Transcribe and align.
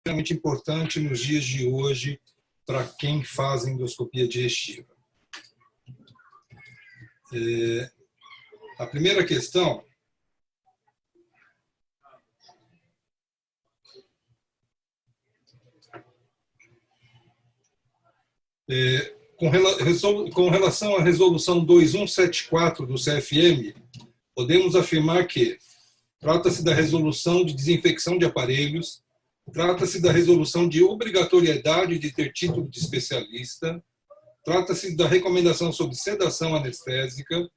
extremamente 0.00 0.32
importante 0.32 0.98
nos 0.98 1.20
dias 1.20 1.44
de 1.44 1.66
hoje 1.66 2.18
para 2.64 2.86
quem 2.86 3.22
faz 3.22 3.66
endoscopia 3.66 4.26
digestiva. 4.26 4.88
É, 7.32 7.90
a 8.78 8.86
primeira 8.86 9.24
questão 9.26 9.84
é, 18.70 19.16
com 19.36 20.48
relação 20.48 20.96
à 20.96 21.02
resolução 21.02 21.62
2174 21.62 22.86
do 22.86 22.94
CFM, 22.94 23.74
podemos 24.34 24.74
afirmar 24.74 25.26
que 25.26 25.58
trata-se 26.18 26.64
da 26.64 26.72
resolução 26.72 27.44
de 27.44 27.52
desinfecção 27.52 28.16
de 28.16 28.24
aparelhos, 28.24 29.02
trata-se 29.52 30.00
da 30.00 30.12
resolução 30.12 30.68
de 30.68 30.82
obrigatoriedade 30.82 31.98
de 31.98 32.12
ter 32.12 32.32
título 32.32 32.68
de 32.68 32.78
especialista, 32.78 33.82
trata-se 34.44 34.96
da 34.96 35.06
recomendação 35.06 35.72
sobre 35.72 35.94
sedação 35.94 36.54
anestésica, 36.54 37.48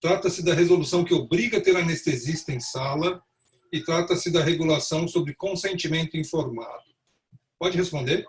trata-se 0.00 0.42
da 0.42 0.54
resolução 0.54 1.04
que 1.04 1.14
obriga 1.14 1.58
a 1.58 1.60
ter 1.60 1.76
anestesista 1.76 2.52
em 2.52 2.60
sala 2.60 3.22
e 3.72 3.80
trata-se 3.80 4.30
da 4.30 4.42
regulação 4.42 5.06
sobre 5.06 5.34
consentimento 5.34 6.16
informado. 6.16 6.84
Pode 7.58 7.76
responder? 7.76 8.26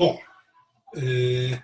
Bom, 0.00 0.18
é... 0.96 1.62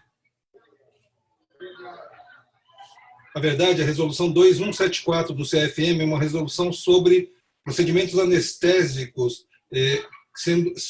na 3.34 3.40
verdade, 3.40 3.80
a 3.80 3.84
resolução 3.86 4.30
2174 4.30 5.32
do 5.32 5.42
CFM 5.42 6.02
é 6.02 6.04
uma 6.04 6.20
resolução 6.20 6.70
sobre 6.70 7.32
procedimentos 7.64 8.18
anestésicos 8.18 9.46
é, 9.72 10.04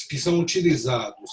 que 0.09 0.17
são 0.19 0.41
utilizados. 0.41 1.31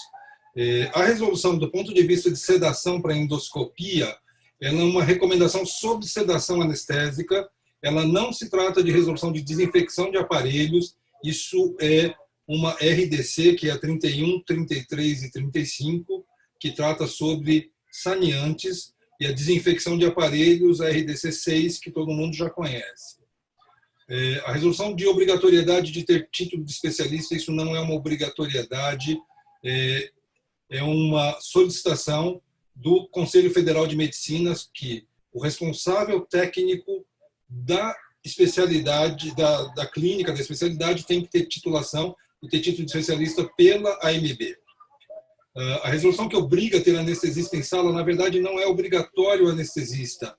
É, 0.55 0.89
a 0.93 1.03
resolução, 1.03 1.57
do 1.57 1.69
ponto 1.69 1.93
de 1.93 2.01
vista 2.03 2.31
de 2.31 2.39
sedação 2.39 3.01
para 3.01 3.13
endoscopia, 3.13 4.15
ela 4.61 4.79
é 4.79 4.83
uma 4.85 5.03
recomendação 5.03 5.65
sobre 5.65 6.07
sedação 6.07 6.61
anestésica, 6.61 7.45
ela 7.81 8.07
não 8.07 8.31
se 8.31 8.49
trata 8.49 8.81
de 8.81 8.89
resolução 8.89 9.33
de 9.33 9.41
desinfecção 9.41 10.09
de 10.09 10.17
aparelhos, 10.17 10.95
isso 11.21 11.75
é 11.81 12.15
uma 12.47 12.71
RDC, 12.73 13.53
que 13.53 13.69
é 13.69 13.71
a 13.71 13.79
31, 13.79 14.41
33 14.43 15.23
e 15.23 15.31
35, 15.31 16.25
que 16.59 16.71
trata 16.71 17.07
sobre 17.07 17.71
saneantes, 17.91 18.93
e 19.19 19.25
a 19.25 19.31
desinfecção 19.31 19.97
de 19.97 20.05
aparelhos, 20.05 20.81
a 20.81 20.89
RDC 20.89 21.31
6, 21.31 21.79
que 21.79 21.91
todo 21.91 22.11
mundo 22.11 22.35
já 22.35 22.49
conhece. 22.49 23.17
É, 24.07 24.43
a 24.45 24.51
resolução 24.51 24.93
de 24.93 25.07
obrigatoriedade 25.07 25.91
de 25.91 26.03
ter 26.03 26.27
título 26.31 26.63
de 26.63 26.71
especialista, 26.71 27.33
isso 27.33 27.51
não 27.51 27.75
é 27.75 27.79
uma 27.79 27.95
obrigatoriedade, 27.95 29.17
é, 29.63 30.11
é 30.69 30.83
uma 30.83 31.39
solicitação 31.39 32.41
do 32.75 33.07
Conselho 33.07 33.51
Federal 33.51 33.87
de 33.87 33.95
Medicinas 33.95 34.69
que 34.71 35.07
o 35.33 35.41
responsável 35.41 36.21
técnico 36.21 37.05
da 37.49 37.95
especialidade, 38.23 39.35
da, 39.35 39.63
da 39.73 39.85
clínica, 39.87 40.33
da 40.33 40.41
especialidade, 40.41 41.05
tem 41.05 41.21
que 41.21 41.29
ter 41.29 41.45
titulação 41.45 42.15
e 42.45 42.49
ter 42.49 42.61
título 42.61 42.85
de 42.85 42.91
especialista 42.91 43.49
pela 43.57 43.91
AMB. 44.01 44.55
Ah, 45.57 45.81
a 45.83 45.89
resolução 45.89 46.27
que 46.27 46.35
obriga 46.35 46.77
a 46.77 46.81
ter 46.81 46.95
anestesista 46.97 47.55
em 47.55 47.63
sala, 47.63 47.91
na 47.91 48.03
verdade, 48.03 48.39
não 48.39 48.59
é 48.59 48.65
obrigatório 48.65 49.45
o 49.45 49.49
anestesista. 49.49 50.35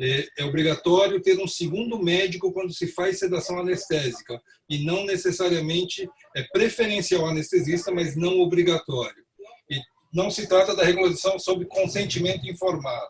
É, 0.00 0.26
é 0.38 0.44
obrigatório 0.44 1.20
ter 1.20 1.38
um 1.38 1.46
segundo 1.46 2.02
médico 2.02 2.52
quando 2.52 2.72
se 2.72 2.86
faz 2.86 3.18
sedação 3.18 3.58
anestésica. 3.58 4.40
E 4.68 4.84
não 4.84 5.04
necessariamente 5.04 6.08
é 6.34 6.42
preferencial 6.52 7.26
anestesista, 7.26 7.92
mas 7.92 8.16
não 8.16 8.40
obrigatório. 8.40 9.22
E 9.68 9.78
não 10.12 10.30
se 10.30 10.46
trata 10.46 10.74
da 10.74 10.84
regulação 10.84 11.38
sobre 11.38 11.66
consentimento 11.66 12.48
informado. 12.48 13.08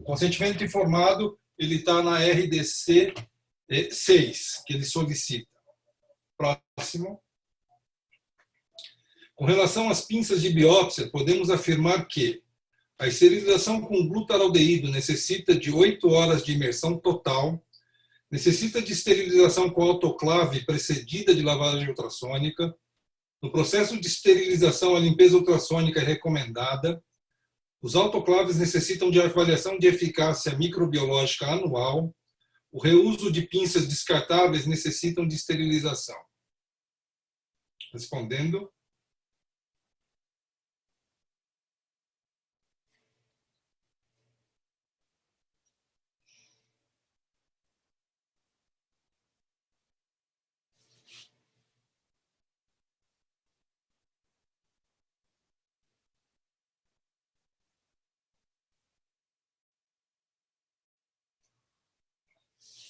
O 0.00 0.04
consentimento 0.04 0.62
informado 0.62 1.36
ele 1.58 1.76
está 1.76 2.02
na 2.02 2.18
RDC 2.18 3.12
6, 3.90 4.62
que 4.64 4.74
ele 4.74 4.84
solicita. 4.84 5.48
Próximo. 6.36 7.20
Com 9.38 9.44
relação 9.44 9.88
às 9.88 10.00
pinças 10.00 10.42
de 10.42 10.50
biópsia, 10.50 11.08
podemos 11.10 11.48
afirmar 11.48 12.08
que 12.08 12.42
a 12.98 13.06
esterilização 13.06 13.80
com 13.80 14.08
glutaraldeído 14.08 14.90
necessita 14.90 15.54
de 15.54 15.70
8 15.70 16.08
horas 16.10 16.44
de 16.44 16.50
imersão 16.50 16.98
total, 16.98 17.64
necessita 18.28 18.82
de 18.82 18.92
esterilização 18.92 19.70
com 19.70 19.84
autoclave 19.84 20.66
precedida 20.66 21.32
de 21.32 21.42
lavagem 21.42 21.88
ultrassônica. 21.88 22.74
No 23.40 23.52
processo 23.52 23.96
de 24.00 24.08
esterilização, 24.08 24.96
a 24.96 24.98
limpeza 24.98 25.36
ultrassônica 25.36 26.00
é 26.00 26.04
recomendada. 26.04 27.00
Os 27.80 27.94
autoclaves 27.94 28.56
necessitam 28.56 29.08
de 29.08 29.20
avaliação 29.20 29.78
de 29.78 29.86
eficácia 29.86 30.58
microbiológica 30.58 31.46
anual. 31.46 32.12
O 32.72 32.82
reuso 32.82 33.30
de 33.30 33.42
pinças 33.42 33.86
descartáveis 33.86 34.66
necessitam 34.66 35.24
de 35.24 35.36
esterilização. 35.36 36.18
Respondendo, 37.92 38.68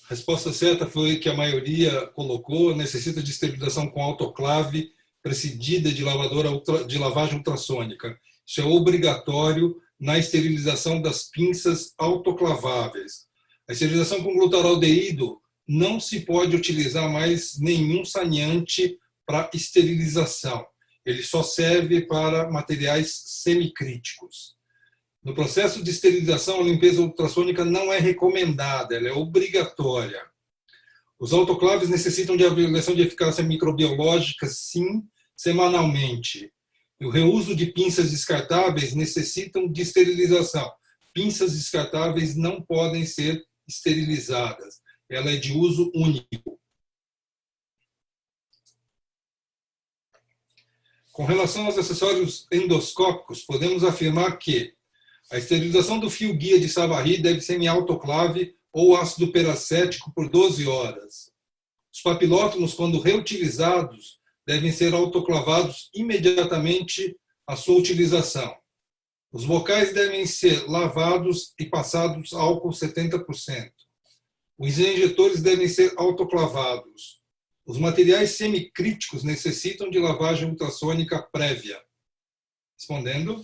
A 0.09 0.15
resposta 0.15 0.55
certa 0.55 0.87
foi 0.87 1.19
que 1.19 1.29
a 1.29 1.35
maioria 1.35 2.07
colocou 2.15 2.75
necessita 2.75 3.23
de 3.23 3.31
esterilização 3.31 3.89
com 3.91 4.03
autoclave 4.03 4.91
precedida 5.23 5.93
de 5.93 6.03
lavadora 6.03 6.51
ultra, 6.51 6.83
de 6.85 6.97
lavagem 6.97 7.37
ultrassônica. 7.37 8.19
Isso 8.47 8.63
é 8.63 8.65
obrigatório 8.65 9.77
na 10.01 10.19
esterilização 10.19 11.03
das 11.03 11.25
pinças 11.25 11.93
autoclaváveis. 11.99 13.27
A 13.69 13.73
esterilização 13.75 14.23
com 14.23 14.33
glutaraldeído 14.33 15.43
não 15.69 16.01
se 16.01 16.21
pode 16.21 16.57
utilizar 16.57 17.13
mais 17.13 17.59
nenhum 17.59 18.03
saneante 18.03 18.97
para 19.27 19.51
esterilização. 19.53 20.67
Ele 21.05 21.23
só 21.23 21.43
serve 21.43 22.07
para 22.07 22.51
materiais 22.51 23.13
semicríticos. 23.27 24.58
No 25.29 25.35
processo 25.35 25.85
de 25.85 25.91
esterilização, 25.91 26.59
a 26.59 26.65
limpeza 26.65 27.03
ultrassônica 27.03 27.63
não 27.63 27.93
é 27.93 27.99
recomendada, 27.99 28.97
ela 28.97 29.09
é 29.09 29.13
obrigatória. 29.13 30.25
Os 31.19 31.35
autoclaves 31.35 31.91
necessitam 31.91 32.35
de 32.35 32.47
avaliação 32.47 32.95
de 32.95 33.03
eficácia 33.03 33.45
microbiológica, 33.45 34.47
sim, 34.47 35.07
semanalmente. 35.37 36.51
E 36.99 37.05
o 37.05 37.11
reuso 37.11 37.55
de 37.55 37.67
pinças 37.67 38.11
descartáveis 38.11 38.95
necessitam 38.95 39.71
de 39.71 39.83
esterilização. 39.83 40.73
Pinças 41.13 41.53
descartáveis 41.53 42.35
não 42.35 42.63
podem 42.63 43.05
ser 43.05 43.45
esterilizadas. 43.69 44.81
Ela 45.11 45.31
é 45.31 45.37
de 45.37 45.53
uso 45.53 45.93
único. 45.95 46.59
Com 51.13 51.27
relação 51.27 51.67
aos 51.67 51.77
acessórios 51.77 52.47
endoscópicos, 52.51 53.43
podemos 53.43 53.85
afirmar 53.85 54.39
que 54.39 54.78
a 55.31 55.37
esterilização 55.37 56.01
do 56.01 56.09
fio 56.09 56.35
guia 56.35 56.59
de 56.59 56.69
Savary 56.69 57.19
deve 57.19 57.41
ser 57.41 57.61
em 57.61 57.67
autoclave 57.67 58.55
ou 58.73 58.97
ácido 58.97 59.31
peracético 59.31 60.13
por 60.15 60.29
12 60.29 60.67
horas. 60.67 61.31
Os 61.93 62.01
papilótomos, 62.01 62.75
quando 62.75 63.01
reutilizados, 63.01 64.21
devem 64.47 64.73
ser 64.73 64.95
autoclavados 64.95 65.91
imediatamente 65.95 67.17
à 67.47 67.57
sua 67.57 67.79
utilização. 67.79 68.57
Os 69.31 69.45
bocais 69.45 69.93
devem 69.93 70.25
ser 70.25 70.67
lavados 70.67 71.53
e 71.61 71.67
passados 71.67 72.33
álcool 72.33 72.71
70%. 72.71 73.71
Os 74.59 74.79
injetores 74.79 75.43
devem 75.43 75.69
ser 75.69 75.93
autoclavados. 75.99 77.21
Os 77.67 77.77
materiais 77.77 78.31
semicríticos 78.31 79.23
necessitam 79.23 79.91
de 79.91 79.99
lavagem 79.99 80.49
ultrassônica 80.49 81.23
prévia. 81.31 81.79
Respondendo. 82.79 83.43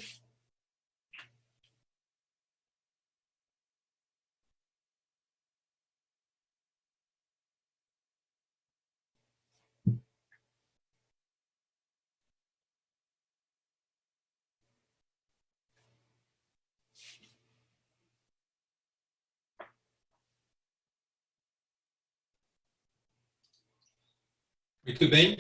Muito 24.87 25.09
bem. 25.09 25.39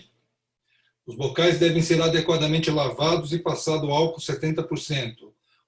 Os 1.06 1.16
bocais 1.16 1.58
devem 1.58 1.82
ser 1.82 2.00
adequadamente 2.00 2.70
lavados 2.70 3.30
e 3.34 3.38
passado 3.38 3.90
álcool 3.90 4.20
70%. 4.20 5.16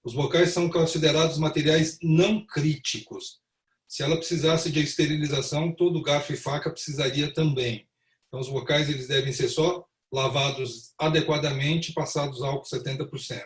Os 0.02 0.14
bocais 0.14 0.50
são 0.50 0.70
considerados 0.70 1.36
materiais 1.36 1.98
não 2.02 2.44
críticos. 2.46 3.38
Se 3.86 4.02
ela 4.02 4.16
precisasse 4.16 4.70
de 4.70 4.80
esterilização, 4.80 5.70
todo 5.70 6.02
garfo 6.02 6.32
e 6.32 6.36
faca 6.36 6.70
precisaria 6.70 7.34
também. 7.34 7.86
Então, 8.28 8.40
os 8.40 8.48
bocais 8.48 8.88
eles 8.88 9.08
devem 9.08 9.32
ser 9.32 9.48
só 9.48 9.84
lavados 10.10 10.94
adequadamente, 10.98 11.92
passados 11.92 12.40
álcool 12.42 12.66
70%. 12.66 13.42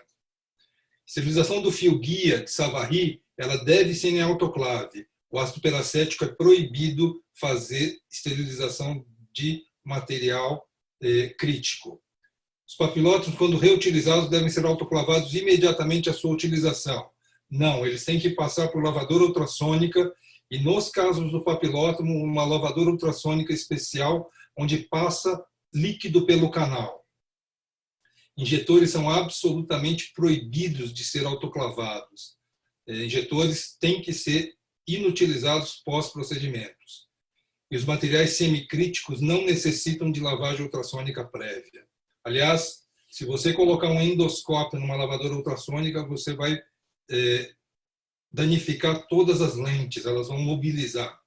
Esterilização 1.05 1.61
do 1.61 1.73
fio 1.73 1.99
guia 1.99 2.45
de 2.45 2.53
Savary, 2.53 3.21
ela 3.37 3.57
deve 3.65 3.95
ser 3.95 4.11
em 4.11 4.21
autoclave. 4.21 5.09
O 5.29 5.41
ácido 5.41 5.61
peracético 5.61 6.25
é 6.25 6.29
proibido 6.29 7.21
fazer 7.35 7.99
esterilização 8.09 9.05
de 9.33 9.65
material 9.85 10.67
eh, 11.03 11.35
crítico. 11.39 12.01
Os 12.69 12.77
papilotos, 12.77 13.35
quando 13.35 13.59
reutilizados, 13.59 14.31
devem 14.31 14.49
ser 14.49 14.65
autoclavados 14.65 15.35
imediatamente 15.35 16.09
à 16.09 16.13
sua 16.13 16.33
utilização. 16.33 17.11
Não, 17.51 17.85
eles 17.85 18.05
têm 18.05 18.21
que 18.21 18.31
passar 18.31 18.69
por 18.69 18.83
lavadora 18.83 19.25
ultrassônica 19.25 20.15
e, 20.49 20.59
nos 20.59 20.89
casos 20.89 21.33
do 21.33 21.43
papilotomo, 21.43 22.23
uma 22.23 22.45
lavadora 22.45 22.91
ultrassônica 22.91 23.53
especial, 23.53 24.31
onde 24.57 24.79
passa 24.79 25.45
líquido 25.75 26.25
pelo 26.25 26.51
canal. 26.51 27.05
Injetores 28.37 28.91
são 28.91 29.11
absolutamente 29.11 30.13
proibidos 30.15 30.95
de 30.95 31.05
ser 31.05 31.27
autoclavados. 31.27 32.37
É, 32.87 33.05
injetores 33.05 33.77
têm 33.79 34.01
que 34.01 34.13
ser 34.13 34.55
inutilizados 34.87 35.83
pós-procedimentos. 35.85 37.10
E 37.71 37.77
os 37.77 37.85
materiais 37.85 38.37
semicríticos 38.37 39.21
não 39.21 39.45
necessitam 39.45 40.11
de 40.11 40.21
lavagem 40.21 40.65
ultrassônica 40.65 41.25
prévia. 41.25 41.87
Aliás, 42.25 42.81
se 43.09 43.25
você 43.25 43.53
colocar 43.53 43.89
um 43.89 44.01
endoscópio 44.01 44.79
numa 44.79 44.97
lavadora 44.97 45.35
ultrassônica, 45.35 46.05
você 46.07 46.35
vai 46.35 46.61
é, 47.11 47.55
danificar 48.33 49.07
todas 49.09 49.41
as 49.41 49.57
lentes, 49.57 50.07
elas 50.07 50.29
vão 50.29 50.39
mobilizar. 50.39 51.21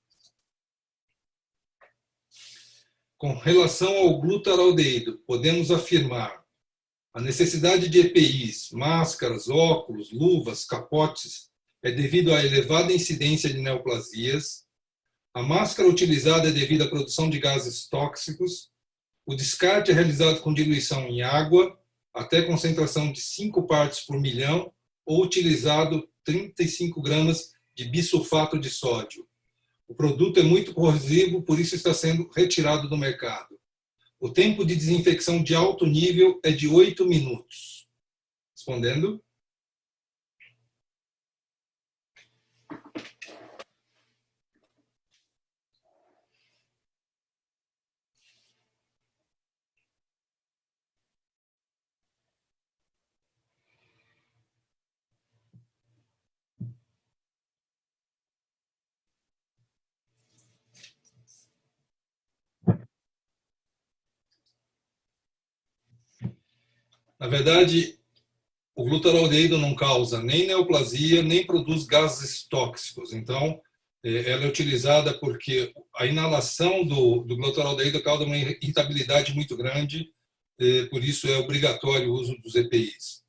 Com 3.18 3.34
relação 3.36 3.96
ao 3.96 4.19
glutaraldeído, 4.19 5.19
podemos 5.19 5.72
afirmar 5.72 6.44
a 7.13 7.22
necessidade 7.22 7.88
de 7.88 8.00
EPIs, 8.00 8.72
máscaras, 8.72 9.48
óculos, 9.48 10.12
luvas, 10.12 10.66
capotes 10.66 11.54
é 11.84 11.92
devido 11.92 12.34
à 12.34 12.44
elevada 12.44 12.94
incidência 12.94 13.51
de 13.51 13.60
neoplasias. 13.60 14.62
A 15.34 15.42
máscara 15.42 15.90
utilizada 15.90 16.50
é 16.50 16.52
devido 16.52 16.84
à 16.84 16.88
produção 16.88 17.28
de 17.28 17.40
gases 17.40 17.88
tóxicos. 17.88 18.70
O 19.26 19.34
descarte 19.34 19.90
é 19.90 19.94
realizado 19.94 20.42
com 20.42 20.54
diluição 20.54 21.08
em 21.08 21.24
água, 21.24 21.76
até 22.14 22.44
concentração 22.44 23.12
de 23.12 23.20
5 23.20 23.66
partes 23.66 24.02
por 24.02 24.20
milhão, 24.20 24.72
ou 25.04 25.24
utilizado 25.24 26.08
35 26.24 27.02
gramas 27.02 27.52
de 27.76 27.86
bisulfato 27.86 28.60
de 28.60 28.70
sódio. 28.70 29.28
O 29.88 29.96
produto 29.96 30.40
é 30.40 30.44
muito 30.44 30.72
corrosivo, 30.72 31.42
por 31.42 31.60
isso 31.60 31.76
está 31.76 31.96
sendo 31.96 32.30
retirado 32.36 32.88
do 32.88 32.96
mercado. 32.96 33.60
O 34.20 34.30
tempo 34.30 34.64
de 34.64 34.76
desinfecção 34.76 35.42
de 35.42 35.56
alto 35.56 35.88
nível 35.88 36.40
é 36.44 36.52
de 36.52 36.68
8 36.68 37.08
minutos. 37.08 37.88
Respondendo? 38.56 39.20
Na 67.24 67.30
verdade, 67.30 67.98
o 68.75 68.84
glutaraldeído 68.84 69.58
não 69.58 69.74
causa 69.74 70.22
nem 70.22 70.46
neoplasia, 70.46 71.24
nem 71.24 71.46
produz 71.46 71.86
gases 71.86 72.46
tóxicos. 72.50 73.14
Então, 73.14 73.62
é, 74.04 74.30
ela 74.30 74.44
é 74.44 74.48
utilizada 74.50 75.18
porque 75.18 75.74
a 75.96 76.06
inalação 76.06 76.84
do, 76.84 77.22
do 77.24 77.38
glutaraldeído 77.38 78.04
causa 78.04 78.25
uma 78.25 78.36
irritabilidade 78.36 79.34
muito 79.34 79.56
grande, 79.56 80.10
é, 80.60 80.84
por 80.88 81.02
isso 81.02 81.25
é 81.30 81.38
obrigatório 81.38 82.12
o 82.12 82.14
uso 82.14 82.36
dos 82.42 82.56
EPIs. 82.56 83.24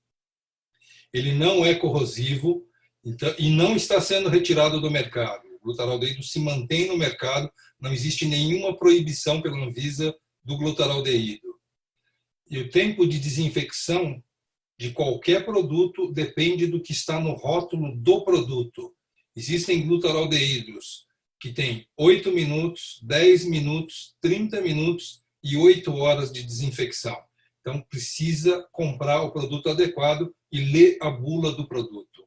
Ele 1.13 1.33
não 1.33 1.65
é 1.65 1.73
corrosivo 1.77 2.67
então, 3.05 3.33
e 3.39 3.49
não 3.49 3.77
está 3.77 4.01
sendo 4.01 4.29
retirado 4.29 4.81
do 4.81 4.91
mercado. 4.91 5.47
O 5.55 5.67
glutaraldeído 5.67 6.21
se 6.21 6.41
mantém 6.41 6.89
no 6.89 6.99
mercado, 6.99 7.49
não 7.81 7.93
existe 7.93 8.27
nenhuma 8.27 8.77
proibição 8.77 9.41
pela 9.41 9.65
Anvisa 9.65 10.13
do 10.43 10.59
glutaraldeído. 10.59 11.54
E 12.55 12.59
o 12.61 12.71
tempo 12.71 13.05
de 13.05 13.19
desinfecção 13.19 14.23
de 14.79 14.93
qualquer 14.93 15.45
produto 15.45 16.13
depende 16.13 16.69
do 16.69 16.81
que 16.81 16.93
está 16.93 17.19
no 17.19 17.33
rótulo 17.33 17.97
do 17.97 18.25
produto. 18.25 18.95
Existem 19.35 19.85
glutaraldeídos 19.85 21.05
que 21.41 21.53
têm 21.53 21.89
8 21.97 22.31
minutos, 22.31 23.01
10 23.03 23.47
minutos, 23.47 24.15
30 24.21 24.61
minutos 24.61 25.25
e 25.43 25.57
8 25.57 25.93
horas 25.97 26.31
de 26.31 26.45
desinfecção. 26.45 27.21
Então, 27.61 27.83
precisa 27.91 28.65
comprar 28.71 29.23
o 29.23 29.33
produto 29.33 29.69
adequado 29.69 30.33
e 30.53 30.61
ler 30.61 30.97
a 31.03 31.11
bula 31.11 31.51
do 31.51 31.67
produto. 31.67 32.25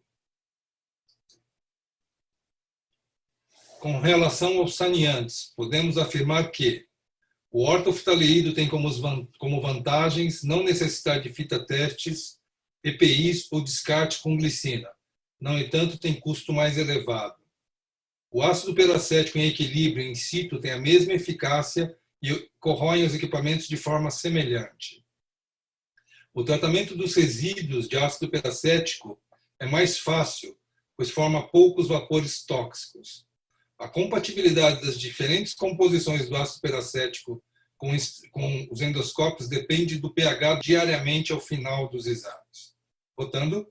Com 3.79 4.01
relação 4.01 4.57
aos 4.57 4.75
saneantes, 4.75 5.53
podemos 5.55 5.97
afirmar 5.97 6.51
que 6.51 6.86
o 7.57 7.63
ortoftalídeo 7.63 8.53
tem 8.53 8.69
como 8.69 9.61
vantagens 9.61 10.43
não 10.43 10.61
necessitar 10.61 11.19
de 11.19 11.33
fita 11.33 11.57
testes, 11.57 12.37
EPIs 12.83 13.47
ou 13.51 13.63
descarte 13.63 14.21
com 14.21 14.37
glicina. 14.37 14.87
No 15.41 15.57
entanto, 15.57 15.97
tem 15.97 16.19
custo 16.19 16.53
mais 16.53 16.77
elevado. 16.77 17.41
O 18.29 18.43
ácido 18.43 18.75
peracético 18.75 19.39
em 19.39 19.47
equilíbrio 19.47 20.05
in 20.05 20.13
situ 20.13 20.61
tem 20.61 20.69
a 20.69 20.77
mesma 20.77 21.13
eficácia 21.13 21.97
e 22.21 22.47
corrói 22.59 23.03
os 23.03 23.15
equipamentos 23.15 23.67
de 23.67 23.75
forma 23.75 24.11
semelhante. 24.11 25.03
O 26.35 26.43
tratamento 26.43 26.95
dos 26.95 27.15
resíduos 27.15 27.87
de 27.87 27.97
ácido 27.97 28.29
peracético 28.29 29.19
é 29.59 29.65
mais 29.65 29.97
fácil, 29.97 30.55
pois 30.95 31.09
forma 31.09 31.47
poucos 31.47 31.87
vapores 31.87 32.45
tóxicos. 32.45 33.25
A 33.79 33.87
compatibilidade 33.87 34.85
das 34.85 34.99
diferentes 34.99 35.55
composições 35.55 36.29
do 36.29 36.35
ácido 36.35 36.61
peracético 36.61 37.43
com, 37.77 37.89
com 38.31 38.67
os 38.71 38.81
endoscópios 38.81 39.47
depende 39.47 39.99
do 39.99 40.13
pH 40.13 40.55
diariamente 40.55 41.31
ao 41.31 41.39
final 41.39 41.89
dos 41.89 42.05
exames. 42.07 42.75
Votando. 43.17 43.67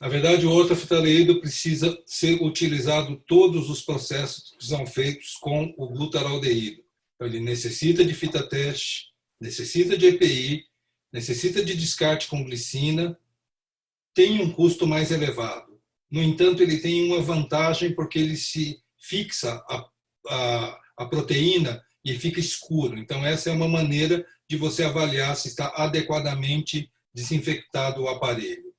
Na 0.00 0.08
verdade, 0.08 0.46
o 0.46 0.50
ortoftaldeído 0.50 1.40
precisa 1.40 2.02
ser 2.06 2.42
utilizado 2.42 3.22
todos 3.26 3.68
os 3.68 3.82
processos 3.82 4.56
que 4.58 4.64
são 4.64 4.86
feitos 4.86 5.34
com 5.34 5.74
o 5.76 5.88
glutaraldeído. 5.88 6.82
Então, 7.14 7.28
ele 7.28 7.38
necessita 7.38 8.02
de 8.02 8.14
fita 8.14 8.42
teste, 8.42 9.08
necessita 9.38 9.98
de 9.98 10.06
EPI, 10.06 10.64
necessita 11.12 11.62
de 11.62 11.74
descarte 11.74 12.28
com 12.28 12.42
glicina, 12.42 13.18
tem 14.14 14.40
um 14.40 14.50
custo 14.50 14.86
mais 14.86 15.10
elevado. 15.10 15.78
No 16.10 16.22
entanto, 16.22 16.62
ele 16.62 16.78
tem 16.78 17.04
uma 17.04 17.20
vantagem 17.20 17.94
porque 17.94 18.18
ele 18.18 18.36
se 18.36 18.82
fixa 18.98 19.62
a, 19.68 19.90
a, 20.28 20.80
a 20.96 21.06
proteína 21.06 21.84
e 22.02 22.14
fica 22.18 22.40
escuro. 22.40 22.98
Então, 22.98 23.24
essa 23.24 23.50
é 23.50 23.52
uma 23.52 23.68
maneira 23.68 24.26
de 24.48 24.56
você 24.56 24.82
avaliar 24.82 25.36
se 25.36 25.48
está 25.48 25.68
adequadamente 25.76 26.90
desinfectado 27.12 28.02
o 28.02 28.08
aparelho. 28.08 28.69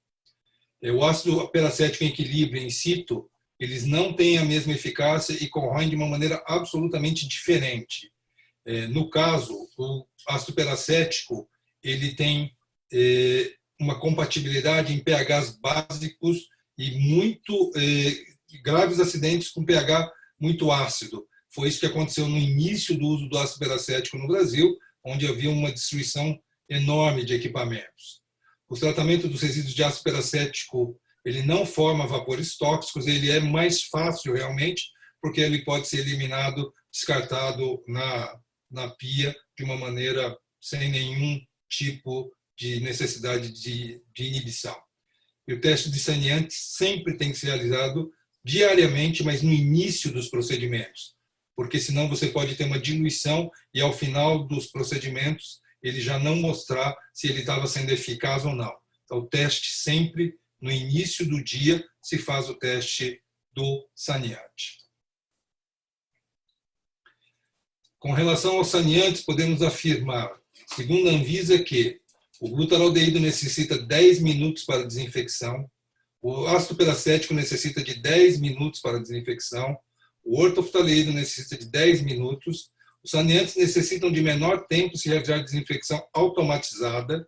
O 0.84 1.04
ácido 1.04 1.48
peracético 1.50 2.04
em 2.04 2.08
equilíbrio, 2.08 2.62
em 2.62 2.70
situ, 2.70 3.30
eles 3.60 3.86
não 3.86 4.14
têm 4.14 4.40
a 4.40 4.46
mesma 4.46 4.74
eficácia 4.74 5.34
e 5.34 5.48
corroem 5.48 5.88
de 5.88 5.96
uma 5.96 6.08
maneira 6.08 6.44
absolutamente 6.48 7.28
diferente. 7.28 8.12
É, 8.66 8.88
no 8.88 9.10
caso, 9.10 9.56
o 9.78 10.06
ácido 10.28 10.54
peracético 10.54 11.48
ele 11.84 12.16
tem 12.16 12.52
é, 12.92 13.54
uma 13.80 14.00
compatibilidade 14.00 14.94
em 14.94 15.04
pHs 15.04 15.60
básicos 15.60 16.48
e 16.78 16.92
muito 17.00 17.72
é, 17.76 18.60
graves 18.64 19.00
acidentes 19.00 19.50
com 19.50 19.66
pH 19.66 20.12
muito 20.40 20.72
ácido. 20.72 21.28
Foi 21.54 21.68
isso 21.68 21.80
que 21.80 21.86
aconteceu 21.86 22.28
no 22.28 22.38
início 22.38 22.98
do 22.98 23.06
uso 23.06 23.30
do 23.30 23.38
ácido 23.38 23.60
peracético 23.60 24.18
no 24.18 24.28
Brasil, 24.28 24.76
onde 25.04 25.28
havia 25.28 25.50
uma 25.50 25.72
destruição 25.72 26.40
enorme 26.70 27.26
de 27.26 27.34
equipamentos. 27.34 28.21
O 28.72 28.76
tratamento 28.80 29.28
dos 29.28 29.42
resíduos 29.42 29.74
de 29.74 29.84
ácido 29.84 30.06
peracético 30.06 30.98
ele 31.26 31.44
não 31.44 31.66
forma 31.66 32.08
vapores 32.08 32.56
tóxicos, 32.56 33.06
ele 33.06 33.30
é 33.30 33.42
mais 33.42 33.84
fácil 33.84 34.34
realmente, 34.34 34.84
porque 35.22 35.42
ele 35.42 35.66
pode 35.66 35.90
ser 35.90 36.00
eliminado, 36.00 36.74
descartado 36.90 37.84
na, 37.86 38.40
na 38.72 38.90
pia 38.92 39.36
de 39.58 39.66
uma 39.66 39.76
maneira 39.76 40.38
sem 40.62 40.90
nenhum 40.90 41.38
tipo 41.70 42.32
de 42.58 42.80
necessidade 42.80 43.52
de, 43.52 44.02
de 44.16 44.24
inibição. 44.24 44.76
E 45.46 45.54
o 45.54 45.60
teste 45.60 45.92
de 45.92 46.00
saneante 46.00 46.54
sempre 46.54 47.18
tem 47.18 47.30
que 47.30 47.38
ser 47.38 47.48
realizado 47.48 48.10
diariamente, 48.42 49.22
mas 49.22 49.42
no 49.42 49.52
início 49.52 50.14
dos 50.14 50.30
procedimentos, 50.30 51.14
porque 51.58 51.78
senão 51.78 52.08
você 52.08 52.28
pode 52.28 52.56
ter 52.56 52.64
uma 52.64 52.80
diluição 52.80 53.52
e 53.74 53.82
ao 53.82 53.92
final 53.92 54.48
dos 54.48 54.68
procedimentos 54.68 55.60
ele 55.82 56.00
já 56.00 56.20
não 56.20 56.36
mostrar 56.36 56.96
se 57.14 57.28
ele 57.28 57.40
estava 57.40 57.68
sendo 57.68 57.92
eficaz 57.92 58.46
ou 58.46 58.56
não. 58.56 58.74
Então, 59.04 59.20
o 59.20 59.28
teste 59.28 59.72
sempre 59.72 60.36
no 60.62 60.72
início 60.72 61.28
do 61.28 61.44
dia 61.44 61.84
se 62.02 62.18
faz 62.18 62.50
o 62.50 62.56
teste 62.56 63.22
do 63.52 63.88
saneante. 63.96 64.80
Com 68.00 68.14
relação 68.14 68.58
aos 68.58 68.70
saneantes, 68.70 69.22
podemos 69.22 69.62
afirmar, 69.62 70.32
segundo 70.74 71.10
a 71.10 71.14
Anvisa, 71.14 71.62
que 71.64 72.00
o 72.40 72.50
glutaraldeído 72.50 73.20
necessita 73.20 73.78
10 73.78 74.20
minutos 74.22 74.64
para 74.64 74.88
desinfecção, 74.88 75.70
o 76.22 76.46
ácido 76.48 76.76
peracético 76.76 77.34
necessita 77.34 77.84
de 77.84 77.96
10 77.96 78.40
minutos 78.40 78.80
para 78.80 79.00
desinfecção, 79.00 79.78
o 80.24 80.40
ortoftaldeído 80.40 81.12
necessita 81.12 81.58
de 81.58 81.66
10 81.70 82.02
minutos, 82.02 82.72
os 83.04 83.12
saneantes 83.12 83.56
necessitam 83.56 84.12
de 84.12 84.22
menor 84.22 84.68
tempo 84.68 84.98
se 84.98 85.10
realizar 85.10 85.44
desinfecção 85.44 86.08
automatizada, 86.14 87.28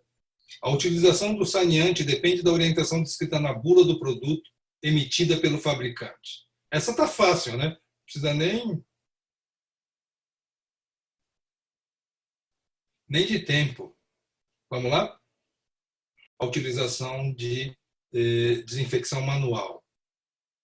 a 0.62 0.70
utilização 0.70 1.34
do 1.34 1.44
saneante 1.44 2.04
depende 2.04 2.42
da 2.42 2.52
orientação 2.52 3.02
descrita 3.02 3.40
na 3.40 3.52
bula 3.52 3.84
do 3.84 3.98
produto 3.98 4.50
emitida 4.82 5.38
pelo 5.38 5.58
fabricante. 5.58 6.44
Essa 6.70 6.92
está 6.92 7.08
fácil, 7.08 7.56
né? 7.56 7.70
Não 7.70 8.04
precisa 8.04 8.34
nem 8.34 8.84
nem 13.08 13.26
de 13.26 13.40
tempo. 13.40 13.96
Vamos 14.70 14.90
lá? 14.90 15.18
A 16.38 16.46
utilização 16.46 17.32
de 17.32 17.76
eh, 18.12 18.62
desinfecção 18.64 19.20
manual. 19.22 19.84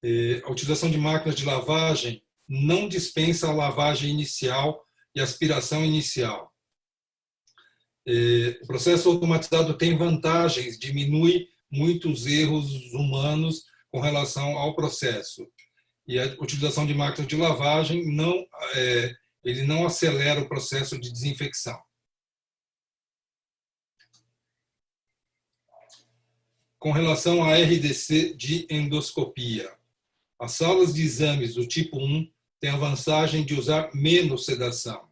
Eh, 0.02 0.40
a 0.44 0.50
utilização 0.50 0.90
de 0.90 0.98
máquinas 0.98 1.36
de 1.36 1.44
lavagem 1.44 2.24
não 2.48 2.88
dispensa 2.88 3.48
a 3.48 3.54
lavagem 3.54 4.10
inicial 4.10 4.84
e 5.14 5.20
aspiração 5.20 5.84
inicial. 5.84 6.52
É, 8.06 8.58
o 8.62 8.66
processo 8.66 9.10
automatizado 9.10 9.76
tem 9.76 9.96
vantagens, 9.96 10.78
diminui 10.78 11.48
muitos 11.70 12.26
erros 12.26 12.92
humanos 12.92 13.64
com 13.90 14.00
relação 14.00 14.56
ao 14.56 14.74
processo. 14.74 15.46
E 16.06 16.18
a 16.18 16.24
utilização 16.40 16.86
de 16.86 16.94
máquinas 16.94 17.28
de 17.28 17.36
lavagem 17.36 18.06
não, 18.12 18.46
é, 18.74 19.14
ele 19.44 19.62
não 19.64 19.86
acelera 19.86 20.40
o 20.40 20.48
processo 20.48 20.98
de 20.98 21.12
desinfecção. 21.12 21.80
Com 26.78 26.92
relação 26.92 27.44
à 27.44 27.54
RDC 27.54 28.34
de 28.34 28.66
endoscopia, 28.70 29.70
as 30.40 30.52
salas 30.52 30.94
de 30.94 31.02
exames 31.02 31.54
do 31.54 31.66
tipo 31.66 31.98
1 31.98 32.32
têm 32.60 32.70
a 32.70 32.76
vantagem 32.76 33.44
de 33.44 33.54
usar 33.54 33.90
menos 33.94 34.44
sedação. 34.44 35.08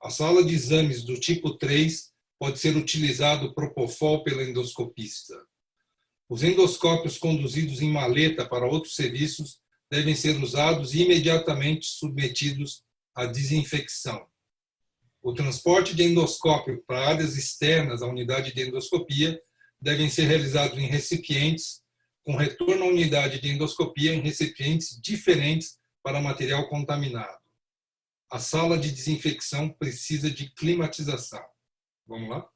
A 0.00 0.10
sala 0.10 0.44
de 0.44 0.54
exames 0.54 1.02
do 1.02 1.18
tipo 1.18 1.58
3 1.58 2.12
pode 2.38 2.60
ser 2.60 2.76
utilizado 2.76 3.52
propofol 3.52 4.22
pelo 4.22 4.42
endoscopista. 4.42 5.34
Os 6.28 6.44
endoscópios 6.44 7.18
conduzidos 7.18 7.82
em 7.82 7.90
maleta 7.90 8.46
para 8.46 8.66
outros 8.66 8.94
serviços 8.94 9.58
devem 9.90 10.14
ser 10.14 10.40
usados 10.40 10.94
e 10.94 11.02
imediatamente 11.02 11.86
submetidos 11.86 12.84
à 13.14 13.26
desinfecção. 13.26 14.26
O 15.20 15.32
transporte 15.32 15.96
de 15.96 16.04
endoscópio 16.04 16.82
para 16.86 17.08
áreas 17.08 17.36
externas 17.36 18.02
à 18.02 18.06
unidade 18.06 18.54
de 18.54 18.62
endoscopia 18.62 19.40
devem 19.80 20.08
ser 20.08 20.26
realizados 20.26 20.78
em 20.78 20.86
recipientes 20.86 21.82
com 22.22 22.36
retorno 22.36 22.84
à 22.84 22.88
unidade 22.88 23.40
de 23.40 23.48
endoscopia 23.48 24.14
em 24.14 24.20
recipientes 24.20 25.00
diferentes 25.00 25.78
para 26.08 26.22
material 26.22 26.66
contaminado. 26.70 27.38
A 28.30 28.38
sala 28.38 28.78
de 28.78 28.90
desinfecção 28.90 29.68
precisa 29.68 30.30
de 30.30 30.48
climatização. 30.54 31.46
Vamos 32.06 32.30
lá? 32.30 32.50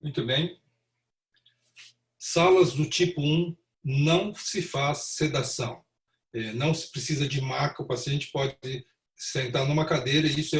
Muito 0.00 0.24
bem. 0.24 0.62
Salas 2.16 2.72
do 2.72 2.88
tipo 2.88 3.20
1 3.20 3.56
não 3.82 4.32
se 4.32 4.62
faz 4.62 4.98
sedação. 5.16 5.83
É, 6.34 6.52
não 6.52 6.74
se 6.74 6.90
precisa 6.90 7.28
de 7.28 7.40
maca, 7.40 7.82
o 7.82 7.86
paciente 7.86 8.30
pode 8.32 8.84
sentar 9.16 9.66
numa 9.66 9.86
cadeira 9.86 10.26
e 10.26 10.40
isso 10.40 10.56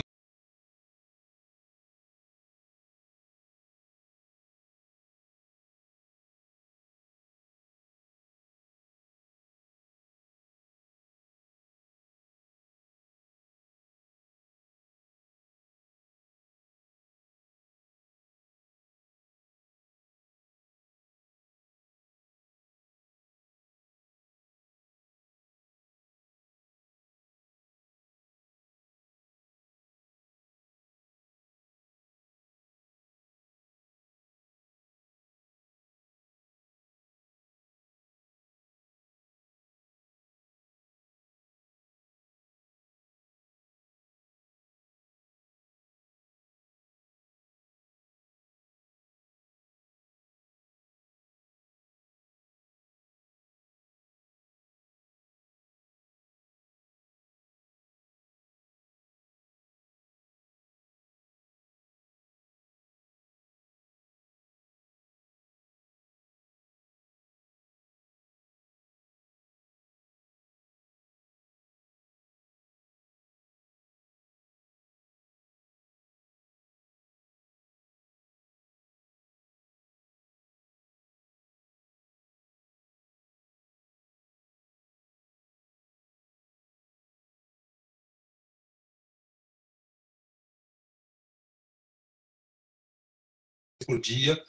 por 93.84 94.00
dia, 94.00 94.40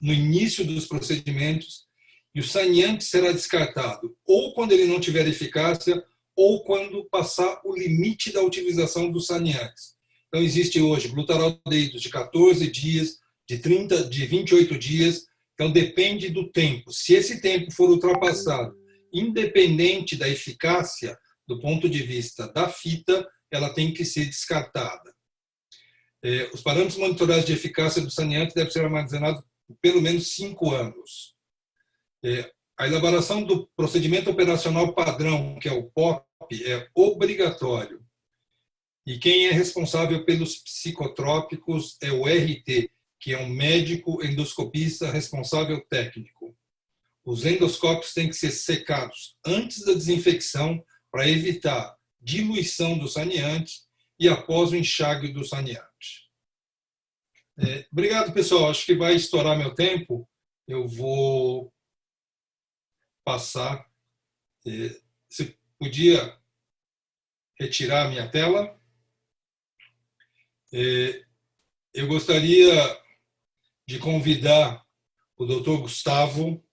no 0.00 0.12
início 0.12 0.64
dos 0.64 0.86
procedimentos, 0.86 1.84
e 2.34 2.40
o 2.40 2.44
saneante 2.44 3.04
será 3.04 3.30
descartado 3.32 4.16
ou 4.26 4.54
quando 4.54 4.72
ele 4.72 4.86
não 4.86 4.98
tiver 5.00 5.26
eficácia 5.26 6.02
ou 6.36 6.64
quando 6.64 7.04
passar 7.04 7.60
o 7.64 7.74
limite 7.76 8.32
da 8.32 8.42
utilização 8.42 9.10
dos 9.10 9.26
saneantes. 9.26 9.94
Então, 10.28 10.42
existe 10.42 10.80
hoje 10.80 11.08
glutaraldeídos 11.08 12.02
de 12.02 12.08
14 12.08 12.68
dias, 12.68 13.18
de 13.48 13.58
30, 13.58 14.08
de 14.08 14.26
28 14.26 14.76
dias. 14.76 15.26
Então 15.54 15.70
depende 15.70 16.30
do 16.30 16.50
tempo. 16.50 16.90
Se 16.92 17.14
esse 17.14 17.40
tempo 17.40 17.70
for 17.70 17.88
ultrapassado, 17.88 18.74
independente 19.12 20.16
da 20.16 20.28
eficácia 20.28 21.16
do 21.46 21.60
ponto 21.60 21.88
de 21.88 22.02
vista 22.02 22.48
da 22.48 22.68
fita, 22.68 23.26
ela 23.50 23.72
tem 23.72 23.94
que 23.94 24.04
ser 24.04 24.24
descartada. 24.24 25.13
É, 26.24 26.50
os 26.54 26.62
parâmetros 26.62 26.96
monitorados 26.96 27.44
de 27.44 27.52
eficácia 27.52 28.00
do 28.00 28.10
saneante 28.10 28.54
devem 28.54 28.72
ser 28.72 28.82
armazenados 28.82 29.42
por 29.68 29.76
pelo 29.82 30.00
menos 30.00 30.34
cinco 30.34 30.74
anos. 30.74 31.34
É, 32.24 32.50
a 32.78 32.86
elaboração 32.86 33.44
do 33.44 33.68
procedimento 33.76 34.30
operacional 34.30 34.94
padrão, 34.94 35.58
que 35.60 35.68
é 35.68 35.72
o 35.72 35.84
POP, 35.90 36.24
é 36.64 36.88
obrigatório. 36.94 38.02
E 39.06 39.18
quem 39.18 39.48
é 39.48 39.50
responsável 39.50 40.24
pelos 40.24 40.56
psicotrópicos 40.56 41.98
é 42.02 42.10
o 42.10 42.24
RT, 42.24 42.90
que 43.20 43.34
é 43.34 43.38
um 43.38 43.48
médico 43.48 44.24
endoscopista 44.24 45.10
responsável 45.10 45.78
técnico. 45.90 46.56
Os 47.22 47.44
endoscópios 47.44 48.14
têm 48.14 48.28
que 48.28 48.36
ser 48.36 48.50
secados 48.50 49.36
antes 49.44 49.84
da 49.84 49.92
desinfecção 49.92 50.82
para 51.10 51.28
evitar 51.28 51.94
diluição 52.18 52.96
do 52.96 53.08
saneante 53.08 53.83
e 54.18 54.28
após 54.28 54.70
o 54.70 54.76
enxágue 54.76 55.32
do 55.32 55.44
saneante. 55.44 56.30
É, 57.58 57.86
obrigado, 57.92 58.32
pessoal. 58.32 58.70
Acho 58.70 58.84
que 58.84 58.96
vai 58.96 59.14
estourar 59.14 59.56
meu 59.56 59.74
tempo. 59.74 60.28
Eu 60.66 60.88
vou 60.88 61.72
passar. 63.24 63.88
É, 64.66 65.00
você 65.28 65.56
podia 65.78 66.38
retirar 67.58 68.06
a 68.06 68.08
minha 68.08 68.28
tela? 68.30 68.80
É, 70.72 71.24
eu 71.92 72.08
gostaria 72.08 72.72
de 73.86 73.98
convidar 73.98 74.84
o 75.36 75.44
doutor 75.44 75.82
Gustavo 75.82 76.64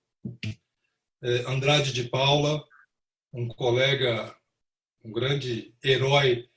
é, 1.23 1.29
Andrade 1.47 1.93
de 1.93 2.09
Paula, 2.09 2.65
um 3.31 3.47
colega, 3.47 4.35
um 5.03 5.11
grande 5.11 5.75
herói 5.83 6.50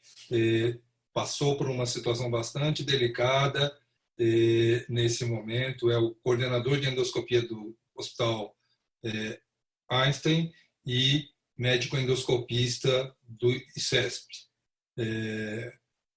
passou 1.13 1.57
por 1.57 1.69
uma 1.69 1.87
situação 1.87 2.31
bastante 2.31 2.83
delicada 2.83 3.77
é, 4.19 4.85
nesse 4.89 5.25
momento. 5.25 5.91
É 5.91 5.99
o 5.99 6.15
coordenador 6.17 6.81
de 6.81 6.89
endoscopia 6.89 7.43
do 7.43 7.77
Hospital 7.95 8.57
é, 9.05 9.41
Einstein 9.89 10.53
e 10.85 11.29
médico 11.57 11.97
endoscopista 11.97 13.15
do 13.23 13.51
ICESP. 13.77 14.27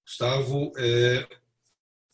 Gustavo 0.04 0.72
é 0.78 1.28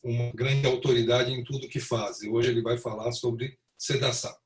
uma 0.03 0.31
grande 0.33 0.67
autoridade 0.67 1.33
em 1.33 1.43
tudo 1.43 1.69
que 1.69 1.81
faz. 1.81 2.23
E 2.23 2.29
hoje 2.29 2.51
ele 2.51 2.61
vai 2.61 2.77
falar 2.77 3.13
sobre 3.13 3.59
sedação. 3.79 4.37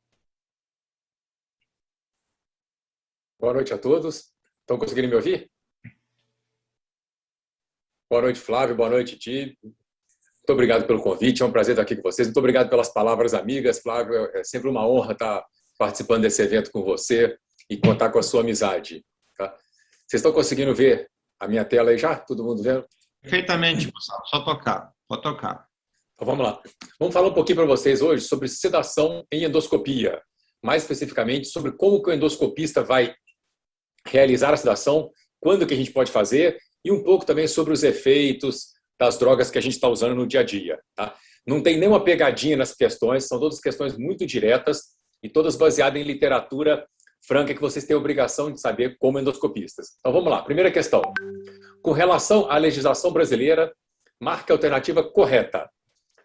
Boa 3.40 3.54
noite 3.54 3.72
a 3.72 3.78
todos. 3.78 4.32
Estão 4.60 4.78
conseguindo 4.78 5.08
me 5.08 5.14
ouvir? 5.14 5.50
Boa 8.10 8.22
noite, 8.22 8.40
Flávio. 8.40 8.74
Boa 8.74 8.88
noite, 8.88 9.18
Ti. 9.18 9.58
Muito 9.62 10.50
obrigado 10.50 10.86
pelo 10.86 11.02
convite. 11.02 11.42
É 11.42 11.44
um 11.44 11.52
prazer 11.52 11.74
estar 11.74 11.82
aqui 11.82 11.94
com 11.94 12.00
vocês. 12.00 12.26
Muito 12.26 12.38
obrigado 12.38 12.70
pelas 12.70 12.90
palavras 12.90 13.34
amigas, 13.34 13.80
Flávio. 13.80 14.30
É 14.34 14.42
sempre 14.42 14.70
uma 14.70 14.88
honra 14.88 15.12
estar 15.12 15.44
participando 15.78 16.22
desse 16.22 16.40
evento 16.40 16.70
com 16.70 16.82
você 16.82 17.36
e 17.68 17.76
contar 17.76 18.10
com 18.10 18.18
a 18.18 18.22
sua 18.22 18.40
amizade. 18.40 19.04
Tá? 19.36 19.54
Vocês 20.06 20.20
estão 20.20 20.32
conseguindo 20.32 20.74
ver 20.74 21.06
a 21.38 21.46
minha 21.46 21.66
tela 21.66 21.90
aí 21.90 21.98
já? 21.98 22.16
Todo 22.16 22.42
mundo 22.42 22.62
vendo? 22.62 22.82
Perfeitamente, 23.20 23.90
Gustavo. 23.90 24.22
Só 24.24 24.42
tocar. 24.42 24.90
Pode 25.06 25.22
tocar. 25.22 25.66
Então, 26.14 26.26
vamos 26.26 26.46
lá. 26.46 26.62
Vamos 26.98 27.12
falar 27.12 27.28
um 27.28 27.34
pouquinho 27.34 27.56
para 27.56 27.66
vocês 27.66 28.00
hoje 28.00 28.24
sobre 28.24 28.48
sedação 28.48 29.22
em 29.30 29.44
endoscopia. 29.44 30.22
Mais 30.64 30.82
especificamente, 30.82 31.48
sobre 31.48 31.72
como 31.72 32.02
que 32.02 32.08
o 32.08 32.12
endoscopista 32.14 32.82
vai 32.82 33.14
realizar 34.06 34.54
a 34.54 34.56
sedação, 34.56 35.10
quando 35.38 35.66
que 35.66 35.74
a 35.74 35.76
gente 35.76 35.92
pode 35.92 36.10
fazer 36.10 36.58
e 36.84 36.90
um 36.90 37.02
pouco 37.02 37.24
também 37.24 37.46
sobre 37.46 37.72
os 37.72 37.82
efeitos 37.82 38.72
das 38.98 39.18
drogas 39.18 39.50
que 39.50 39.58
a 39.58 39.60
gente 39.60 39.74
está 39.74 39.88
usando 39.88 40.14
no 40.14 40.26
dia 40.26 40.40
a 40.40 40.44
dia. 40.44 40.78
Tá? 40.94 41.14
Não 41.46 41.62
tem 41.62 41.78
nenhuma 41.78 42.02
pegadinha 42.02 42.56
nas 42.56 42.74
questões, 42.74 43.26
são 43.26 43.38
todas 43.38 43.60
questões 43.60 43.96
muito 43.96 44.26
diretas 44.26 44.96
e 45.22 45.28
todas 45.28 45.56
baseadas 45.56 46.00
em 46.00 46.04
literatura 46.04 46.86
franca 47.26 47.54
que 47.54 47.60
vocês 47.60 47.84
têm 47.84 47.94
a 47.94 47.98
obrigação 47.98 48.52
de 48.52 48.60
saber 48.60 48.96
como 48.98 49.18
endoscopistas. 49.18 49.96
Então 49.98 50.12
vamos 50.12 50.30
lá, 50.30 50.42
primeira 50.42 50.70
questão. 50.70 51.02
Com 51.82 51.92
relação 51.92 52.50
à 52.50 52.56
legislação 52.58 53.12
brasileira, 53.12 53.72
marque 54.20 54.52
a 54.52 54.54
alternativa 54.54 55.02
correta. 55.02 55.68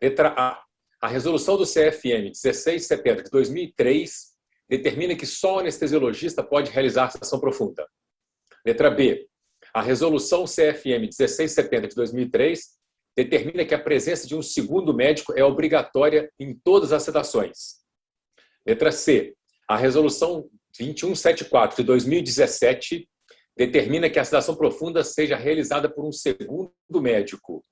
Letra 0.02 0.34
A. 0.38 0.64
A 1.02 1.08
resolução 1.08 1.58
do 1.58 1.66
CFM 1.66 2.32
1670 2.32 3.24
de 3.24 3.30
2003 3.30 4.34
determina 4.70 5.16
que 5.16 5.26
só 5.26 5.58
o 5.58 5.60
anestesiologista 5.60 6.42
pode 6.42 6.72
realizar 6.72 7.12
sedação 7.12 7.40
profunda. 7.40 7.86
Letra 8.66 8.90
B. 8.90 9.28
A 9.74 9.82
resolução 9.82 10.46
CFM 10.46 11.10
1670 11.10 11.88
de 11.88 11.96
2003 11.96 12.62
determina 13.18 13.66
que 13.66 13.74
a 13.74 13.80
presença 13.80 14.28
de 14.28 14.36
um 14.36 14.42
segundo 14.42 14.94
médico 14.94 15.34
é 15.36 15.44
obrigatória 15.44 16.32
em 16.40 16.54
todas 16.54 16.94
as 16.94 17.04
sedações. 17.04 17.82
Letra 18.66 18.92
C. 18.92 19.34
A 19.68 19.76
resolução 19.76 20.48
2174 20.78 21.78
de 21.78 21.84
2017 21.84 23.08
determina 23.58 24.10
que 24.10 24.20
a 24.20 24.26
sedação 24.26 24.56
profunda 24.56 25.04
seja 25.04 25.36
realizada 25.36 25.90
por 25.90 26.06
um 26.06 26.12
segundo 26.12 26.72
médico. 26.90 27.64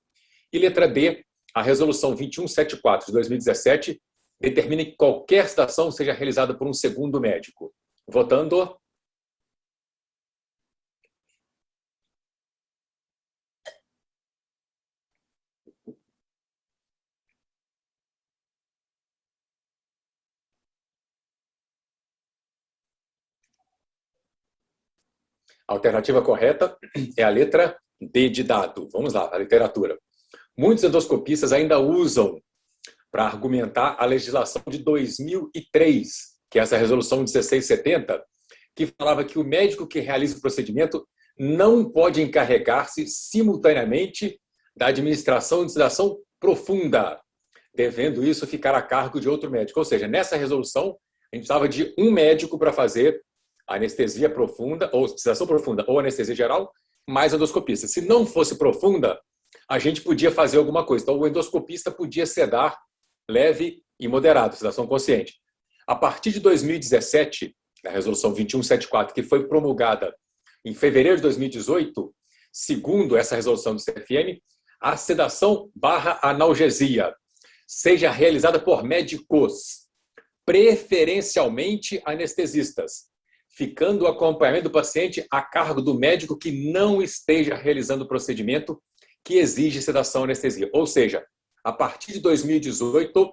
E 0.52 0.58
letra 0.58 0.88
D. 0.88 1.24
A 1.54 1.62
resolução 1.62 2.10
2174 2.10 3.06
de 3.06 3.12
2017 3.12 4.00
determina 4.40 4.84
que 4.84 4.96
qualquer 4.96 5.48
sedação 5.48 5.90
seja 5.90 6.12
realizada 6.12 6.52
por 6.52 6.66
um 6.66 6.72
segundo 6.72 7.20
médico. 7.20 7.72
Votando. 8.08 8.76
A 25.68 25.72
alternativa 25.72 26.22
correta 26.22 26.76
é 27.16 27.22
a 27.22 27.28
letra 27.28 27.76
D 28.00 28.28
de 28.28 28.42
dado. 28.42 28.88
Vamos 28.92 29.14
lá, 29.14 29.30
a 29.32 29.38
literatura. 29.38 29.98
Muitos 30.56 30.84
endoscopistas 30.84 31.52
ainda 31.52 31.78
usam 31.78 32.40
para 33.10 33.24
argumentar 33.24 33.96
a 33.98 34.04
legislação 34.04 34.62
de 34.68 34.78
2003, 34.78 36.08
que 36.50 36.58
é 36.58 36.62
essa 36.62 36.76
resolução 36.76 37.18
1670, 37.18 38.22
que 38.74 38.86
falava 38.86 39.24
que 39.24 39.38
o 39.38 39.44
médico 39.44 39.86
que 39.86 40.00
realiza 40.00 40.36
o 40.36 40.40
procedimento 40.40 41.06
não 41.38 41.90
pode 41.90 42.22
encarregar-se 42.22 43.06
simultaneamente 43.06 44.40
da 44.76 44.86
administração 44.86 45.66
de 45.66 45.72
sedação 45.72 46.18
profunda, 46.40 47.20
devendo 47.74 48.24
isso 48.24 48.46
ficar 48.46 48.74
a 48.74 48.82
cargo 48.82 49.20
de 49.20 49.28
outro 49.28 49.50
médico. 49.50 49.78
Ou 49.78 49.84
seja, 49.84 50.08
nessa 50.08 50.36
resolução, 50.36 50.96
a 51.32 51.36
gente 51.36 51.46
precisava 51.46 51.68
de 51.68 51.94
um 51.98 52.10
médico 52.10 52.58
para 52.58 52.72
fazer 52.72 53.22
anestesia 53.68 54.28
profunda, 54.28 54.90
ou 54.92 55.06
sedação 55.08 55.46
profunda, 55.46 55.84
ou 55.88 55.98
anestesia 55.98 56.34
geral, 56.34 56.72
mais 57.08 57.32
endoscopista. 57.32 57.86
Se 57.86 58.00
não 58.00 58.26
fosse 58.26 58.56
profunda, 58.56 59.20
a 59.68 59.78
gente 59.78 60.00
podia 60.00 60.30
fazer 60.30 60.58
alguma 60.58 60.84
coisa. 60.84 61.04
Então, 61.04 61.18
o 61.18 61.26
endoscopista 61.26 61.90
podia 61.90 62.26
sedar 62.26 62.78
leve 63.28 63.82
e 63.98 64.08
moderado, 64.08 64.56
sedação 64.56 64.86
consciente. 64.86 65.40
A 65.86 65.94
partir 65.94 66.32
de 66.32 66.40
2017, 66.40 67.54
a 67.86 67.90
resolução 67.90 68.30
2174, 68.30 69.14
que 69.14 69.22
foi 69.22 69.46
promulgada 69.48 70.14
em 70.64 70.74
fevereiro 70.74 71.16
de 71.16 71.22
2018, 71.22 72.14
segundo 72.52 73.16
essa 73.16 73.34
resolução 73.34 73.74
do 73.74 73.82
CFM, 73.82 74.40
a 74.80 74.96
sedação 74.96 75.70
barra 75.74 76.18
analgesia 76.22 77.14
seja 77.66 78.10
realizada 78.10 78.58
por 78.58 78.84
médicos, 78.84 79.88
preferencialmente 80.44 82.02
anestesistas, 82.04 83.08
ficando 83.54 84.04
o 84.04 84.06
acompanhamento 84.08 84.64
do 84.64 84.72
paciente 84.72 85.26
a 85.30 85.42
cargo 85.42 85.82
do 85.82 85.94
médico 85.94 86.38
que 86.38 86.72
não 86.72 87.02
esteja 87.02 87.54
realizando 87.54 88.04
o 88.04 88.08
procedimento 88.08 88.82
que 89.24 89.34
exige 89.34 89.82
sedação 89.82 90.24
anestesia. 90.24 90.70
Ou 90.72 90.86
seja, 90.86 91.24
a 91.62 91.72
partir 91.72 92.12
de 92.12 92.20
2018, 92.20 93.32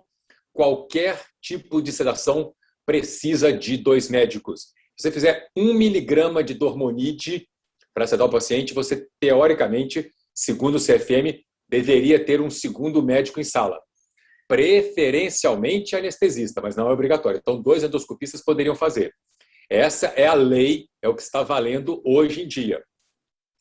qualquer 0.54 1.24
tipo 1.42 1.82
de 1.82 1.92
sedação 1.92 2.54
precisa 2.86 3.52
de 3.54 3.78
dois 3.78 4.10
médicos. 4.10 4.74
Se 4.98 5.04
você 5.04 5.12
fizer 5.12 5.48
um 5.56 5.74
miligrama 5.74 6.44
de 6.44 6.54
dormonide 6.54 7.48
para 7.94 8.06
sedar 8.06 8.28
o 8.28 8.32
paciente, 8.32 8.74
você, 8.74 9.08
teoricamente, 9.20 10.12
segundo 10.34 10.76
o 10.76 10.80
CFM, 10.80 11.42
deveria 11.68 12.24
ter 12.24 12.42
um 12.42 12.50
segundo 12.50 13.02
médico 13.02 13.40
em 13.40 13.44
sala. 13.44 13.80
Preferencialmente 14.48 15.96
anestesista, 15.96 16.62
mas 16.62 16.76
não 16.76 16.90
é 16.90 16.92
obrigatório. 16.92 17.40
Então, 17.40 17.62
dois 17.62 17.84
endoscopistas 17.84 18.44
poderiam 18.44 18.76
fazer. 18.76 19.14
Essa 19.70 20.08
é 20.08 20.26
a 20.26 20.34
lei, 20.34 20.88
é 21.02 21.08
o 21.08 21.16
que 21.16 21.22
está 21.22 21.44
valendo 21.44 22.02
hoje 22.04 22.42
em 22.42 22.48
dia. 22.48 22.84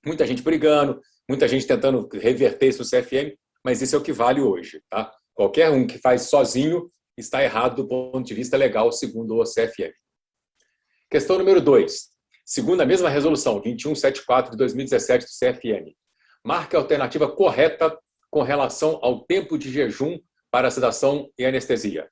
Muita 0.06 0.26
gente 0.26 0.42
brigando, 0.42 1.02
muita 1.28 1.46
gente 1.46 1.66
tentando 1.66 2.08
reverter 2.14 2.68
isso 2.68 2.82
no 2.82 2.88
CFM, 2.88 3.36
mas 3.62 3.82
isso 3.82 3.94
é 3.94 3.98
o 3.98 4.02
que 4.02 4.12
vale 4.12 4.40
hoje. 4.40 4.82
Tá? 4.88 5.12
Qualquer 5.34 5.70
um 5.70 5.86
que 5.86 5.98
faz 5.98 6.22
sozinho 6.22 6.90
está 7.16 7.42
errado 7.42 7.76
do 7.76 7.88
ponto 7.88 8.26
de 8.26 8.32
vista 8.32 8.56
legal, 8.56 8.90
segundo 8.90 9.36
o 9.36 9.44
CFM. 9.44 9.92
Questão 11.10 11.36
número 11.36 11.60
2. 11.60 12.08
Segundo 12.46 12.80
a 12.80 12.86
mesma 12.86 13.10
resolução 13.10 13.60
2174 13.60 14.52
de 14.52 14.56
2017 14.56 15.26
do 15.26 15.30
CFM, 15.30 15.94
marque 16.42 16.74
a 16.74 16.78
alternativa 16.78 17.30
correta 17.30 17.94
com 18.30 18.42
relação 18.42 18.98
ao 19.02 19.24
tempo 19.26 19.58
de 19.58 19.70
jejum 19.70 20.18
para 20.50 20.70
sedação 20.70 21.30
e 21.38 21.44
anestesia. 21.44 22.08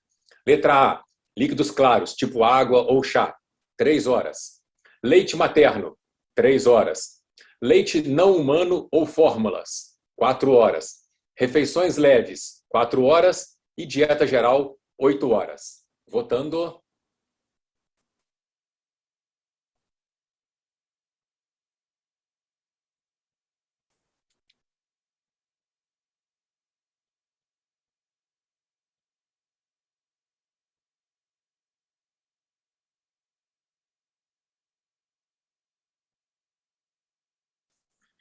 Letra 0.46 0.74
A, 0.74 1.04
líquidos 1.36 1.70
claros, 1.70 2.14
tipo 2.14 2.44
água 2.44 2.82
ou 2.82 3.02
chá, 3.02 3.34
3 3.76 4.06
horas. 4.06 4.60
Leite 5.02 5.36
materno, 5.36 5.96
3 6.34 6.66
horas. 6.66 7.20
Leite 7.62 8.02
não 8.02 8.36
humano 8.36 8.88
ou 8.90 9.06
fórmulas, 9.06 9.96
4 10.16 10.52
horas. 10.52 11.06
Refeições 11.38 11.96
leves, 11.96 12.62
4 12.68 13.02
horas. 13.04 13.56
E 13.78 13.84
dieta 13.84 14.26
geral, 14.26 14.78
8 14.98 15.30
horas. 15.30 15.84
Votando. 16.08 16.80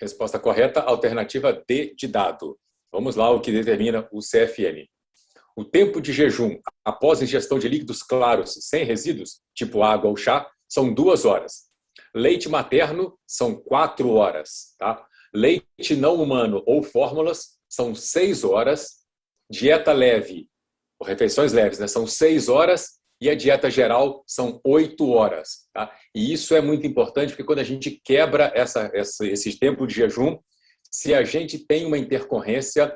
Resposta 0.06 0.38
correta, 0.38 0.82
alternativa 0.82 1.52
D 1.68 1.96
de 1.96 2.08
dado. 2.08 2.60
Vamos 2.92 3.16
lá, 3.16 3.32
o 3.32 3.42
que 3.42 3.52
determina 3.52 4.08
o 4.12 4.20
CFM. 4.20 4.88
O 5.58 5.66
tempo 5.66 6.00
de 6.00 6.14
jejum 6.14 6.60
após 6.86 7.24
ingestão 7.24 7.58
de 7.58 7.68
líquidos 7.68 8.04
claros 8.04 8.54
sem 8.62 8.86
resíduos, 8.86 9.42
tipo 9.56 9.82
água 9.82 10.08
ou 10.08 10.16
chá, 10.16 10.48
são 10.70 10.94
duas 10.94 11.26
horas. 11.26 11.72
Leite 12.14 12.48
materno 12.48 13.18
são 13.26 13.56
quatro 13.56 14.12
horas. 14.12 14.76
Tá? 14.78 15.04
Leite 15.34 15.96
não 15.96 16.22
humano 16.22 16.62
ou 16.68 16.84
fórmulas 16.84 17.58
são 17.68 17.96
seis 17.96 18.44
horas. 18.44 18.98
Dieta 19.50 19.92
leve, 19.92 20.52
ou 21.00 21.08
refeições 21.08 21.52
leves, 21.52 21.80
né, 21.80 21.88
são 21.88 22.06
seis 22.06 22.48
horas 22.48 23.00
e 23.26 23.30
a 23.30 23.34
dieta 23.34 23.72
geral 23.72 24.24
são 24.28 24.62
oito 24.64 25.10
horas. 25.10 25.68
Tá? 25.74 25.92
E 26.14 26.32
isso 26.32 26.56
é 26.56 26.62
muito 26.62 26.86
importante, 26.86 27.30
porque 27.30 27.44
quando 27.44 27.60
a 27.60 27.64
gente 27.64 28.00
quebra 28.04 28.52
essa, 28.54 28.92
essa, 28.94 29.26
esse 29.26 29.58
tempo 29.58 29.88
de 29.88 29.96
jejum, 29.96 30.38
se 30.92 31.12
a 31.12 31.24
gente 31.24 31.58
tem 31.58 31.88
uma 31.88 31.98
intercorrência, 31.98 32.96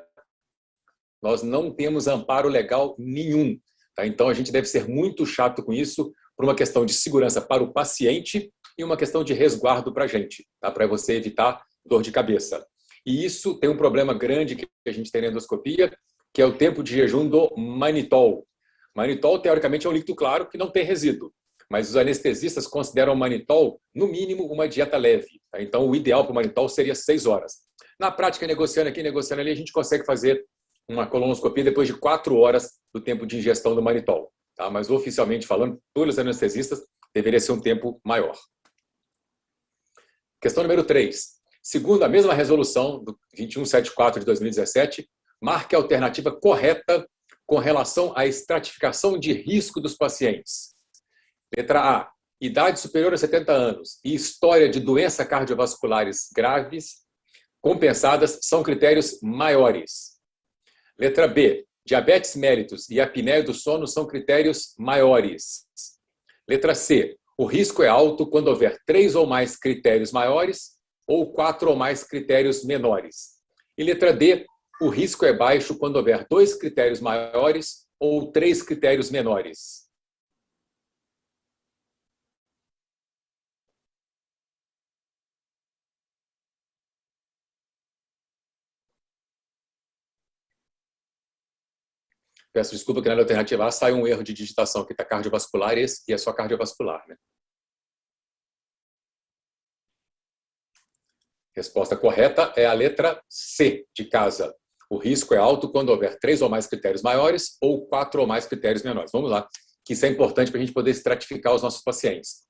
nós 1.20 1.42
não 1.42 1.74
temos 1.74 2.08
amparo 2.08 2.48
legal 2.48 2.96
nenhum. 3.00 3.60
Tá? 3.96 4.06
Então, 4.06 4.30
a 4.30 4.34
gente 4.36 4.52
deve 4.52 4.68
ser 4.68 4.88
muito 4.88 5.26
chato 5.26 5.64
com 5.64 5.74
isso, 5.74 6.14
por 6.38 6.46
uma 6.46 6.56
questão 6.56 6.86
de 6.86 6.94
segurança 6.94 7.42
para 7.42 7.64
o 7.64 7.74
paciente 7.74 8.54
e 8.78 8.84
uma 8.84 8.96
questão 8.96 9.24
de 9.24 9.34
resguardo 9.34 9.92
para 9.92 10.04
a 10.04 10.08
gente, 10.08 10.48
tá? 10.62 10.70
para 10.70 10.86
você 10.86 11.16
evitar 11.16 11.64
dor 11.84 12.04
de 12.04 12.12
cabeça. 12.12 12.64
E 13.04 13.26
isso 13.26 13.56
tem 13.56 13.68
um 13.68 13.78
problema 13.78 14.14
grande 14.14 14.56
que 14.56 14.68
a 14.88 14.92
gente 14.92 15.12
tem 15.12 15.24
na 15.24 15.30
endoscopia, 15.30 15.92
que 16.32 16.40
é 16.40 16.46
o 16.46 16.56
tempo 16.56 16.84
de 16.84 16.94
jejum 16.94 17.28
do 17.28 17.50
manitol. 17.58 18.46
Manitol, 19.00 19.40
teoricamente, 19.40 19.88
é 19.88 19.90
um 19.90 19.94
líquido 19.94 20.14
claro 20.14 20.50
que 20.50 20.58
não 20.58 20.70
tem 20.70 20.84
resíduo, 20.84 21.34
mas 21.72 21.90
os 21.90 21.96
anestesistas 21.96 22.68
consideram 22.68 23.14
o 23.14 23.16
manitol, 23.16 23.80
no 23.96 24.10
mínimo, 24.10 24.46
uma 24.52 24.68
dieta 24.68 24.98
leve. 24.98 25.40
Tá? 25.50 25.62
Então, 25.62 25.88
o 25.88 25.96
ideal 25.96 26.26
para 26.26 26.34
o 26.34 26.36
manitol 26.36 26.68
seria 26.68 26.94
seis 26.94 27.26
horas. 27.26 27.60
Na 27.98 28.12
prática, 28.12 28.46
negociando 28.46 28.90
aqui, 28.90 29.02
negociando 29.02 29.40
ali, 29.40 29.52
a 29.52 29.56
gente 29.56 29.72
consegue 29.72 30.06
fazer 30.06 30.46
uma 30.86 31.08
colonoscopia 31.08 31.64
depois 31.64 31.88
de 31.88 31.94
quatro 31.94 32.36
horas 32.36 32.74
do 32.94 33.00
tempo 33.00 33.26
de 33.26 33.38
ingestão 33.38 33.74
do 33.74 33.82
manitol. 33.82 34.34
Tá? 34.54 34.70
Mas, 34.70 34.90
oficialmente 34.90 35.48
falando, 35.48 35.82
pelos 35.94 36.20
anestesistas, 36.20 36.86
deveria 37.16 37.40
ser 37.40 37.54
um 37.54 37.62
tempo 37.62 38.02
maior. 38.04 38.38
Questão 40.42 40.62
número 40.62 40.84
3. 40.84 41.40
Segundo 41.64 42.04
a 42.04 42.10
mesma 42.10 42.34
resolução 42.34 43.02
do 43.02 43.18
2174 43.34 44.20
de 44.20 44.26
2017, 44.26 45.10
marque 45.42 45.74
a 45.74 45.78
alternativa 45.80 46.34
correta 46.34 47.08
com 47.50 47.58
relação 47.58 48.14
à 48.16 48.28
estratificação 48.28 49.18
de 49.18 49.34
risco 49.34 49.82
dos 49.82 49.96
pacientes. 49.96 50.76
Letra 51.58 51.82
A. 51.82 52.12
Idade 52.40 52.80
superior 52.80 53.12
a 53.12 53.18
70 53.18 53.52
anos 53.52 54.00
e 54.06 54.14
história 54.14 54.70
de 54.70 54.80
doenças 54.80 55.28
cardiovasculares 55.28 56.30
graves 56.32 57.00
compensadas 57.60 58.38
são 58.44 58.62
critérios 58.62 59.20
maiores. 59.24 60.20
Letra 60.96 61.28
B. 61.28 61.66
Diabetes 61.84 62.36
mellitus 62.36 62.88
e 62.88 63.02
apneia 63.02 63.42
do 63.42 63.54
sono 63.54 63.88
são 63.88 64.06
critérios 64.06 64.76
maiores. 64.78 65.66
Letra 66.48 66.76
C. 66.76 67.18
O 67.36 67.46
risco 67.46 67.82
é 67.82 67.88
alto 67.88 68.28
quando 68.28 68.50
houver 68.50 68.80
três 68.86 69.16
ou 69.16 69.26
mais 69.26 69.58
critérios 69.58 70.12
maiores 70.12 70.78
ou 71.08 71.34
quatro 71.34 71.72
ou 71.72 71.76
mais 71.76 72.04
critérios 72.04 72.64
menores. 72.64 73.40
E 73.76 73.84
letra 73.84 74.14
D 74.14 74.46
o 74.82 74.90
risco 74.90 75.26
é 75.26 75.34
baixo 75.34 75.78
quando 75.78 75.98
houver 75.98 76.26
dois 76.30 76.54
critérios 76.56 77.02
maiores 77.02 77.88
ou 78.00 78.32
três 78.32 78.64
critérios 78.64 79.12
menores. 79.12 79.90
Peço 92.52 92.72
desculpa 92.72 93.02
que 93.02 93.10
na 93.10 93.16
alternativa 93.16 93.68
A 93.68 93.72
sai 93.72 93.94
um 93.94 94.08
erro 94.08 94.24
de 94.24 94.34
digitação, 94.34 94.84
que 94.86 94.94
está 94.94 95.06
cardiovascular 95.06 95.78
e 95.78 95.86
é 96.10 96.18
só 96.18 96.34
cardiovascular. 96.34 97.08
Né? 97.08 97.16
Resposta 101.56 101.96
correta 101.96 102.54
é 102.56 102.66
a 102.66 102.74
letra 102.74 103.22
C 103.30 103.86
de 103.94 104.06
casa. 104.06 104.56
O 104.90 104.98
risco 104.98 105.34
é 105.34 105.38
alto 105.38 105.70
quando 105.70 105.90
houver 105.90 106.18
três 106.20 106.42
ou 106.42 106.50
mais 106.50 106.66
critérios 106.66 107.04
maiores 107.04 107.58
ou 107.62 107.86
quatro 107.86 108.22
ou 108.22 108.28
mais 108.28 108.46
critérios 108.46 108.84
menores. 108.84 109.12
Vamos 109.14 109.30
lá, 109.30 109.48
que 109.86 109.94
isso 109.94 110.06
é 110.06 110.10
importante 110.10 110.52
para 110.52 110.60
a 110.60 110.64
gente 110.64 110.74
poder 110.74 110.92
estratificar 110.92 111.54
os 111.54 111.62
nossos 111.62 111.84
pacientes. 111.84 112.44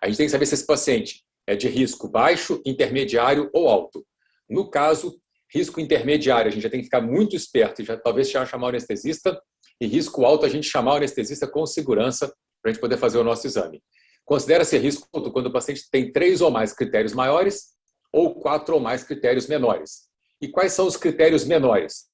A 0.00 0.06
gente 0.06 0.16
tem 0.16 0.26
que 0.26 0.32
saber 0.32 0.46
se 0.46 0.54
esse 0.54 0.66
paciente 0.66 1.22
é 1.46 1.54
de 1.54 1.68
risco 1.68 2.08
baixo, 2.08 2.62
intermediário 2.64 3.50
ou 3.52 3.68
alto. 3.68 4.04
No 4.48 4.70
caso, 4.70 5.20
risco 5.52 5.80
intermediário, 5.80 6.48
a 6.48 6.52
gente 6.52 6.62
já 6.62 6.70
tem 6.70 6.80
que 6.80 6.86
ficar 6.86 7.00
muito 7.00 7.36
esperto 7.36 7.82
e 7.82 7.84
já 7.84 7.96
talvez 7.96 8.30
já 8.30 8.44
chamar 8.46 8.66
o 8.66 8.68
anestesista. 8.70 9.40
E 9.80 9.86
risco 9.86 10.24
alto, 10.24 10.46
a 10.46 10.48
gente 10.48 10.68
chamar 10.68 10.94
o 10.94 10.96
anestesista 10.96 11.46
com 11.46 11.66
segurança 11.66 12.28
para 12.62 12.70
a 12.70 12.72
gente 12.72 12.80
poder 12.80 12.96
fazer 12.96 13.18
o 13.18 13.24
nosso 13.24 13.46
exame. 13.46 13.82
Considera-se 14.24 14.78
risco 14.78 15.06
alto 15.12 15.32
quando 15.32 15.46
o 15.46 15.52
paciente 15.52 15.88
tem 15.90 16.12
três 16.12 16.40
ou 16.40 16.50
mais 16.50 16.72
critérios 16.72 17.12
maiores 17.12 17.72
ou 18.12 18.34
quatro 18.34 18.74
ou 18.74 18.80
mais 18.80 19.02
critérios 19.02 19.46
menores. 19.46 20.11
E 20.42 20.48
quais 20.48 20.72
são 20.72 20.88
os 20.88 20.96
critérios 20.96 21.44
menores? 21.44 22.06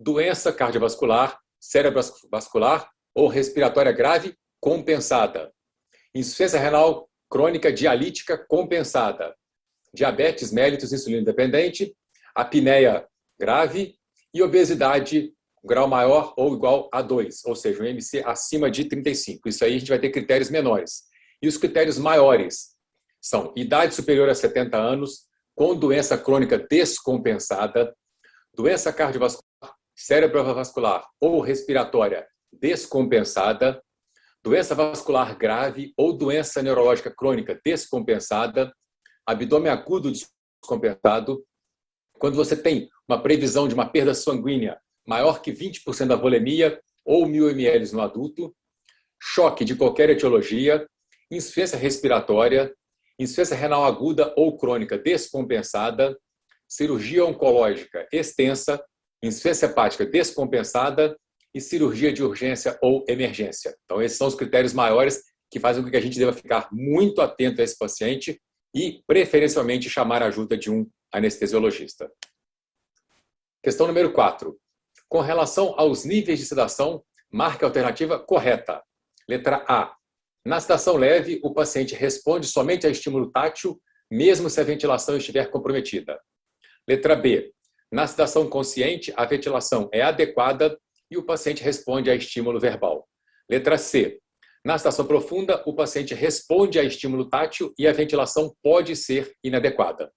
Doença 0.00 0.50
cardiovascular, 0.50 1.38
cerebrovascular 1.60 2.90
ou 3.14 3.28
respiratória 3.28 3.92
grave 3.92 4.34
compensada. 4.58 5.52
Insuficiência 6.14 6.58
renal 6.58 7.06
crônica 7.28 7.70
dialítica 7.70 8.38
compensada. 8.38 9.36
Diabetes 9.92 10.50
mellitus 10.50 10.90
insulina 10.90 11.22
dependente, 11.22 11.94
apneia 12.34 13.06
grave 13.38 13.94
e 14.32 14.42
obesidade 14.42 15.34
grau 15.62 15.86
maior 15.86 16.32
ou 16.36 16.54
igual 16.54 16.88
a 16.92 17.02
2, 17.02 17.44
ou 17.44 17.54
seja, 17.54 17.82
um 17.82 17.86
MC 17.86 18.22
acima 18.24 18.70
de 18.70 18.84
35. 18.84 19.48
Isso 19.48 19.64
aí 19.64 19.74
a 19.74 19.78
gente 19.78 19.88
vai 19.88 19.98
ter 19.98 20.10
critérios 20.10 20.48
menores. 20.48 21.02
E 21.42 21.48
os 21.48 21.58
critérios 21.58 21.98
maiores 21.98 22.74
são 23.20 23.52
idade 23.54 23.94
superior 23.94 24.28
a 24.30 24.34
70 24.34 24.78
anos, 24.78 25.25
com 25.56 25.74
doença 25.74 26.18
crônica 26.18 26.58
descompensada, 26.58 27.96
doença 28.54 28.92
cardiovascular, 28.92 29.74
cerebrovascular 29.96 31.08
ou 31.18 31.40
respiratória 31.40 32.28
descompensada, 32.52 33.82
doença 34.44 34.74
vascular 34.74 35.36
grave 35.36 35.94
ou 35.96 36.12
doença 36.12 36.62
neurológica 36.62 37.10
crônica 37.10 37.58
descompensada, 37.64 38.70
abdômen 39.26 39.72
agudo 39.72 40.12
descompensado, 40.12 41.42
quando 42.18 42.36
você 42.36 42.54
tem 42.54 42.88
uma 43.08 43.22
previsão 43.22 43.66
de 43.66 43.74
uma 43.74 43.88
perda 43.88 44.14
sanguínea 44.14 44.78
maior 45.06 45.40
que 45.40 45.52
20% 45.52 46.06
da 46.06 46.16
volemia 46.16 46.80
ou 47.04 47.26
1.000 47.26 47.50
ml 47.52 47.92
no 47.92 48.02
adulto, 48.02 48.54
choque 49.18 49.64
de 49.64 49.74
qualquer 49.74 50.10
etiologia, 50.10 50.86
insuficiência 51.30 51.78
respiratória, 51.78 52.74
insuficiência 53.18 53.56
renal 53.56 53.84
aguda 53.84 54.32
ou 54.36 54.56
crônica 54.56 54.98
descompensada, 54.98 56.16
cirurgia 56.68 57.24
oncológica 57.24 58.06
extensa, 58.12 58.82
insuficiência 59.22 59.66
hepática 59.66 60.04
descompensada 60.04 61.16
e 61.54 61.60
cirurgia 61.60 62.12
de 62.12 62.22
urgência 62.22 62.78
ou 62.82 63.04
emergência. 63.08 63.74
Então, 63.84 64.02
esses 64.02 64.18
são 64.18 64.26
os 64.26 64.34
critérios 64.34 64.72
maiores 64.72 65.22
que 65.50 65.60
fazem 65.60 65.82
com 65.82 65.90
que 65.90 65.96
a 65.96 66.00
gente 66.00 66.18
deva 66.18 66.32
ficar 66.32 66.68
muito 66.72 67.20
atento 67.20 67.60
a 67.60 67.64
esse 67.64 67.78
paciente 67.78 68.40
e, 68.74 69.02
preferencialmente, 69.06 69.88
chamar 69.88 70.22
a 70.22 70.26
ajuda 70.26 70.56
de 70.56 70.70
um 70.70 70.86
anestesiologista. 71.12 72.10
Questão 73.62 73.86
número 73.86 74.12
4. 74.12 74.56
Com 75.08 75.20
relação 75.20 75.74
aos 75.78 76.04
níveis 76.04 76.38
de 76.38 76.44
sedação, 76.44 77.02
marque 77.32 77.64
a 77.64 77.68
alternativa 77.68 78.18
correta. 78.18 78.82
Letra 79.28 79.64
A. 79.68 79.94
Na 80.46 80.60
sedação 80.60 80.96
leve, 80.96 81.40
o 81.42 81.52
paciente 81.52 81.92
responde 81.92 82.46
somente 82.46 82.86
a 82.86 82.88
estímulo 82.88 83.32
tátil, 83.32 83.82
mesmo 84.08 84.48
se 84.48 84.60
a 84.60 84.62
ventilação 84.62 85.16
estiver 85.16 85.50
comprometida. 85.50 86.20
Letra 86.88 87.16
B. 87.16 87.52
Na 87.90 88.06
sedação 88.06 88.48
consciente, 88.48 89.12
a 89.16 89.24
ventilação 89.24 89.88
é 89.92 90.02
adequada 90.02 90.78
e 91.10 91.16
o 91.16 91.24
paciente 91.24 91.64
responde 91.64 92.12
a 92.12 92.14
estímulo 92.14 92.60
verbal. 92.60 93.08
Letra 93.50 93.76
C. 93.76 94.20
Na 94.64 94.78
sedação 94.78 95.04
profunda, 95.04 95.64
o 95.66 95.74
paciente 95.74 96.14
responde 96.14 96.78
a 96.78 96.84
estímulo 96.84 97.28
tátil 97.28 97.74
e 97.76 97.88
a 97.88 97.92
ventilação 97.92 98.54
pode 98.62 98.94
ser 98.94 99.32
inadequada. 99.42 100.12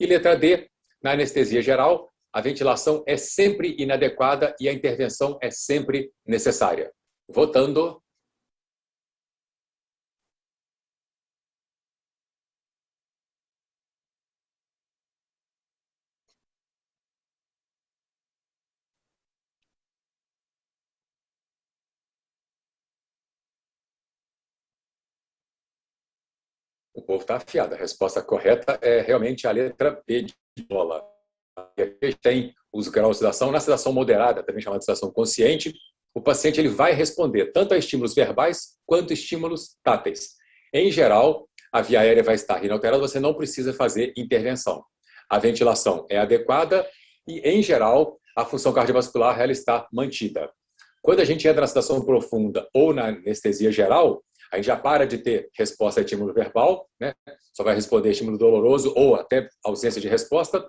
E 0.00 0.04
letra 0.04 0.34
D. 0.34 0.68
Na 1.00 1.12
anestesia 1.12 1.62
geral, 1.62 2.10
a 2.32 2.40
ventilação 2.40 3.04
é 3.06 3.16
sempre 3.16 3.76
inadequada 3.78 4.52
e 4.60 4.68
a 4.68 4.72
intervenção 4.72 5.38
é 5.40 5.48
sempre 5.48 6.10
necessária. 6.26 6.90
Votando. 7.28 8.02
Povo 27.10 27.22
está 27.22 27.36
afiado. 27.36 27.74
A 27.74 27.78
resposta 27.78 28.22
correta 28.22 28.78
é 28.80 29.00
realmente 29.00 29.48
a 29.48 29.50
letra 29.50 30.00
B 30.06 30.22
de 30.22 30.34
bola. 30.68 31.02
A 31.58 31.68
gente 31.76 32.16
tem 32.22 32.54
os 32.72 32.86
graus 32.86 33.16
de 33.16 33.18
sedação. 33.18 33.50
Na 33.50 33.58
sedação 33.58 33.92
moderada, 33.92 34.44
também 34.44 34.62
chamada 34.62 34.78
de 34.78 34.84
sedação 34.84 35.10
consciente, 35.10 35.74
o 36.14 36.22
paciente 36.22 36.60
ele 36.60 36.68
vai 36.68 36.92
responder 36.92 37.46
tanto 37.46 37.74
a 37.74 37.78
estímulos 37.78 38.14
verbais 38.14 38.76
quanto 38.86 39.12
estímulos 39.12 39.76
táteis. 39.82 40.36
Em 40.72 40.88
geral, 40.92 41.48
a 41.72 41.82
via 41.82 41.98
aérea 42.00 42.22
vai 42.22 42.36
estar 42.36 42.64
inalterada, 42.64 43.00
você 43.00 43.18
não 43.18 43.34
precisa 43.34 43.72
fazer 43.72 44.12
intervenção. 44.16 44.84
A 45.28 45.36
ventilação 45.40 46.06
é 46.08 46.16
adequada 46.16 46.88
e, 47.26 47.40
em 47.40 47.60
geral, 47.60 48.20
a 48.36 48.44
função 48.44 48.72
cardiovascular 48.72 49.40
ela 49.40 49.50
está 49.50 49.88
mantida. 49.92 50.48
Quando 51.02 51.20
a 51.20 51.24
gente 51.24 51.46
entra 51.48 51.62
na 51.62 51.66
sedação 51.66 52.04
profunda 52.04 52.68
ou 52.72 52.94
na 52.94 53.06
anestesia 53.06 53.72
geral, 53.72 54.22
a 54.52 54.56
gente 54.56 54.66
já 54.66 54.76
para 54.76 55.06
de 55.06 55.18
ter 55.18 55.48
resposta 55.56 56.00
a 56.00 56.02
estímulo 56.02 56.32
verbal, 56.32 56.88
né? 57.00 57.14
só 57.52 57.62
vai 57.62 57.74
responder 57.74 58.10
estímulo 58.10 58.36
doloroso 58.36 58.92
ou 58.96 59.14
até 59.14 59.48
ausência 59.64 60.00
de 60.00 60.08
resposta. 60.08 60.68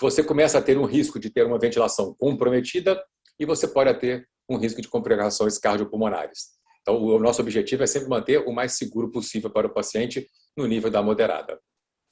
Você 0.00 0.22
começa 0.22 0.58
a 0.58 0.62
ter 0.62 0.78
um 0.78 0.84
risco 0.84 1.18
de 1.18 1.30
ter 1.30 1.44
uma 1.44 1.58
ventilação 1.58 2.14
comprometida 2.18 3.02
e 3.38 3.44
você 3.44 3.66
pode 3.66 3.92
ter 3.94 4.28
um 4.48 4.56
risco 4.56 4.80
de 4.80 4.88
complicações 4.88 5.58
cardiopulmonares. 5.58 6.56
Então, 6.82 7.02
o 7.02 7.18
nosso 7.18 7.40
objetivo 7.42 7.82
é 7.82 7.86
sempre 7.86 8.08
manter 8.08 8.38
o 8.46 8.52
mais 8.52 8.76
seguro 8.78 9.10
possível 9.10 9.50
para 9.50 9.66
o 9.66 9.74
paciente 9.74 10.28
no 10.56 10.66
nível 10.66 10.88
da 10.88 11.02
moderada. 11.02 11.60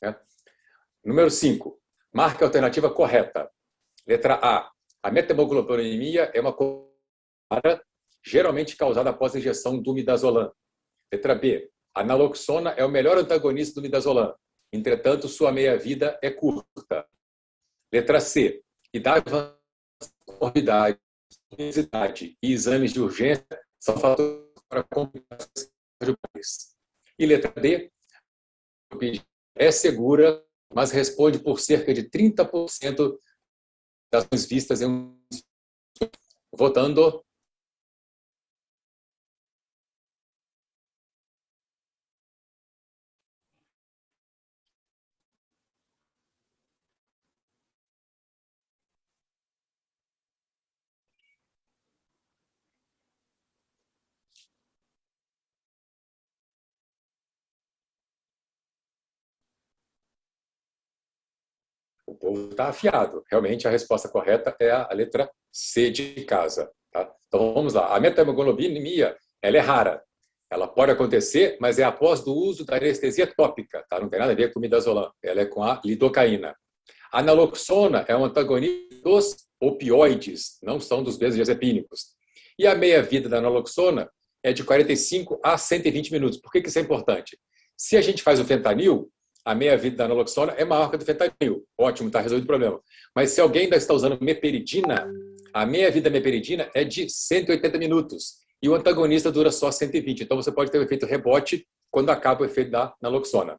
Né? 0.03 0.17
Número 1.05 1.31
5. 1.31 1.79
Marque 2.13 2.43
a 2.43 2.47
alternativa 2.47 2.91
correta. 2.91 3.49
Letra 4.07 4.35
A. 4.43 4.71
A 5.03 5.11
metemoglobinemia 5.11 6.31
é 6.35 6.41
uma 6.41 6.57
geralmente 8.25 8.77
causada 8.77 9.11
após 9.11 9.35
a 9.35 9.39
injeção 9.39 9.81
do 9.81 9.95
midazolam. 9.95 10.51
Letra 11.15 11.35
B. 11.37 11.71
A 11.95 12.03
naloxona 12.03 12.71
é 12.71 12.85
o 12.85 12.91
melhor 12.91 13.17
antagonista 13.17 13.77
do 13.77 13.83
midazolam. 13.83 14.35
Entretanto, 14.73 15.29
sua 15.29 15.53
meia-vida 15.53 16.19
é 16.21 16.29
curta. 16.29 17.07
Letra 17.93 18.21
C. 18.21 18.65
Idade 18.93 19.25
comorbidade, 20.27 20.99
e 22.43 22.53
exames 22.53 22.93
de 22.93 23.01
urgência 23.01 23.47
são 23.79 23.97
fatores 23.97 24.43
para 24.69 24.83
complicações 24.83 25.71
cardiovasculares. 26.01 26.77
E 27.17 27.27
letra 27.27 27.53
D. 27.61 27.93
É 29.55 29.71
segura, 29.71 30.45
mas 30.75 30.91
responde 30.91 31.39
por 31.39 31.61
cerca 31.61 31.95
de 31.95 32.11
30% 32.11 33.17
das 34.13 34.47
vistas 34.47 34.83
em 34.83 34.87
um... 34.87 35.17
Votando. 36.53 37.25
Povo 62.35 62.51
está 62.51 62.69
afiado. 62.69 63.25
Realmente, 63.31 63.69
a 63.69 63.71
resposta 63.71 64.09
correta 64.09 64.57
é 64.59 64.71
a 64.71 64.89
letra 64.93 65.31
C 65.53 65.91
de 65.91 66.25
casa. 66.25 66.69
Tá? 66.93 67.09
Então, 67.29 67.55
vamos 67.55 67.75
lá. 67.75 67.95
A 67.95 68.01
metamoglobinemia 68.01 69.17
ela 69.41 69.57
é 69.57 69.61
rara. 69.61 70.03
Ela 70.51 70.67
pode 70.67 70.91
acontecer, 70.91 71.57
mas 71.61 71.79
é 71.79 71.85
após 71.85 72.27
o 72.27 72.35
uso 72.35 72.65
da 72.65 72.77
anestesia 72.77 73.27
tópica. 73.27 73.85
Tá? 73.89 74.01
Não 74.01 74.09
tem 74.09 74.19
nada 74.19 74.33
a 74.33 74.35
ver 74.35 74.53
com 74.53 74.59
midazolam. 74.59 75.13
Ela 75.23 75.43
é 75.43 75.47
com 75.47 75.63
a 75.63 75.81
lidocaína. 75.85 76.57
A 77.13 77.23
naloxona 77.23 78.05
é 78.09 78.17
um 78.17 78.25
antagonista 78.25 79.01
dos 79.05 79.37
opioides, 79.61 80.59
não 80.63 80.81
são 80.81 81.03
dos 81.03 81.17
benzodiazepínicos. 81.17 82.15
E 82.59 82.67
a 82.67 82.75
meia-vida 82.75 83.29
da 83.29 83.41
naloxona 83.41 84.11
é 84.43 84.53
de 84.53 84.65
45 84.65 85.41
a 85.43 85.57
120 85.57 86.13
minutos. 86.13 86.41
Por 86.41 86.51
que, 86.51 86.61
que 86.61 86.69
isso 86.69 86.79
é 86.79 86.83
importante? 86.83 87.39
Se 87.77 87.97
a 87.97 88.03
gente 88.03 88.23
faz 88.23 88.41
o 88.41 88.45
fentanil, 88.45 89.11
a 89.45 89.55
meia-vida 89.55 89.97
da 89.97 90.09
naloxona 90.09 90.53
é 90.53 90.65
maior 90.65 90.89
que 90.89 90.97
a 90.97 90.99
do 90.99 91.05
fentanil. 91.05 91.67
Ótimo, 91.79 92.09
está 92.09 92.21
resolvido 92.21 92.45
o 92.45 92.49
problema. 92.49 92.81
Mas 93.15 93.31
se 93.31 93.41
alguém 93.41 93.65
ainda 93.65 93.77
está 93.77 93.93
usando 93.93 94.19
meperidina, 94.21 95.07
a 95.53 95.67
meia-vida 95.67 96.09
da 96.09 96.17
meperidina 96.17 96.71
é 96.75 96.83
de 96.83 97.11
180 97.11 97.79
minutos. 97.79 98.39
E 98.63 98.69
o 98.69 98.75
antagonista 98.75 99.31
dura 99.31 99.53
só 99.53 99.71
120. 99.71 100.23
Então 100.23 100.37
você 100.37 100.51
pode 100.51 100.71
ter 100.71 100.79
o 100.79 100.81
um 100.81 100.85
efeito 100.85 101.05
rebote 101.05 101.67
quando 101.91 102.11
acaba 102.11 102.43
o 102.43 102.45
efeito 102.47 102.71
da 102.71 102.95
naloxona. 103.01 103.59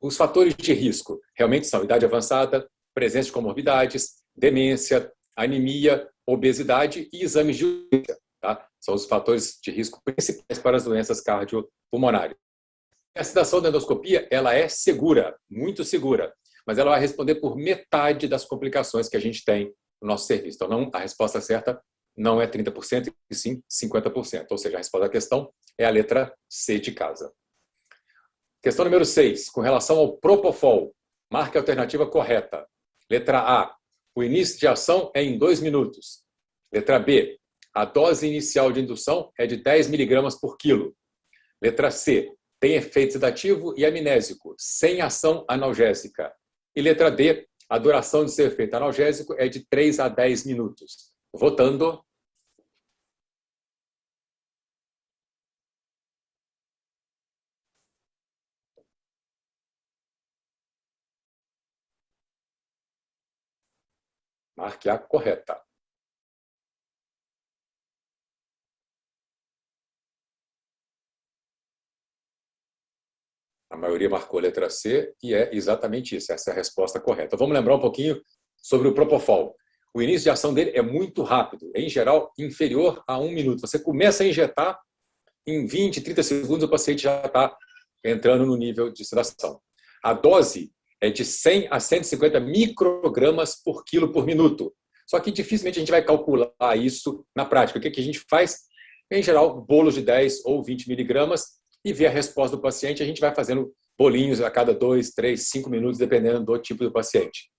Os 0.00 0.16
fatores 0.16 0.54
de 0.56 0.72
risco 0.72 1.20
realmente 1.36 1.66
são 1.66 1.84
idade 1.84 2.04
avançada, 2.04 2.68
presença 2.92 3.26
de 3.26 3.32
comorbidades, 3.32 4.16
demência, 4.34 5.12
anemia, 5.36 6.08
obesidade 6.26 7.08
e 7.12 7.22
exames 7.22 7.56
de 7.56 7.64
urgência. 7.64 8.18
Tá? 8.40 8.66
São 8.80 8.94
os 8.94 9.04
fatores 9.04 9.58
de 9.62 9.70
risco 9.70 10.00
principais 10.02 10.58
para 10.58 10.76
as 10.76 10.84
doenças 10.84 11.20
cardiopulmonares. 11.20 12.36
A 13.16 13.24
sedação 13.24 13.60
da 13.60 13.68
endoscopia 13.68 14.26
ela 14.30 14.54
é 14.54 14.68
segura, 14.68 15.36
muito 15.50 15.84
segura, 15.84 16.32
mas 16.66 16.78
ela 16.78 16.92
vai 16.92 17.00
responder 17.00 17.36
por 17.36 17.56
metade 17.56 18.28
das 18.28 18.44
complicações 18.44 19.08
que 19.08 19.16
a 19.16 19.20
gente 19.20 19.44
tem 19.44 19.74
no 20.00 20.08
nosso 20.08 20.26
serviço. 20.26 20.56
Então, 20.56 20.68
não, 20.68 20.90
a 20.94 20.98
resposta 20.98 21.40
certa 21.40 21.80
não 22.16 22.40
é 22.40 22.46
30%, 22.46 23.12
e 23.30 23.34
sim 23.34 23.62
50%. 23.70 24.46
Ou 24.50 24.58
seja, 24.58 24.76
a 24.76 24.78
resposta 24.78 25.06
à 25.06 25.10
questão 25.10 25.52
é 25.76 25.84
a 25.84 25.90
letra 25.90 26.32
C 26.48 26.78
de 26.78 26.92
casa. 26.92 27.32
Questão 28.62 28.84
número 28.84 29.04
6. 29.04 29.50
Com 29.50 29.60
relação 29.60 29.98
ao 29.98 30.16
Propofol, 30.18 30.94
marque 31.32 31.56
a 31.56 31.60
alternativa 31.60 32.06
correta. 32.06 32.66
Letra 33.10 33.40
A. 33.40 33.74
O 34.14 34.22
início 34.22 34.58
de 34.58 34.68
ação 34.68 35.10
é 35.14 35.22
em 35.22 35.38
2 35.38 35.60
minutos. 35.60 36.22
Letra 36.72 36.98
B. 36.98 37.38
A 37.74 37.84
dose 37.84 38.26
inicial 38.26 38.70
de 38.70 38.80
indução 38.80 39.32
é 39.38 39.46
de 39.46 39.56
10 39.56 39.88
miligramas 39.88 40.38
por 40.38 40.56
quilo. 40.56 40.94
Letra 41.62 41.90
C 41.90 42.32
tem 42.60 42.74
efeito 42.74 43.14
sedativo 43.14 43.74
e 43.76 43.86
amnésico, 43.86 44.54
sem 44.58 45.00
ação 45.00 45.44
analgésica. 45.48 46.32
E 46.76 46.82
letra 46.82 47.10
D, 47.10 47.48
a 47.68 47.78
duração 47.78 48.24
de 48.24 48.32
seu 48.32 48.46
efeito 48.46 48.74
analgésico 48.74 49.34
é 49.38 49.48
de 49.48 49.66
3 49.66 49.98
a 49.98 50.08
10 50.08 50.44
minutos. 50.44 51.10
Votando. 51.32 52.04
Marque 64.56 64.90
a 64.90 64.98
correta. 64.98 65.69
Maioria 73.80 74.08
marcou 74.08 74.38
a 74.38 74.42
letra 74.42 74.70
C 74.70 75.12
e 75.22 75.34
é 75.34 75.54
exatamente 75.54 76.16
isso, 76.16 76.32
essa 76.32 76.50
é 76.50 76.52
a 76.52 76.56
resposta 76.56 77.00
correta. 77.00 77.36
Vamos 77.36 77.54
lembrar 77.54 77.76
um 77.76 77.80
pouquinho 77.80 78.20
sobre 78.56 78.88
o 78.88 78.94
Propofol. 78.94 79.56
O 79.92 80.00
início 80.00 80.24
de 80.24 80.30
ação 80.30 80.54
dele 80.54 80.70
é 80.74 80.82
muito 80.82 81.22
rápido, 81.22 81.70
em 81.74 81.88
geral 81.88 82.32
inferior 82.38 83.02
a 83.06 83.18
um 83.18 83.30
minuto. 83.30 83.60
Você 83.60 83.78
começa 83.78 84.22
a 84.22 84.26
injetar, 84.26 84.78
em 85.46 85.66
20, 85.66 86.00
30 86.00 86.22
segundos 86.22 86.64
o 86.64 86.68
paciente 86.68 87.02
já 87.02 87.22
está 87.24 87.56
entrando 88.04 88.46
no 88.46 88.56
nível 88.56 88.92
de 88.92 89.04
sedação. 89.04 89.60
A 90.02 90.12
dose 90.12 90.72
é 91.00 91.10
de 91.10 91.24
100 91.24 91.68
a 91.70 91.80
150 91.80 92.38
microgramas 92.40 93.56
por 93.56 93.84
quilo 93.84 94.12
por 94.12 94.24
minuto. 94.24 94.72
Só 95.06 95.18
que 95.18 95.32
dificilmente 95.32 95.78
a 95.78 95.80
gente 95.80 95.90
vai 95.90 96.04
calcular 96.04 96.52
isso 96.76 97.26
na 97.34 97.44
prática. 97.44 97.78
O 97.78 97.82
que, 97.82 98.00
a 98.00 98.04
gente 98.04 98.24
faz? 98.30 98.60
Em 99.10 99.22
geral, 99.22 99.60
bolos 99.60 99.94
de 99.94 100.02
10 100.02 100.44
ou 100.44 100.62
20 100.62 100.88
miligramas 100.88 101.59
e 101.84 101.92
ver 101.92 102.06
a 102.06 102.10
resposta 102.10 102.56
do 102.56 102.62
paciente. 102.62 103.02
A 103.02 103.06
gente 103.06 103.20
vai 103.20 103.34
fazendo 103.34 103.72
bolinhos 103.98 104.40
a 104.40 104.50
cada 104.50 104.72
2, 104.72 105.10
3, 105.10 105.48
5 105.48 105.68
minutos, 105.70 105.98
dependendo 105.98 106.44
do 106.44 106.58
tipo 106.58 106.84
do 106.84 106.92
paciente. 106.92 107.50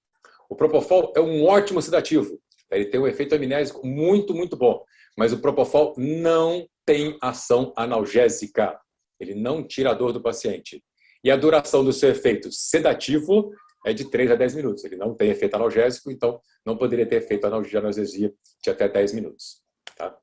O 0.49 0.55
Propofol 0.55 1.13
é 1.15 1.19
um 1.19 1.45
ótimo 1.45 1.81
sedativo. 1.81 2.39
Ele 2.71 2.85
tem 2.85 2.99
um 2.99 3.07
efeito 3.07 3.35
amnésico 3.35 3.85
muito, 3.85 4.33
muito 4.33 4.57
bom. 4.57 4.83
Mas 5.17 5.33
o 5.33 5.39
Propofol 5.39 5.93
não 5.97 6.67
tem 6.85 7.17
ação 7.21 7.73
analgésica. 7.75 8.79
Ele 9.19 9.35
não 9.35 9.65
tira 9.65 9.91
a 9.91 9.93
dor 9.93 10.13
do 10.13 10.21
paciente. 10.21 10.83
E 11.23 11.29
a 11.29 11.37
duração 11.37 11.83
do 11.83 11.93
seu 11.93 12.09
efeito 12.09 12.51
sedativo 12.51 13.51
é 13.85 13.93
de 13.93 14.09
3 14.09 14.31
a 14.31 14.35
10 14.35 14.55
minutos. 14.55 14.83
Ele 14.83 14.95
não 14.95 15.13
tem 15.13 15.29
efeito 15.29 15.55
analgésico, 15.55 16.11
então 16.11 16.41
não 16.65 16.77
poderia 16.77 17.05
ter 17.05 17.17
efeito 17.17 17.47
de 17.61 17.77
analgesia 17.77 18.33
de 18.63 18.69
até 18.69 18.87
10 18.87 19.13
minutos. 19.13 19.61
Tá? 19.95 20.17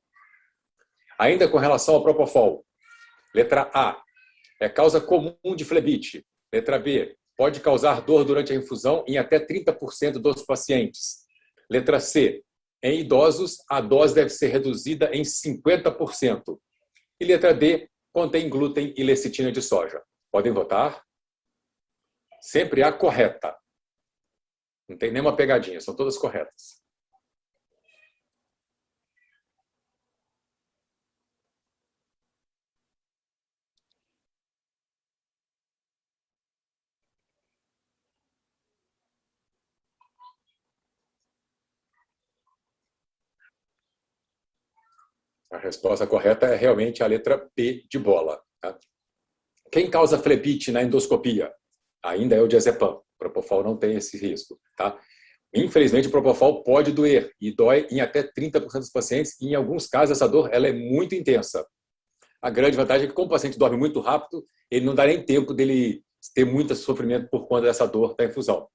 Ainda 1.17 1.47
com 1.47 1.57
relação 1.57 1.95
ao 1.95 2.03
Propofol, 2.03 2.65
letra 3.33 3.69
A, 3.73 4.01
é 4.61 4.67
causa 4.67 4.99
comum 4.99 5.55
de 5.55 5.63
flebite. 5.63 6.25
Letra 6.53 6.77
B, 6.79 7.15
pode 7.37 7.61
causar 7.61 8.01
dor 8.01 8.25
durante 8.25 8.51
a 8.51 8.55
infusão 8.55 9.05
em 9.07 9.17
até 9.17 9.39
30% 9.39 10.13
dos 10.13 10.43
pacientes. 10.43 11.25
Letra 11.69 11.99
C, 11.99 12.43
em 12.83 12.99
idosos, 12.99 13.57
a 13.69 13.79
dose 13.81 14.15
deve 14.15 14.29
ser 14.29 14.47
reduzida 14.47 15.09
em 15.13 15.21
50%. 15.21 16.59
E 17.19 17.25
letra 17.25 17.53
D, 17.53 17.89
contém 18.13 18.49
glúten 18.49 18.93
e 18.97 19.03
lecitina 19.03 19.51
de 19.51 19.61
soja. 19.61 20.01
Podem 20.31 20.51
votar? 20.51 21.03
Sempre 22.41 22.83
a 22.83 22.91
correta. 22.91 23.55
Não 24.87 24.97
tem 24.97 25.11
nenhuma 25.11 25.35
pegadinha, 25.35 25.79
são 25.79 25.95
todas 25.95 26.17
corretas. 26.17 26.78
A 45.51 45.57
resposta 45.57 46.05
correta 46.05 46.45
é 46.47 46.55
realmente 46.55 47.03
a 47.03 47.07
letra 47.07 47.37
P 47.55 47.85
de 47.89 47.97
bola. 47.97 48.41
Tá? 48.61 48.77
Quem 49.71 49.89
causa 49.89 50.19
flebite 50.19 50.71
na 50.71 50.83
endoscopia? 50.83 51.51
ainda 52.03 52.35
é 52.35 52.41
o 52.41 52.47
diazepam. 52.47 53.01
Propofol 53.17 53.63
não 53.63 53.75
tem 53.75 53.95
esse 53.95 54.17
risco, 54.17 54.59
tá? 54.77 54.97
Infelizmente, 55.53 56.07
o 56.07 56.11
Propofol 56.11 56.63
pode 56.63 56.91
doer 56.91 57.33
e 57.41 57.53
dói 57.53 57.85
em 57.91 57.99
até 57.99 58.23
30% 58.23 58.79
dos 58.79 58.91
pacientes 58.91 59.39
e 59.41 59.47
em 59.47 59.55
alguns 59.55 59.87
casos 59.87 60.15
essa 60.15 60.27
dor 60.27 60.49
ela 60.53 60.67
é 60.67 60.71
muito 60.71 61.15
intensa. 61.15 61.65
A 62.41 62.49
grande 62.49 62.77
vantagem 62.77 63.05
é 63.05 63.07
que 63.09 63.13
como 63.13 63.27
o 63.27 63.31
paciente 63.31 63.59
dorme 63.59 63.75
muito 63.75 63.99
rápido, 63.99 64.45
ele 64.71 64.85
não 64.85 64.95
dá 64.95 65.05
nem 65.05 65.21
tempo 65.21 65.53
dele 65.53 66.01
ter 66.33 66.45
muito 66.45 66.73
sofrimento 66.75 67.29
por 67.29 67.47
conta 67.47 67.63
dessa 67.63 67.85
dor 67.85 68.15
da 68.15 68.23
infusão. 68.23 68.67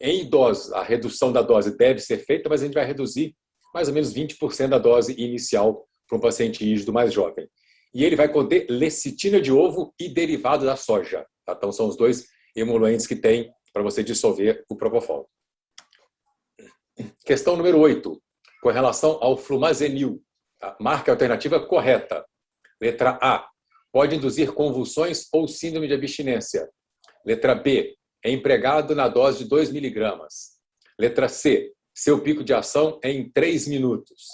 Em 0.00 0.20
idosos, 0.20 0.72
a 0.72 0.82
redução 0.82 1.32
da 1.32 1.42
dose 1.42 1.76
deve 1.76 2.00
ser 2.00 2.18
feita, 2.18 2.48
mas 2.48 2.62
a 2.62 2.66
gente 2.66 2.74
vai 2.74 2.84
reduzir 2.84 3.34
mais 3.74 3.88
ou 3.88 3.94
menos 3.94 4.14
20% 4.14 4.68
da 4.68 4.78
dose 4.78 5.14
inicial 5.20 5.88
para 6.10 6.18
um 6.18 6.20
paciente 6.20 6.64
rígido 6.64 6.92
mais 6.92 7.12
jovem. 7.12 7.48
E 7.94 8.04
ele 8.04 8.16
vai 8.16 8.28
conter 8.28 8.66
lecitina 8.68 9.40
de 9.40 9.52
ovo 9.52 9.94
e 9.98 10.08
derivado 10.08 10.66
da 10.66 10.76
soja. 10.76 11.24
Tá? 11.46 11.54
Então, 11.56 11.70
são 11.70 11.88
os 11.88 11.96
dois 11.96 12.26
emoluentes 12.54 13.06
que 13.06 13.14
tem 13.14 13.52
para 13.72 13.82
você 13.82 14.02
dissolver 14.02 14.64
o 14.68 14.76
propofol. 14.76 15.30
Questão 17.24 17.56
número 17.56 17.78
8, 17.78 18.20
com 18.60 18.70
relação 18.70 19.18
ao 19.20 19.36
flumazenil. 19.36 20.20
Tá? 20.58 20.76
Marca 20.80 21.12
alternativa 21.12 21.64
correta. 21.64 22.26
Letra 22.80 23.18
A, 23.22 23.48
pode 23.92 24.16
induzir 24.16 24.52
convulsões 24.52 25.28
ou 25.32 25.46
síndrome 25.46 25.86
de 25.86 25.94
abstinência. 25.94 26.68
Letra 27.24 27.54
B, 27.54 27.96
é 28.24 28.30
empregado 28.30 28.94
na 28.94 29.08
dose 29.08 29.44
de 29.44 29.48
2 29.48 29.70
miligramas. 29.70 30.58
Letra 30.98 31.28
C, 31.28 31.72
seu 31.94 32.20
pico 32.20 32.42
de 32.44 32.52
ação 32.52 32.98
é 33.02 33.10
em 33.10 33.30
3 33.30 33.68
minutos. 33.68 34.26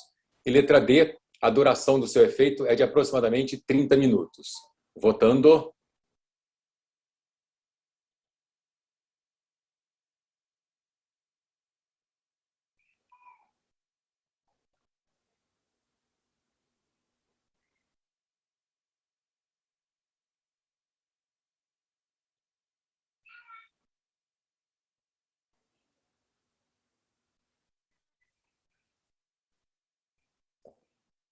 E 0.45 0.51
letra 0.51 0.81
D, 0.81 1.17
a 1.47 1.51
duração 1.51 2.01
do 2.01 2.09
seu 2.09 2.25
efeito 2.25 2.67
é 2.67 2.75
de 2.75 2.83
aproximadamente 2.83 3.57
30 3.57 3.97
minutos. 3.97 4.51
Votando. 5.01 5.73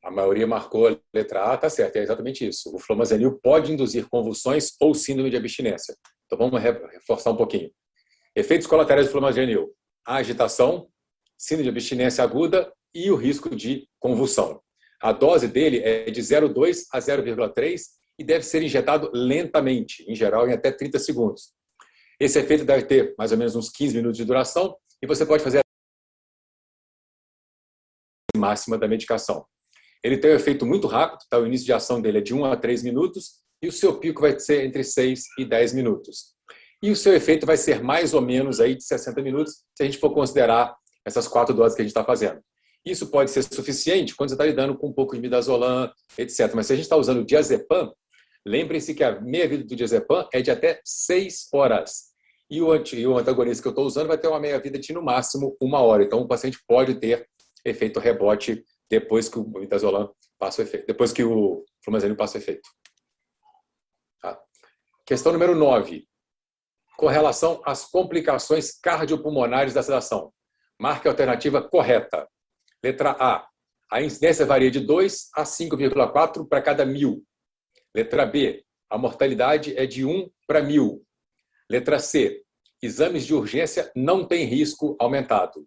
A 0.04 0.10
maioria 0.10 0.46
marcou 0.46 0.86
a 0.86 0.96
letra 1.14 1.44
A, 1.44 1.56
tá 1.56 1.70
certo, 1.70 1.96
é 1.96 2.02
exatamente 2.02 2.46
isso. 2.46 2.76
O 2.76 2.78
flumazenil 2.78 3.40
pode 3.42 3.72
induzir 3.72 4.06
convulsões 4.10 4.72
ou 4.78 4.94
síndrome 4.94 5.30
de 5.30 5.36
abstinência. 5.36 5.96
Então 6.26 6.36
vamos 6.36 6.62
reforçar 6.62 7.30
um 7.30 7.36
pouquinho. 7.36 7.70
Efeitos 8.36 8.66
colaterais 8.66 9.06
do 9.06 9.12
flumazenil: 9.12 9.74
a 10.06 10.16
agitação, 10.16 10.90
síndrome 11.38 11.64
de 11.64 11.70
abstinência 11.70 12.22
aguda 12.22 12.70
e 12.94 13.10
o 13.10 13.16
risco 13.16 13.56
de 13.56 13.88
convulsão. 13.98 14.60
A 15.00 15.10
dose 15.10 15.48
dele 15.48 15.78
é 15.78 16.10
de 16.10 16.20
0,2 16.20 16.84
a 16.92 16.98
0,3 16.98 17.80
e 18.18 18.24
deve 18.24 18.44
ser 18.44 18.62
injetado 18.62 19.10
lentamente, 19.14 20.04
em 20.06 20.14
geral 20.14 20.46
em 20.46 20.52
até 20.52 20.70
30 20.70 20.98
segundos. 20.98 21.54
Esse 22.20 22.38
efeito 22.38 22.64
deve 22.64 22.84
ter 22.84 23.14
mais 23.16 23.32
ou 23.32 23.38
menos 23.38 23.56
uns 23.56 23.70
15 23.70 23.96
minutos 23.96 24.18
de 24.18 24.24
duração 24.24 24.76
e 25.02 25.06
você 25.06 25.24
pode 25.24 25.42
fazer 25.42 25.60
a 28.34 28.38
máxima 28.38 28.76
da 28.76 28.86
medicação. 28.86 29.46
Ele 30.04 30.18
tem 30.18 30.32
um 30.32 30.34
efeito 30.34 30.66
muito 30.66 30.86
rápido, 30.86 31.20
tá? 31.30 31.38
o 31.38 31.46
início 31.46 31.64
de 31.64 31.72
ação 31.72 32.00
dele 32.00 32.18
é 32.18 32.20
de 32.20 32.34
1 32.34 32.44
a 32.44 32.56
3 32.56 32.82
minutos 32.82 33.42
e 33.62 33.68
o 33.68 33.72
seu 33.72 33.98
pico 33.98 34.20
vai 34.20 34.38
ser 34.38 34.62
entre 34.66 34.84
6 34.84 35.22
e 35.38 35.44
10 35.46 35.72
minutos. 35.72 36.34
E 36.82 36.90
o 36.90 36.96
seu 36.96 37.14
efeito 37.14 37.46
vai 37.46 37.56
ser 37.56 37.82
mais 37.82 38.12
ou 38.12 38.20
menos 38.20 38.60
aí 38.60 38.74
de 38.74 38.84
60 38.84 39.22
minutos, 39.22 39.64
se 39.74 39.82
a 39.82 39.86
gente 39.86 39.96
for 39.96 40.12
considerar 40.12 40.76
essas 41.06 41.26
quatro 41.26 41.54
doses 41.54 41.74
que 41.74 41.80
a 41.80 41.84
gente 41.84 41.92
está 41.92 42.04
fazendo. 42.04 42.38
Isso 42.84 43.06
pode 43.06 43.30
ser 43.30 43.42
suficiente 43.42 44.14
quando 44.14 44.28
você 44.28 44.34
está 44.34 44.44
lidando 44.44 44.76
com 44.76 44.88
um 44.88 44.92
pouco 44.92 45.14
de 45.14 45.22
midazolam, 45.22 45.90
etc. 46.18 46.52
Mas 46.54 46.66
se 46.66 46.74
a 46.74 46.76
gente 46.76 46.84
está 46.84 46.96
usando 46.96 47.24
diazepam, 47.24 47.90
lembrem-se 48.46 48.94
que 48.94 49.02
a 49.02 49.18
meia-vida 49.18 49.64
do 49.64 49.74
diazepam 49.74 50.28
é 50.30 50.42
de 50.42 50.50
até 50.50 50.82
6 50.84 51.48
horas. 51.54 52.12
E 52.50 52.58
e 52.58 53.06
o 53.06 53.16
antagonista 53.16 53.62
que 53.62 53.68
eu 53.68 53.70
estou 53.70 53.86
usando 53.86 54.08
vai 54.08 54.18
ter 54.18 54.28
uma 54.28 54.38
meia-vida 54.38 54.78
de, 54.78 54.92
no 54.92 55.02
máximo, 55.02 55.56
uma 55.58 55.80
hora. 55.80 56.04
Então, 56.04 56.20
o 56.20 56.28
paciente 56.28 56.58
pode 56.68 56.96
ter 56.96 57.26
efeito 57.64 57.98
rebote 57.98 58.62
depois 58.94 59.28
que 59.28 59.38
o 59.38 59.44
midazolam 59.44 60.14
passa 60.38 60.62
o 60.62 60.64
efeito, 60.64 60.86
depois 60.86 61.12
que 61.12 61.24
o 61.24 61.64
flumazenil 61.84 62.16
passa 62.16 62.38
o 62.38 62.40
efeito. 62.40 62.68
Tá? 64.20 64.40
Questão 65.04 65.32
número 65.32 65.54
9. 65.54 66.06
Com 66.96 67.06
relação 67.06 67.60
às 67.64 67.84
complicações 67.84 68.78
cardiopulmonares 68.78 69.74
da 69.74 69.82
sedação. 69.82 70.32
Marque 70.80 71.08
a 71.08 71.10
alternativa 71.10 71.60
correta. 71.60 72.28
Letra 72.82 73.16
A. 73.18 73.48
A 73.90 74.00
incidência 74.00 74.46
varia 74.46 74.70
de 74.70 74.80
2 74.80 75.30
a 75.34 75.42
5,4 75.42 76.48
para 76.48 76.62
cada 76.62 76.86
mil. 76.86 77.24
Letra 77.94 78.24
B. 78.24 78.64
A 78.88 78.96
mortalidade 78.96 79.76
é 79.76 79.86
de 79.86 80.04
1 80.04 80.30
para 80.46 80.62
mil. 80.62 81.04
Letra 81.68 81.98
C. 81.98 82.44
Exames 82.80 83.26
de 83.26 83.34
urgência 83.34 83.90
não 83.96 84.26
têm 84.26 84.44
risco 84.44 84.96
aumentado. 85.00 85.66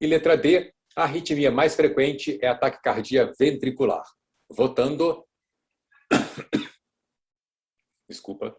E 0.00 0.06
letra 0.06 0.36
D. 0.36 0.72
A 0.96 1.04
arritmia 1.04 1.50
mais 1.50 1.74
frequente 1.74 2.38
é 2.42 2.48
a 2.48 2.54
taquicardia 2.56 3.32
ventricular. 3.38 4.04
Votando. 4.48 5.24
Desculpa. 8.08 8.56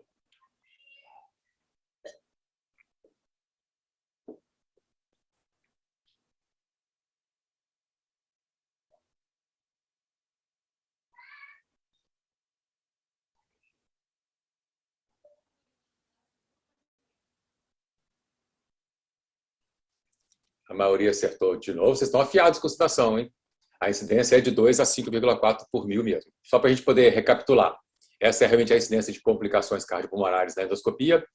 A 20.71 20.73
maioria 20.73 21.11
acertou 21.11 21.57
de 21.57 21.73
novo. 21.73 21.93
Vocês 21.93 22.07
estão 22.07 22.21
afiados 22.21 22.57
com 22.57 22.69
citação, 22.69 23.19
hein? 23.19 23.31
A 23.79 23.89
incidência 23.89 24.37
é 24.37 24.41
de 24.41 24.51
2 24.51 24.79
a 24.79 24.83
5,4 24.83 25.65
por 25.69 25.85
mil 25.85 26.01
mesmo. 26.01 26.31
Só 26.41 26.59
para 26.59 26.69
a 26.69 26.73
gente 26.73 26.85
poder 26.85 27.09
recapitular. 27.09 27.77
Essa 28.21 28.45
é 28.45 28.47
realmente 28.47 28.73
a 28.73 28.77
incidência 28.77 29.11
de 29.11 29.19
complicações 29.21 29.83
cardiopulmonares 29.83 30.55
na 30.55 30.63
endoscopia. 30.63 31.25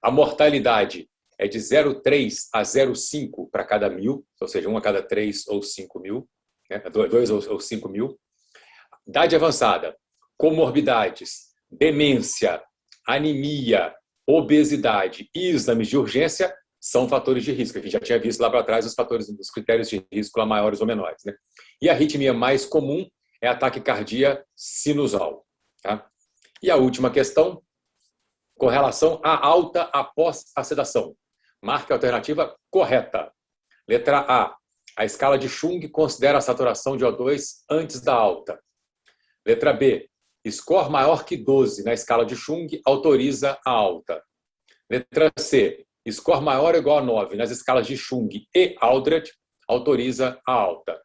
A 0.00 0.12
mortalidade 0.12 1.08
é 1.38 1.48
de 1.48 1.58
0,3 1.58 2.34
a 2.52 2.62
0,5 2.62 3.50
para 3.50 3.64
cada 3.64 3.90
mil, 3.90 4.24
ou 4.40 4.46
seja, 4.46 4.68
um 4.68 4.76
a 4.76 4.80
cada 4.80 5.02
3 5.02 5.48
ou 5.48 5.60
5 5.60 5.98
mil, 5.98 6.28
né? 6.70 6.78
2 6.78 7.30
ou 7.30 7.58
5 7.58 7.88
mil. 7.88 8.16
Idade 9.08 9.34
avançada, 9.34 9.96
comorbidades, 10.36 11.46
demência, 11.68 12.62
anemia, 13.08 13.92
obesidade 14.24 15.28
e 15.34 15.48
exames 15.48 15.88
de 15.88 15.96
urgência 15.96 16.54
são 16.84 17.08
fatores 17.08 17.42
de 17.42 17.50
risco. 17.50 17.78
A 17.78 17.80
gente 17.80 17.92
já 17.92 17.98
tinha 17.98 18.18
visto 18.18 18.40
lá 18.40 18.50
para 18.50 18.62
trás 18.62 18.84
os 18.84 18.92
fatores, 18.92 19.26
os 19.30 19.50
critérios 19.50 19.88
de 19.88 20.06
risco 20.12 20.38
lá 20.38 20.44
maiores 20.44 20.82
ou 20.82 20.86
menores. 20.86 21.24
Né? 21.24 21.34
E 21.80 21.88
a 21.88 21.94
arritmia 21.94 22.34
mais 22.34 22.66
comum 22.66 23.08
é 23.40 23.48
ataque 23.48 23.80
cardíaco 23.80 24.44
sinusal. 24.54 25.46
Tá? 25.82 26.06
E 26.62 26.70
a 26.70 26.76
última 26.76 27.10
questão, 27.10 27.62
com 28.58 28.66
relação 28.66 29.18
à 29.24 29.46
alta 29.46 29.84
após 29.94 30.52
a 30.54 30.62
sedação. 30.62 31.16
Marque 31.62 31.90
a 31.90 31.96
alternativa 31.96 32.54
correta. 32.70 33.32
Letra 33.88 34.18
A. 34.28 34.54
A 34.94 35.06
escala 35.06 35.38
de 35.38 35.48
Chung 35.48 35.80
considera 35.88 36.36
a 36.36 36.42
saturação 36.42 36.98
de 36.98 37.04
O2 37.04 37.64
antes 37.70 38.02
da 38.02 38.12
alta. 38.12 38.62
Letra 39.46 39.72
B. 39.72 40.10
Score 40.50 40.90
maior 40.90 41.24
que 41.24 41.38
12 41.38 41.82
na 41.82 41.94
escala 41.94 42.26
de 42.26 42.36
Chung 42.36 42.68
autoriza 42.84 43.58
a 43.66 43.70
alta. 43.70 44.22
Letra 44.90 45.32
C. 45.38 45.86
Score 46.12 46.42
maior 46.42 46.74
ou 46.74 46.80
igual 46.80 46.98
a 46.98 47.02
9 47.02 47.36
nas 47.36 47.50
escalas 47.50 47.86
de 47.86 47.96
Chung 47.96 48.28
e 48.54 48.76
Aldrich 48.80 49.32
autoriza 49.66 50.40
a 50.46 50.52
alta. 50.52 51.00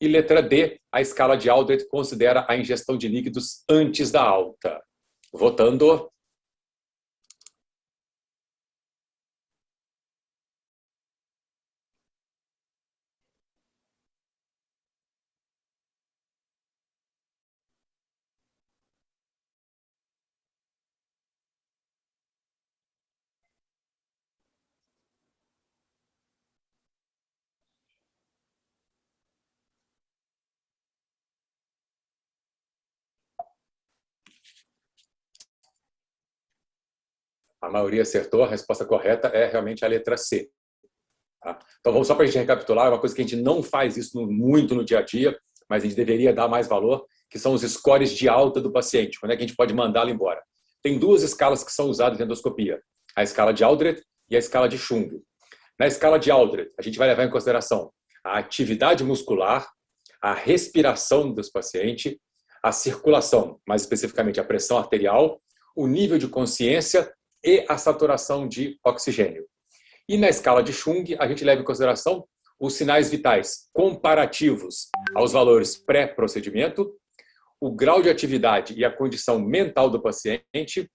E 0.00 0.06
letra 0.06 0.42
D, 0.42 0.78
a 0.92 1.00
escala 1.00 1.36
de 1.36 1.48
Aldrich 1.48 1.88
considera 1.88 2.44
a 2.48 2.56
ingestão 2.56 2.96
de 2.96 3.08
líquidos 3.08 3.64
antes 3.68 4.10
da 4.10 4.22
alta. 4.22 4.82
Votando. 5.32 6.10
A 37.60 37.70
maioria 37.70 38.02
acertou, 38.02 38.44
a 38.44 38.48
resposta 38.48 38.84
correta 38.84 39.28
é 39.28 39.46
realmente 39.46 39.84
a 39.84 39.88
letra 39.88 40.16
C. 40.16 40.48
Tá? 41.40 41.58
Então, 41.80 41.92
vamos 41.92 42.08
só 42.08 42.14
para 42.14 42.24
a 42.24 42.26
gente 42.26 42.38
recapitular, 42.38 42.86
é 42.86 42.90
uma 42.90 43.00
coisa 43.00 43.14
que 43.14 43.22
a 43.22 43.24
gente 43.24 43.36
não 43.36 43.62
faz 43.62 43.96
isso 43.96 44.26
muito 44.26 44.74
no 44.74 44.84
dia 44.84 44.98
a 44.98 45.02
dia, 45.02 45.36
mas 45.68 45.82
a 45.82 45.86
gente 45.86 45.96
deveria 45.96 46.32
dar 46.32 46.48
mais 46.48 46.68
valor, 46.68 47.06
que 47.30 47.38
são 47.38 47.54
os 47.54 47.62
scores 47.62 48.12
de 48.12 48.28
alta 48.28 48.60
do 48.60 48.72
paciente. 48.72 49.18
Quando 49.18 49.32
é 49.32 49.36
que 49.36 49.42
a 49.42 49.46
gente 49.46 49.56
pode 49.56 49.74
mandá-lo 49.74 50.10
embora? 50.10 50.42
Tem 50.82 50.98
duas 50.98 51.22
escalas 51.22 51.64
que 51.64 51.72
são 51.72 51.88
usadas 51.88 52.20
em 52.20 52.22
endoscopia, 52.22 52.80
a 53.16 53.22
escala 53.22 53.52
de 53.52 53.64
Aldrich 53.64 54.02
e 54.30 54.36
a 54.36 54.38
escala 54.38 54.68
de 54.68 54.78
Chung. 54.78 55.20
Na 55.78 55.86
escala 55.86 56.18
de 56.18 56.30
Aldrich, 56.30 56.70
a 56.78 56.82
gente 56.82 56.98
vai 56.98 57.08
levar 57.08 57.24
em 57.24 57.30
consideração 57.30 57.92
a 58.24 58.38
atividade 58.38 59.04
muscular, 59.04 59.68
a 60.20 60.32
respiração 60.32 61.32
dos 61.32 61.50
pacientes, 61.50 62.16
a 62.62 62.72
circulação, 62.72 63.60
mais 63.66 63.82
especificamente 63.82 64.40
a 64.40 64.44
pressão 64.44 64.78
arterial, 64.78 65.40
o 65.76 65.86
nível 65.86 66.18
de 66.18 66.26
consciência 66.26 67.12
e 67.46 67.64
a 67.68 67.78
saturação 67.78 68.48
de 68.48 68.76
oxigênio. 68.84 69.46
E 70.08 70.18
na 70.18 70.28
escala 70.28 70.62
de 70.62 70.72
Chung, 70.72 71.04
a 71.16 71.28
gente 71.28 71.44
leva 71.44 71.62
em 71.62 71.64
consideração 71.64 72.26
os 72.58 72.74
sinais 72.74 73.08
vitais 73.08 73.68
comparativos 73.72 74.88
aos 75.14 75.32
valores 75.32 75.76
pré-procedimento, 75.76 76.92
o 77.60 77.70
grau 77.70 78.02
de 78.02 78.10
atividade 78.10 78.74
e 78.74 78.84
a 78.84 78.90
condição 78.90 79.38
mental 79.38 79.88
do 79.88 80.02
paciente, 80.02 80.90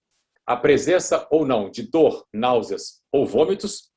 a 0.46 0.56
presença 0.56 1.26
ou 1.30 1.46
não 1.46 1.70
de 1.70 1.90
dor, 1.90 2.26
náuseas 2.32 3.00
ou 3.10 3.26
vômitos, 3.26 3.90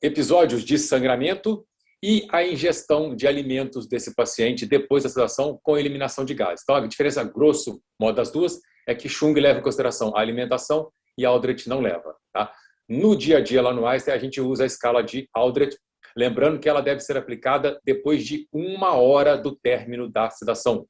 episódios 0.00 0.64
de 0.64 0.78
sangramento 0.78 1.66
e 2.02 2.26
a 2.32 2.44
ingestão 2.44 3.14
de 3.14 3.26
alimentos 3.28 3.86
desse 3.86 4.14
paciente 4.14 4.66
depois 4.66 5.02
da 5.02 5.08
sedação 5.08 5.60
com 5.62 5.78
eliminação 5.78 6.24
de 6.24 6.34
gases. 6.34 6.62
Então, 6.62 6.76
a 6.76 6.86
diferença, 6.86 7.22
grosso 7.22 7.80
modo, 8.00 8.16
das 8.16 8.30
duas 8.30 8.58
é 8.86 8.94
que 8.94 9.08
Chung 9.08 9.34
leva 9.38 9.60
em 9.60 9.62
consideração 9.62 10.16
a 10.16 10.20
alimentação 10.20 10.90
e 11.18 11.24
Aldrich 11.24 11.68
não 11.68 11.80
leva. 11.80 12.16
Tá? 12.32 12.52
No 12.88 13.16
dia 13.16 13.38
a 13.38 13.40
dia 13.40 13.62
lá 13.62 13.72
no 13.72 13.86
Einstein, 13.86 14.14
a 14.14 14.18
gente 14.18 14.40
usa 14.40 14.64
a 14.64 14.66
escala 14.66 15.02
de 15.02 15.28
Aldrich, 15.34 15.76
lembrando 16.16 16.58
que 16.58 16.68
ela 16.68 16.80
deve 16.80 17.00
ser 17.00 17.16
aplicada 17.16 17.80
depois 17.84 18.24
de 18.24 18.46
uma 18.52 18.94
hora 18.94 19.36
do 19.36 19.56
término 19.56 20.10
da 20.10 20.28
sedação. 20.30 20.86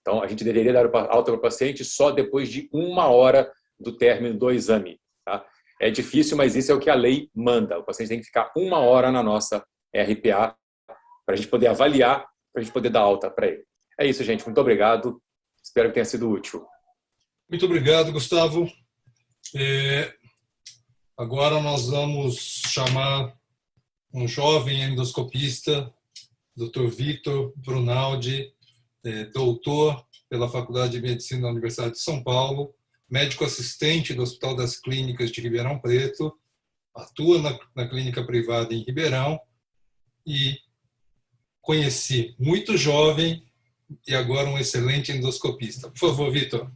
Então, 0.00 0.22
a 0.22 0.26
gente 0.26 0.44
deveria 0.44 0.72
dar 0.72 0.86
alta 1.10 1.32
para 1.32 1.38
o 1.38 1.40
paciente 1.40 1.84
só 1.84 2.10
depois 2.10 2.48
de 2.48 2.68
uma 2.72 3.08
hora 3.08 3.50
do 3.78 3.96
término 3.96 4.38
do 4.38 4.50
exame. 4.50 5.00
Tá? 5.24 5.44
É 5.80 5.90
difícil, 5.90 6.36
mas 6.36 6.54
isso 6.54 6.70
é 6.70 6.74
o 6.74 6.78
que 6.78 6.88
a 6.88 6.94
lei 6.94 7.28
manda. 7.34 7.78
O 7.78 7.84
paciente 7.84 8.10
tem 8.10 8.20
que 8.20 8.26
ficar 8.26 8.52
uma 8.56 8.78
hora 8.78 9.10
na 9.10 9.22
nossa 9.22 9.64
RPA 9.94 10.56
para 11.24 11.34
a 11.34 11.36
gente 11.36 11.48
poder 11.48 11.66
avaliar, 11.66 12.26
para 12.52 12.60
a 12.60 12.64
gente 12.64 12.72
poder 12.72 12.90
dar 12.90 13.00
alta 13.00 13.30
para 13.30 13.48
ele. 13.48 13.64
É 13.98 14.06
isso, 14.06 14.22
gente. 14.22 14.44
Muito 14.44 14.60
obrigado. 14.60 15.20
Espero 15.62 15.88
que 15.88 15.94
tenha 15.94 16.04
sido 16.04 16.30
útil. 16.30 16.64
Muito 17.50 17.66
obrigado, 17.66 18.12
Gustavo. 18.12 18.70
É, 19.54 20.12
agora 21.16 21.60
nós 21.60 21.88
vamos 21.88 22.36
chamar 22.66 23.36
um 24.12 24.26
jovem 24.26 24.82
endoscopista, 24.82 25.92
Dr. 26.56 26.86
Vitor 26.88 27.52
Brunaldi, 27.56 28.52
é, 29.04 29.24
doutor 29.26 30.04
pela 30.28 30.48
Faculdade 30.48 30.92
de 30.92 31.02
Medicina 31.02 31.42
da 31.42 31.50
Universidade 31.50 31.92
de 31.92 32.00
São 32.00 32.22
Paulo, 32.22 32.74
médico 33.08 33.44
assistente 33.44 34.14
do 34.14 34.22
Hospital 34.22 34.56
das 34.56 34.76
Clínicas 34.80 35.30
de 35.30 35.40
Ribeirão 35.40 35.78
Preto, 35.78 36.36
atua 36.94 37.40
na, 37.40 37.58
na 37.74 37.88
clínica 37.88 38.24
privada 38.24 38.74
em 38.74 38.82
Ribeirão 38.82 39.38
e 40.26 40.58
conheci 41.60 42.34
muito 42.38 42.76
jovem 42.76 43.46
e 44.08 44.14
agora 44.14 44.48
um 44.48 44.58
excelente 44.58 45.12
endoscopista. 45.12 45.90
Por 45.90 45.98
favor, 45.98 46.32
Vitor. 46.32 46.70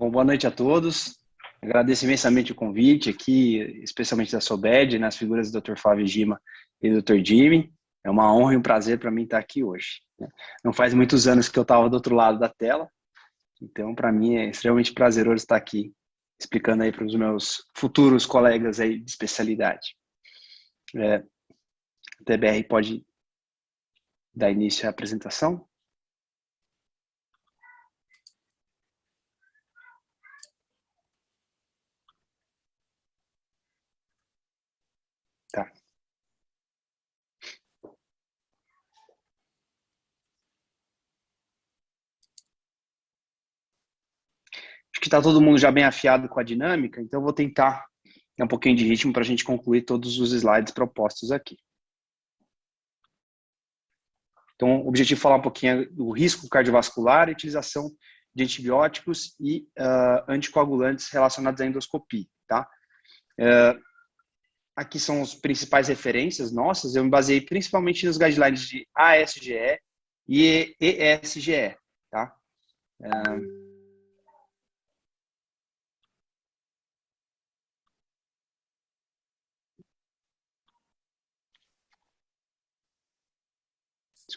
Bom, 0.00 0.10
boa 0.10 0.24
noite 0.24 0.46
a 0.46 0.50
todos. 0.50 1.18
Agradeço 1.60 2.06
imensamente 2.06 2.52
o 2.52 2.54
convite 2.54 3.10
aqui, 3.10 3.58
especialmente 3.82 4.32
da 4.32 4.40
Sobed, 4.40 4.98
nas 4.98 5.14
figuras 5.14 5.50
do 5.50 5.60
Dr. 5.60 5.76
Flávio 5.76 6.06
Gima 6.06 6.40
e 6.80 6.88
do 6.88 7.02
Dr. 7.02 7.22
Jimmy. 7.22 7.70
É 8.02 8.08
uma 8.08 8.34
honra 8.34 8.54
e 8.54 8.56
um 8.56 8.62
prazer 8.62 8.98
para 8.98 9.10
mim 9.10 9.24
estar 9.24 9.36
aqui 9.36 9.62
hoje. 9.62 10.00
Né? 10.18 10.26
Não 10.64 10.72
faz 10.72 10.94
muitos 10.94 11.28
anos 11.28 11.50
que 11.50 11.58
eu 11.58 11.64
estava 11.64 11.86
do 11.90 11.92
outro 11.92 12.14
lado 12.14 12.38
da 12.38 12.48
tela, 12.48 12.88
então 13.60 13.94
para 13.94 14.10
mim 14.10 14.36
é 14.36 14.48
extremamente 14.48 14.94
prazeroso 14.94 15.42
estar 15.42 15.56
aqui 15.56 15.92
explicando 16.40 16.82
aí 16.82 16.90
para 16.90 17.04
os 17.04 17.14
meus 17.14 17.62
futuros 17.76 18.24
colegas 18.24 18.80
aí 18.80 18.98
de 19.00 19.10
especialidade. 19.10 19.94
É, 20.96 21.16
a 21.16 22.24
TBR 22.24 22.64
pode 22.66 23.04
dar 24.34 24.50
início 24.50 24.86
à 24.86 24.90
apresentação? 24.90 25.68
Acho 45.00 45.08
que 45.08 45.16
está 45.16 45.22
todo 45.22 45.40
mundo 45.40 45.56
já 45.56 45.72
bem 45.72 45.84
afiado 45.84 46.28
com 46.28 46.38
a 46.38 46.42
dinâmica, 46.42 47.00
então 47.00 47.20
eu 47.20 47.24
vou 47.24 47.32
tentar 47.32 47.86
dar 48.36 48.44
um 48.44 48.48
pouquinho 48.48 48.76
de 48.76 48.84
ritmo 48.84 49.14
para 49.14 49.22
a 49.22 49.24
gente 49.24 49.42
concluir 49.42 49.80
todos 49.80 50.18
os 50.18 50.34
slides 50.34 50.74
propostos 50.74 51.32
aqui. 51.32 51.56
Então, 54.54 54.82
o 54.82 54.88
objetivo 54.88 55.18
é 55.18 55.22
falar 55.22 55.36
um 55.36 55.42
pouquinho 55.42 55.90
do 55.90 56.10
risco 56.10 56.46
cardiovascular 56.50 57.30
e 57.30 57.32
utilização 57.32 57.90
de 58.34 58.44
antibióticos 58.44 59.34
e 59.40 59.66
uh, 59.78 60.22
anticoagulantes 60.28 61.08
relacionados 61.08 61.62
à 61.62 61.66
endoscopia, 61.66 62.26
tá? 62.46 62.68
Uh, 63.40 63.80
aqui 64.76 65.00
são 65.00 65.22
as 65.22 65.34
principais 65.34 65.88
referências 65.88 66.52
nossas, 66.52 66.94
eu 66.94 67.02
me 67.02 67.08
baseei 67.08 67.40
principalmente 67.40 68.04
nos 68.04 68.18
guidelines 68.18 68.68
de 68.68 68.86
ASGE 68.94 69.80
e 70.28 70.76
ESGE, 70.78 71.74
tá? 72.10 72.36
Uh, 73.00 73.59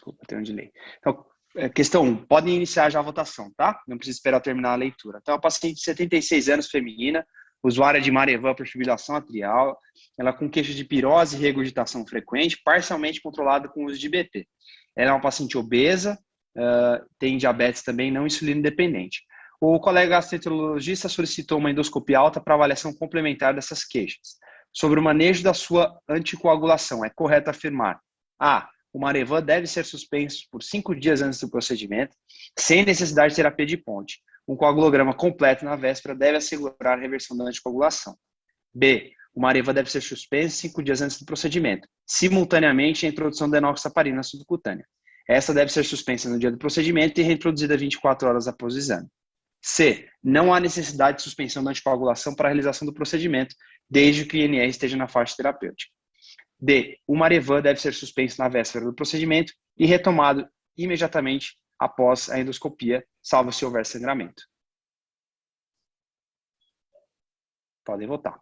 Desculpa, 0.04 0.26
tem 0.26 0.38
um 0.38 0.42
delay. 0.42 0.70
Então, 0.98 1.24
é, 1.56 1.68
questão 1.70 2.02
1. 2.02 2.06
Um, 2.06 2.16
podem 2.16 2.56
iniciar 2.56 2.90
já 2.90 2.98
a 2.98 3.02
votação, 3.02 3.50
tá? 3.56 3.80
Não 3.88 3.96
precisa 3.96 4.18
esperar 4.18 4.40
terminar 4.40 4.72
a 4.72 4.76
leitura. 4.76 5.18
Então, 5.22 5.34
a 5.34 5.40
paciente 5.40 5.76
de 5.76 5.80
76 5.80 6.50
anos, 6.50 6.68
feminina, 6.68 7.26
usuária 7.62 8.02
de 8.02 8.10
Marevan 8.10 8.54
por 8.54 8.66
fibrilação 8.66 9.16
atrial, 9.16 9.78
ela 10.18 10.34
com 10.34 10.50
queixa 10.50 10.74
de 10.74 10.84
pirose 10.84 11.36
e 11.36 11.40
regurgitação 11.40 12.06
frequente, 12.06 12.60
parcialmente 12.62 13.22
controlada 13.22 13.66
com 13.66 13.86
uso 13.86 13.98
de 13.98 14.10
BP. 14.10 14.46
Ela 14.94 15.10
é 15.10 15.14
uma 15.14 15.22
paciente 15.22 15.56
obesa, 15.56 16.18
uh, 16.54 17.06
tem 17.18 17.38
diabetes 17.38 17.82
também 17.82 18.10
não 18.12 18.26
insulino 18.26 18.60
dependente. 18.60 19.22
O 19.58 19.80
colega 19.80 20.16
gastroenterologista 20.16 21.08
solicitou 21.08 21.58
uma 21.58 21.70
endoscopia 21.70 22.18
alta 22.18 22.42
para 22.42 22.54
avaliação 22.54 22.92
complementar 22.92 23.54
dessas 23.54 23.82
queixas. 23.82 24.36
Sobre 24.70 25.00
o 25.00 25.02
manejo 25.02 25.42
da 25.42 25.54
sua 25.54 25.98
anticoagulação, 26.06 27.02
é 27.02 27.08
correto 27.08 27.48
afirmar: 27.48 27.98
A. 28.38 28.68
O 28.94 29.00
Marevan 29.00 29.42
deve 29.42 29.66
ser 29.66 29.84
suspenso 29.84 30.46
por 30.52 30.62
cinco 30.62 30.94
dias 30.94 31.20
antes 31.20 31.40
do 31.40 31.50
procedimento, 31.50 32.16
sem 32.56 32.84
necessidade 32.84 33.30
de 33.30 33.36
terapia 33.36 33.66
de 33.66 33.76
ponte. 33.76 34.20
Um 34.46 34.54
coagulograma 34.54 35.12
completo 35.12 35.64
na 35.64 35.74
véspera 35.74 36.14
deve 36.14 36.36
assegurar 36.36 36.96
a 36.96 37.00
reversão 37.00 37.36
da 37.36 37.42
anticoagulação. 37.42 38.16
B. 38.72 39.12
O 39.34 39.40
Marevan 39.40 39.74
deve 39.74 39.90
ser 39.90 40.00
suspenso 40.00 40.58
cinco 40.58 40.80
dias 40.80 41.02
antes 41.02 41.18
do 41.18 41.24
procedimento, 41.24 41.88
simultaneamente 42.06 43.04
a 43.04 43.08
introdução 43.08 43.50
da 43.50 43.58
enoxaparina 43.58 44.22
subcutânea. 44.22 44.86
Essa 45.28 45.52
deve 45.52 45.72
ser 45.72 45.82
suspensa 45.82 46.28
no 46.28 46.38
dia 46.38 46.52
do 46.52 46.58
procedimento 46.58 47.20
e 47.20 47.24
reintroduzida 47.24 47.76
24 47.76 48.28
horas 48.28 48.46
após 48.46 48.76
o 48.76 48.78
exame. 48.78 49.08
C. 49.60 50.06
Não 50.22 50.54
há 50.54 50.60
necessidade 50.60 51.16
de 51.16 51.24
suspensão 51.24 51.64
da 51.64 51.70
anticoagulação 51.72 52.32
para 52.32 52.48
a 52.48 52.50
realização 52.50 52.86
do 52.86 52.94
procedimento, 52.94 53.56
desde 53.90 54.24
que 54.24 54.36
o 54.36 54.40
INR 54.40 54.68
esteja 54.68 54.96
na 54.96 55.08
faixa 55.08 55.34
terapêutica. 55.36 55.90
D. 56.64 56.98
O 57.06 57.14
Marevan 57.14 57.60
deve 57.60 57.78
ser 57.78 57.92
suspenso 57.92 58.40
na 58.40 58.48
véspera 58.48 58.86
do 58.86 58.94
procedimento 58.94 59.52
e 59.76 59.84
retomado 59.84 60.48
imediatamente 60.74 61.58
após 61.78 62.30
a 62.30 62.40
endoscopia, 62.40 63.06
salvo 63.20 63.52
se 63.52 63.66
houver 63.66 63.84
sangramento. 63.84 64.42
Podem 67.84 68.08
votar. 68.08 68.40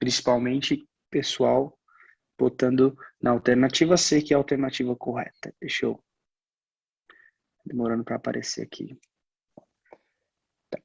Principalmente 0.00 0.88
pessoal 1.10 1.79
botando 2.40 2.96
na 3.20 3.32
alternativa 3.32 3.98
C, 3.98 4.22
que 4.22 4.32
é 4.32 4.34
a 4.34 4.38
alternativa 4.38 4.96
correta. 4.96 5.54
Deixa 5.60 5.84
eu 5.84 6.02
demorando 7.64 8.02
para 8.02 8.16
aparecer 8.16 8.62
aqui. 8.62 8.98
Tá. 10.70 10.78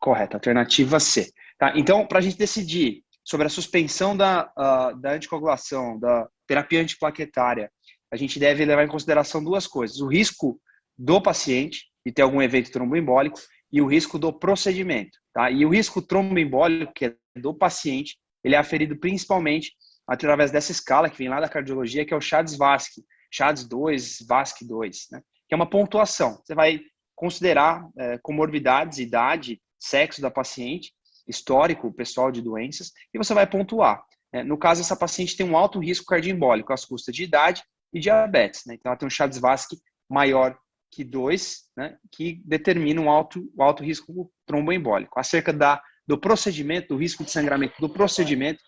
Correto, 0.00 0.36
alternativa 0.36 0.98
C. 0.98 1.30
Tá? 1.58 1.74
Então, 1.76 2.06
para 2.06 2.20
a 2.20 2.22
gente 2.22 2.38
decidir 2.38 3.04
sobre 3.22 3.46
a 3.46 3.50
suspensão 3.50 4.16
da, 4.16 4.50
uh, 4.56 4.98
da 4.98 5.12
anticoagulação, 5.12 5.98
da 5.98 6.26
terapia 6.46 6.80
antiplaquetária, 6.80 7.70
a 8.10 8.16
gente 8.16 8.40
deve 8.40 8.64
levar 8.64 8.84
em 8.84 8.88
consideração 8.88 9.44
duas 9.44 9.66
coisas: 9.66 10.00
o 10.00 10.06
risco 10.08 10.58
do 10.96 11.20
paciente 11.20 11.90
de 12.04 12.10
ter 12.10 12.22
algum 12.22 12.40
evento 12.40 12.72
tromboembólico 12.72 13.38
e 13.70 13.82
o 13.82 13.86
risco 13.86 14.18
do 14.18 14.32
procedimento. 14.32 15.18
Tá? 15.34 15.50
E 15.50 15.66
o 15.66 15.68
risco 15.68 16.00
tromboembólico, 16.00 16.94
que 16.94 17.04
é 17.04 17.14
do 17.36 17.52
paciente, 17.52 18.16
ele 18.42 18.54
é 18.54 18.58
aferido 18.58 18.98
principalmente 18.98 19.74
através 20.08 20.50
dessa 20.50 20.72
escala 20.72 21.10
que 21.10 21.18
vem 21.18 21.28
lá 21.28 21.40
da 21.40 21.48
cardiologia, 21.48 22.04
que 22.04 22.14
é 22.14 22.16
o 22.16 22.20
CHADS-VASC, 22.20 23.04
CHADS-2, 23.30 24.26
VASC-2. 24.26 25.08
Né? 25.12 25.22
que 25.48 25.54
é 25.54 25.56
uma 25.56 25.68
pontuação. 25.68 26.40
Você 26.44 26.54
vai 26.54 26.80
considerar 27.16 27.88
é, 27.96 28.18
comorbidades, 28.18 28.98
idade, 28.98 29.60
sexo 29.78 30.20
da 30.20 30.30
paciente, 30.30 30.92
histórico 31.26 31.92
pessoal 31.92 32.30
de 32.30 32.42
doenças, 32.42 32.92
e 33.12 33.18
você 33.18 33.34
vai 33.34 33.46
pontuar. 33.46 34.04
É, 34.32 34.44
no 34.44 34.58
caso, 34.58 34.82
essa 34.82 34.96
paciente 34.96 35.36
tem 35.36 35.48
um 35.48 35.56
alto 35.56 35.78
risco 35.78 36.06
cardioembólico 36.06 36.72
às 36.72 36.84
custas 36.84 37.14
de 37.14 37.24
idade 37.24 37.62
e 37.92 37.98
diabetes. 37.98 38.64
Né? 38.66 38.74
Então, 38.74 38.90
ela 38.90 38.98
tem 38.98 39.06
um 39.06 39.10
Chades-Vasque 39.10 39.78
maior 40.08 40.56
que 40.90 41.02
2, 41.02 41.64
né? 41.76 41.96
que 42.12 42.42
determina 42.44 43.00
um 43.00 43.10
alto, 43.10 43.50
um 43.56 43.62
alto 43.62 43.82
risco 43.82 44.30
tromboembólico. 44.46 45.18
Acerca 45.18 45.52
da, 45.52 45.82
do 46.06 46.18
procedimento, 46.18 46.88
do 46.88 46.96
risco 46.96 47.24
de 47.24 47.30
sangramento 47.30 47.74
do 47.80 47.88
procedimento, 47.88 48.62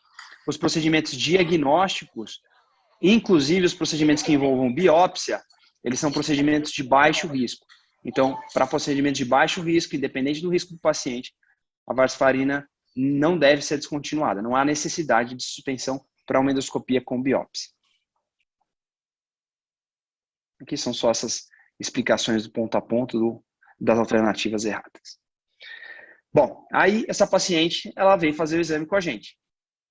os 0.51 0.57
procedimentos 0.57 1.13
diagnósticos, 1.13 2.41
inclusive 3.01 3.65
os 3.65 3.75
procedimentos 3.75 4.23
que 4.23 4.33
envolvam 4.33 4.73
biópsia, 4.73 5.41
eles 5.83 5.99
são 5.99 6.13
procedimentos 6.13 6.73
de 6.73 6.83
baixo 6.83 7.27
risco. 7.27 7.65
Então, 8.05 8.39
para 8.53 8.67
procedimentos 8.67 9.19
de 9.19 9.25
baixo 9.25 9.63
risco, 9.63 9.97
independente 9.97 10.41
do 10.41 10.51
risco 10.51 10.75
do 10.75 10.81
paciente, 10.81 11.35
a 11.87 11.95
varfarina 11.95 12.69
não 12.97 13.39
deve 13.39 13.63
ser 13.63 13.77
descontinuada. 13.77 14.43
Não 14.43 14.57
há 14.57 14.65
necessidade 14.65 15.35
de 15.35 15.43
suspensão 15.43 16.05
para 16.27 16.41
uma 16.41 16.51
endoscopia 16.51 17.01
com 17.01 17.23
biópsia. 17.23 17.71
Aqui 20.61 20.77
são 20.77 20.93
só 20.93 21.11
essas 21.11 21.47
explicações 21.79 22.45
do 22.45 22.53
ponto 22.53 22.77
a 22.77 22.83
ponto 22.83 23.19
do, 23.19 23.45
das 23.79 23.99
alternativas 23.99 24.65
erradas. 24.65 25.19
Bom, 26.33 26.67
aí 26.73 27.05
essa 27.09 27.27
paciente 27.27 27.93
ela 27.97 28.17
vem 28.17 28.33
fazer 28.33 28.59
o 28.59 28.61
exame 28.61 28.87
com 28.87 28.95
a 28.95 29.01
gente. 29.01 29.40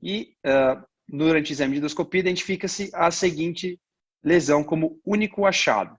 E 0.02 0.36
uh, 0.46 0.84
durante 1.08 1.52
o 1.52 1.54
exame 1.54 1.74
de 1.74 1.80
endoscopia 1.80 2.20
identifica-se 2.20 2.90
a 2.94 3.12
seguinte 3.12 3.80
lesão 4.24 4.64
como 4.64 5.00
único 5.06 5.46
achado. 5.46 5.98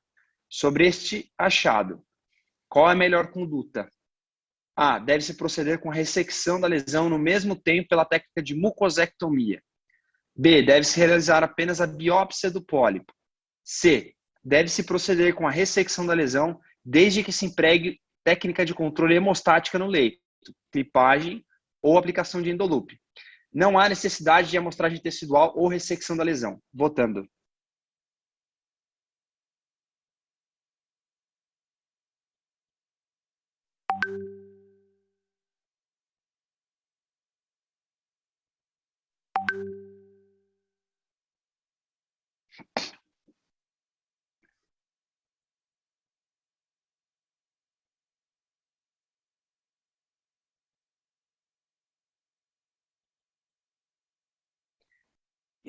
Sobre 0.49 0.87
este 0.87 1.31
achado, 1.39 2.03
qual 2.69 2.89
é 2.89 2.93
a 2.93 2.97
melhor 2.97 3.31
conduta? 3.31 3.89
A. 4.77 4.99
Deve-se 4.99 5.35
proceder 5.35 5.79
com 5.79 5.91
a 5.91 5.95
ressecção 5.95 6.61
da 6.61 6.67
lesão 6.67 7.09
no 7.09 7.19
mesmo 7.19 7.55
tempo 7.55 7.89
pela 7.89 8.05
técnica 8.05 8.43
de 8.43 8.55
mucosectomia. 8.55 9.63
B. 10.35 10.63
Deve-se 10.63 10.99
realizar 10.99 11.45
apenas 11.45 11.81
a 11.81 11.87
biópsia 11.87 12.51
do 12.51 12.65
pólipo. 12.65 13.13
C. 13.65 14.15
Deve-se 14.43 14.83
proceder 14.85 15.35
com 15.35 15.47
a 15.47 15.51
ressecção 15.51 16.07
da 16.07 16.15
lesão 16.15 16.59
desde 16.85 17.23
que 17.23 17.33
se 17.33 17.47
empregue 17.47 18.01
técnica 18.25 18.65
de 18.65 18.75
controle 18.75 19.15
hemostática 19.15 19.79
no 19.79 19.87
leito, 19.87 20.19
clipagem 20.73 21.45
ou 21.83 21.99
aplicação 21.99 22.41
de 22.41 22.51
endolupe. 22.51 23.00
Não 23.53 23.79
há 23.79 23.89
necessidade 23.89 24.51
de 24.51 24.59
amostragem 24.59 25.01
tecidual 25.01 25.53
ou 25.57 25.69
ressecção 25.69 26.17
da 26.17 26.23
lesão. 26.23 26.61
Votando. 26.73 27.27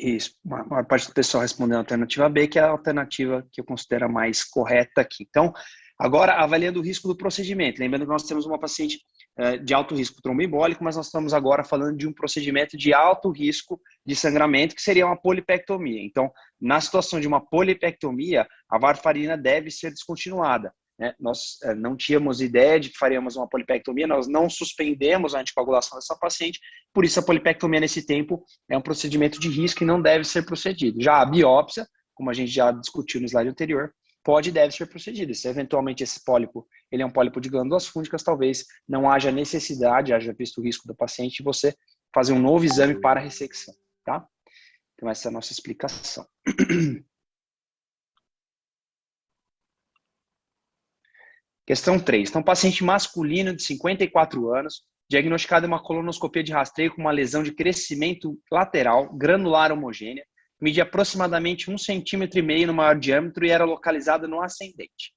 Isso, 0.01 0.33
a 0.49 0.63
maior 0.65 0.85
parte 0.85 1.07
do 1.07 1.13
pessoal 1.13 1.43
respondeu 1.43 1.77
a 1.77 1.81
alternativa 1.81 2.27
B, 2.27 2.47
que 2.47 2.57
é 2.57 2.63
a 2.63 2.69
alternativa 2.69 3.47
que 3.51 3.61
eu 3.61 3.65
considero 3.65 4.05
a 4.05 4.09
mais 4.09 4.43
correta 4.43 4.99
aqui. 4.99 5.27
Então, 5.29 5.53
agora 5.97 6.33
avaliando 6.33 6.79
o 6.79 6.83
risco 6.83 7.07
do 7.07 7.15
procedimento. 7.15 7.79
Lembrando 7.79 8.05
que 8.05 8.11
nós 8.11 8.23
temos 8.23 8.47
uma 8.47 8.59
paciente 8.59 8.99
eh, 9.37 9.57
de 9.57 9.75
alto 9.75 9.93
risco 9.93 10.19
tromboembólico, 10.19 10.83
mas 10.83 10.95
nós 10.95 11.05
estamos 11.05 11.35
agora 11.35 11.63
falando 11.63 11.95
de 11.95 12.07
um 12.07 12.13
procedimento 12.13 12.75
de 12.75 12.91
alto 12.91 13.29
risco 13.29 13.79
de 14.03 14.15
sangramento, 14.15 14.73
que 14.73 14.81
seria 14.81 15.05
uma 15.05 15.15
polipectomia. 15.15 16.03
Então, 16.03 16.31
na 16.59 16.81
situação 16.81 17.19
de 17.19 17.27
uma 17.27 17.39
polipectomia, 17.39 18.47
a 18.67 18.79
varfarina 18.79 19.37
deve 19.37 19.69
ser 19.69 19.91
descontinuada. 19.91 20.73
Né? 21.01 21.15
Nós 21.19 21.57
é, 21.63 21.73
não 21.73 21.97
tínhamos 21.97 22.41
ideia 22.41 22.79
de 22.79 22.91
que 22.91 22.97
faríamos 22.97 23.35
uma 23.35 23.49
polipectomia, 23.49 24.05
nós 24.05 24.27
não 24.27 24.47
suspendemos 24.47 25.33
a 25.33 25.39
anticoagulação 25.39 25.97
dessa 25.97 26.15
paciente, 26.15 26.59
por 26.93 27.03
isso 27.03 27.19
a 27.19 27.23
polipectomia 27.23 27.79
nesse 27.79 28.05
tempo 28.05 28.45
é 28.69 28.77
um 28.77 28.81
procedimento 28.81 29.39
de 29.39 29.49
risco 29.49 29.81
e 29.81 29.85
não 29.85 29.99
deve 29.99 30.23
ser 30.23 30.45
procedido. 30.45 31.01
Já 31.01 31.19
a 31.19 31.25
biópsia, 31.25 31.87
como 32.13 32.29
a 32.29 32.33
gente 32.33 32.51
já 32.51 32.71
discutiu 32.71 33.19
no 33.19 33.25
slide 33.25 33.49
anterior, 33.49 33.91
pode 34.23 34.49
e 34.49 34.51
deve 34.51 34.75
ser 34.75 34.85
procedida. 34.85 35.33
Se 35.33 35.47
eventualmente 35.47 36.03
esse 36.03 36.23
pólipo 36.23 36.67
ele 36.91 37.01
é 37.01 37.05
um 37.05 37.11
pólipo 37.11 37.41
de 37.41 37.49
glândulas 37.49 37.87
fúngicas, 37.87 38.21
talvez 38.21 38.67
não 38.87 39.09
haja 39.09 39.31
necessidade, 39.31 40.13
haja 40.13 40.31
visto 40.31 40.61
o 40.61 40.63
risco 40.63 40.87
do 40.87 40.93
paciente, 40.93 41.37
de 41.37 41.43
você 41.43 41.73
fazer 42.13 42.33
um 42.33 42.39
novo 42.39 42.63
exame 42.63 43.01
para 43.01 43.19
ressecção, 43.19 43.73
tá? 44.05 44.23
Então 44.93 45.09
essa 45.09 45.27
é 45.27 45.29
a 45.29 45.33
nossa 45.33 45.51
explicação. 45.51 46.27
Questão 51.71 51.97
3. 51.97 52.29
Então, 52.29 52.43
paciente 52.43 52.83
masculino 52.83 53.55
de 53.55 53.63
54 53.63 54.53
anos, 54.53 54.81
diagnosticado 55.09 55.65
em 55.65 55.69
uma 55.69 55.81
colonoscopia 55.81 56.43
de 56.43 56.51
rastreio 56.51 56.93
com 56.93 56.99
uma 56.99 57.11
lesão 57.11 57.41
de 57.41 57.53
crescimento 57.53 58.37
lateral, 58.51 59.09
granular 59.13 59.71
homogênea, 59.71 60.25
media 60.59 60.83
aproximadamente 60.83 61.71
1,5 61.71 62.03
cm 62.29 62.65
no 62.65 62.73
maior 62.73 62.99
diâmetro 62.99 63.45
e 63.45 63.51
era 63.51 63.63
localizada 63.63 64.27
no 64.27 64.41
ascendente. 64.41 65.13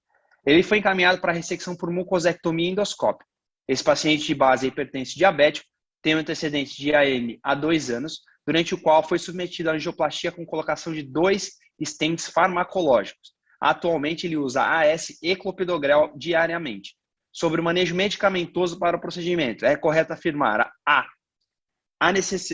Ele 0.47 0.63
foi 0.63 0.79
encaminhado 0.79 1.21
para 1.21 1.33
ressecção 1.33 1.75
por 1.75 1.91
mucosectomia 1.91 2.71
endoscópica. 2.71 3.27
Esse 3.67 3.83
paciente 3.83 4.25
de 4.25 4.35
base 4.37 4.69
hipertenso 4.69 5.17
diabético 5.17 5.67
tem 6.01 6.15
um 6.15 6.19
antecedente 6.19 6.77
de 6.77 6.95
AM 6.95 7.37
há 7.43 7.57
dois 7.57 7.91
anos, 7.91 8.21
durante 8.47 8.77
o 8.77 8.81
qual 8.81 9.03
foi 9.03 9.19
submetido 9.19 9.71
à 9.71 9.73
angioplastia 9.73 10.31
com 10.31 10.47
colocação 10.47 10.93
de 10.93 11.03
dois 11.03 11.51
stents 11.85 12.29
farmacológicos. 12.29 13.34
Atualmente, 13.65 14.27
ele 14.27 14.37
usa 14.37 14.63
AS 14.63 15.17
e 15.23 15.35
clopidogrel 15.35 16.13
diariamente. 16.15 16.95
Sobre 17.33 17.63
o 17.63 17.65
manejo 17.65 17.95
medicamentoso 17.95 18.79
para 18.79 18.99
o 18.99 19.01
procedimento, 19.01 19.65
é 19.65 19.75
correto 19.75 20.13
afirmar 20.13 20.71
A. 20.87 21.07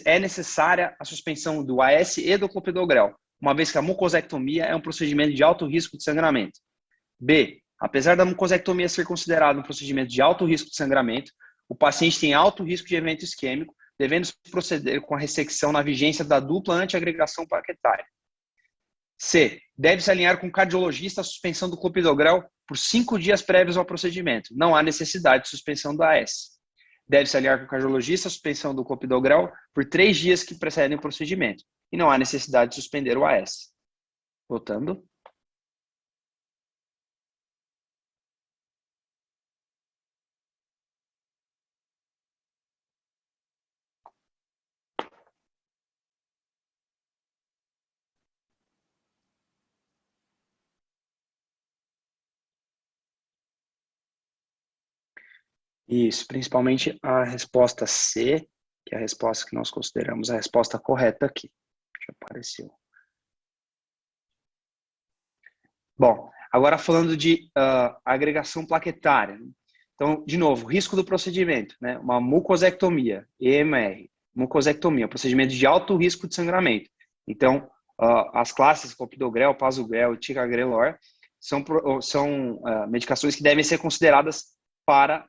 É 0.05 0.21
necessária 0.21 0.95
a 1.01 1.05
suspensão 1.05 1.65
do 1.65 1.83
AS 1.83 2.19
e 2.19 2.37
do 2.37 2.49
clopidogrel, 2.49 3.13
uma 3.41 3.53
vez 3.53 3.73
que 3.73 3.79
a 3.79 3.83
mucosectomia 3.83 4.67
é 4.67 4.77
um 4.77 4.81
procedimento 4.81 5.35
de 5.35 5.43
alto 5.43 5.67
risco 5.67 5.99
de 5.99 6.05
sangramento. 6.05 6.61
B. 7.19 7.61
Apesar 7.81 8.17
da 8.17 8.25
mucosectomia 8.25 8.89
ser 8.89 9.05
considerada 9.05 9.59
um 9.59 9.65
procedimento 9.65 10.13
de 10.13 10.23
alto 10.23 10.45
risco 10.45 10.71
de 10.71 10.77
sangramento, 10.77 11.33
o 11.69 11.75
paciente 11.75 12.21
tem 12.21 12.35
alto 12.35 12.63
risco 12.63 12.87
de 12.87 12.95
evento 12.95 13.25
isquêmico, 13.25 13.75
devendo 13.99 14.29
proceder 14.49 15.01
com 15.01 15.17
a 15.17 15.19
ressecção 15.19 15.73
na 15.73 15.83
vigência 15.83 16.25
da 16.25 16.39
dupla 16.39 16.77
antiagregação 16.77 17.45
plaquetária. 17.49 18.07
C. 19.21 19.61
Deve-se 19.77 20.11
alinhar 20.11 20.41
com 20.41 20.47
o 20.47 20.53
cardiologista 20.53 21.21
a 21.21 21.25
suspensão 21.25 21.69
do 21.69 21.77
clopidogrel 21.77 22.43
por 22.67 22.79
cinco 22.79 23.19
dias 23.19 23.43
prévios 23.43 23.77
ao 23.77 23.85
procedimento. 23.85 24.55
Não 24.57 24.75
há 24.75 24.83
necessidade 24.83 25.45
de 25.45 25.51
suspensão 25.51 25.95
do 25.95 26.03
AS. 26.03 26.59
Deve-se 27.07 27.37
alinhar 27.37 27.59
com 27.59 27.67
o 27.67 27.69
cardiologista 27.69 28.29
a 28.29 28.31
suspensão 28.31 28.75
do 28.75 28.85
clopidogrel 28.85 29.53
por 29.75 29.85
três 29.85 30.17
dias 30.17 30.43
que 30.43 30.55
precedem 30.55 30.97
o 30.97 31.01
procedimento. 31.01 31.65
E 31.93 31.99
não 31.99 32.11
há 32.11 32.17
necessidade 32.17 32.71
de 32.71 32.77
suspender 32.77 33.19
o 33.19 33.27
AS. 33.27 33.71
Voltando. 34.49 35.05
Isso, 55.91 56.25
principalmente 56.29 56.97
a 57.03 57.25
resposta 57.25 57.85
C, 57.85 58.47
que 58.87 58.95
é 58.95 58.99
a 58.99 59.01
resposta 59.01 59.45
que 59.45 59.57
nós 59.57 59.73
consideramos 59.73 60.31
a 60.31 60.37
resposta 60.37 60.79
correta 60.79 61.27
aqui. 61.27 61.51
Já 62.07 62.15
apareceu. 62.23 62.71
Bom, 65.99 66.31
agora 66.53 66.79
falando 66.79 67.17
de 67.17 67.51
uh, 67.59 67.99
agregação 68.05 68.65
plaquetária. 68.65 69.37
Então, 69.95 70.25
de 70.25 70.39
novo, 70.39 70.65
risco 70.67 70.95
do 70.95 71.05
procedimento, 71.05 71.75
né? 71.81 71.99
Uma 71.99 72.21
mucosectomia, 72.21 73.29
EMR, 73.41 74.09
mucosectomia, 74.33 75.09
procedimento 75.09 75.53
de 75.53 75.67
alto 75.67 75.97
risco 75.97 76.29
de 76.29 76.37
sangramento. 76.37 76.89
Então, 77.27 77.69
uh, 78.01 78.31
as 78.33 78.53
classes 78.53 78.95
clopidogrel, 78.95 79.57
pasugrel 79.57 80.15
e 80.15 80.19
ticagrelor 80.19 80.97
são, 81.41 81.65
são 82.01 82.55
uh, 82.59 82.89
medicações 82.89 83.35
que 83.35 83.43
devem 83.43 83.65
ser 83.65 83.79
consideradas 83.79 84.57
para 84.87 85.29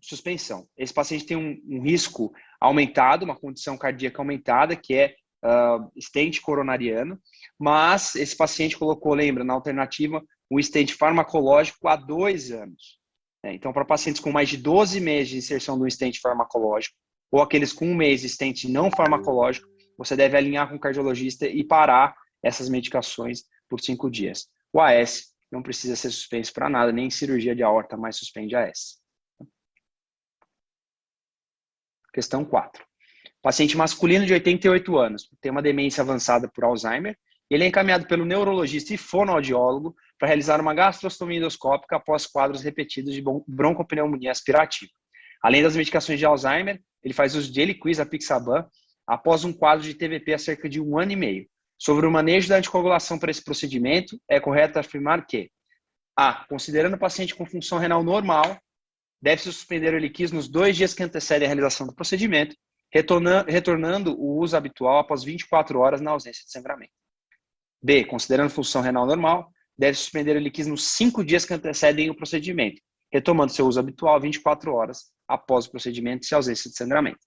suspensão. 0.00 0.66
Esse 0.76 0.92
paciente 0.92 1.26
tem 1.26 1.36
um, 1.36 1.60
um, 1.68 1.82
risco 1.82 2.32
aumentado, 2.60 3.24
uma 3.24 3.36
condição 3.36 3.76
cardíaca 3.76 4.20
aumentada, 4.20 4.76
que 4.76 4.94
é 4.94 5.14
uh, 5.44 5.90
stent 6.00 6.40
coronariano, 6.40 7.18
mas 7.58 8.14
esse 8.14 8.36
paciente 8.36 8.78
colocou, 8.78 9.14
lembra, 9.14 9.44
na 9.44 9.54
alternativa, 9.54 10.22
um 10.50 10.60
stent 10.60 10.92
farmacológico 10.92 11.88
há 11.88 11.96
dois 11.96 12.50
anos. 12.50 12.98
É, 13.42 13.54
então, 13.54 13.72
para 13.72 13.84
pacientes 13.84 14.20
com 14.20 14.30
mais 14.30 14.48
de 14.48 14.58
12 14.58 15.00
meses 15.00 15.30
de 15.30 15.38
inserção 15.38 15.78
de 15.78 15.84
um 15.84 15.90
stent 15.90 16.20
farmacológico, 16.20 16.96
ou 17.30 17.40
aqueles 17.40 17.72
com 17.72 17.86
um 17.86 17.94
mês 17.94 18.20
de 18.20 18.28
stent 18.28 18.64
não 18.64 18.90
farmacológico, 18.90 19.68
você 19.96 20.16
deve 20.16 20.36
alinhar 20.36 20.68
com 20.68 20.76
o 20.76 20.80
cardiologista 20.80 21.46
e 21.46 21.64
parar 21.64 22.14
essas 22.42 22.68
medicações 22.68 23.44
por 23.68 23.80
cinco 23.80 24.10
dias. 24.10 24.48
O 24.72 24.80
AS 24.80 25.30
não 25.50 25.62
precisa 25.62 25.96
ser 25.96 26.10
suspenso 26.10 26.52
para 26.52 26.68
nada, 26.68 26.92
nem 26.92 27.10
cirurgia 27.10 27.54
de 27.54 27.62
aorta 27.62 27.96
mais 27.96 28.16
suspende 28.16 28.54
AS. 28.54 28.99
Questão 32.12 32.44
4. 32.44 32.84
Paciente 33.42 33.76
masculino 33.76 34.26
de 34.26 34.32
88 34.32 34.98
anos, 34.98 35.28
tem 35.40 35.50
uma 35.50 35.62
demência 35.62 36.02
avançada 36.02 36.48
por 36.48 36.64
Alzheimer, 36.64 37.16
ele 37.50 37.64
é 37.64 37.66
encaminhado 37.66 38.06
pelo 38.06 38.24
neurologista 38.24 38.94
e 38.94 38.96
fonoaudiólogo 38.96 39.96
para 40.18 40.28
realizar 40.28 40.60
uma 40.60 40.72
gastrostomia 40.72 41.38
endoscópica 41.38 41.96
após 41.96 42.26
quadros 42.26 42.62
repetidos 42.62 43.12
de 43.12 43.22
broncopneumonia 43.48 44.30
aspirativa. 44.30 44.92
Além 45.42 45.62
das 45.62 45.74
medicações 45.74 46.18
de 46.18 46.24
Alzheimer, 46.24 46.80
ele 47.02 47.14
faz 47.14 47.34
uso 47.34 47.50
de 47.50 47.60
Eliquis, 47.60 47.98
apixaban, 47.98 48.68
após 49.06 49.42
um 49.42 49.52
quadro 49.52 49.84
de 49.84 49.94
TVP 49.94 50.34
há 50.34 50.38
cerca 50.38 50.68
de 50.68 50.80
um 50.80 50.98
ano 50.98 51.12
e 51.12 51.16
meio. 51.16 51.46
Sobre 51.78 52.06
o 52.06 52.10
manejo 52.10 52.48
da 52.48 52.56
anticoagulação 52.56 53.18
para 53.18 53.30
esse 53.30 53.42
procedimento, 53.42 54.20
é 54.28 54.38
correto 54.38 54.78
afirmar 54.78 55.26
que 55.26 55.50
A. 56.16 56.44
Considerando 56.46 56.94
o 56.94 56.98
paciente 56.98 57.34
com 57.34 57.46
função 57.46 57.78
renal 57.78 58.04
normal, 58.04 58.60
deve-se 59.20 59.52
suspender 59.52 59.92
o 59.92 59.96
eliquis 59.96 60.32
nos 60.32 60.48
dois 60.48 60.76
dias 60.76 60.94
que 60.94 61.02
antecedem 61.02 61.46
a 61.46 61.48
realização 61.48 61.86
do 61.86 61.94
procedimento, 61.94 62.56
retornando 62.92 64.18
o 64.18 64.38
uso 64.38 64.56
habitual 64.56 64.98
após 64.98 65.22
24 65.22 65.78
horas 65.78 66.00
na 66.00 66.10
ausência 66.10 66.44
de 66.44 66.50
sangramento. 66.50 66.92
B. 67.82 68.04
Considerando 68.04 68.50
função 68.50 68.82
renal 68.82 69.06
normal, 69.06 69.50
deve 69.78 69.96
suspender 69.96 70.34
o 70.34 70.38
eliquis 70.38 70.66
nos 70.66 70.84
cinco 70.84 71.24
dias 71.24 71.44
que 71.44 71.54
antecedem 71.54 72.10
o 72.10 72.16
procedimento, 72.16 72.80
retomando 73.12 73.52
seu 73.52 73.66
uso 73.66 73.78
habitual 73.78 74.20
24 74.20 74.72
horas 74.72 75.12
após 75.26 75.66
o 75.66 75.70
procedimento 75.70 76.26
e 76.30 76.34
ausência 76.34 76.70
de 76.70 76.76
sangramento. 76.76 77.20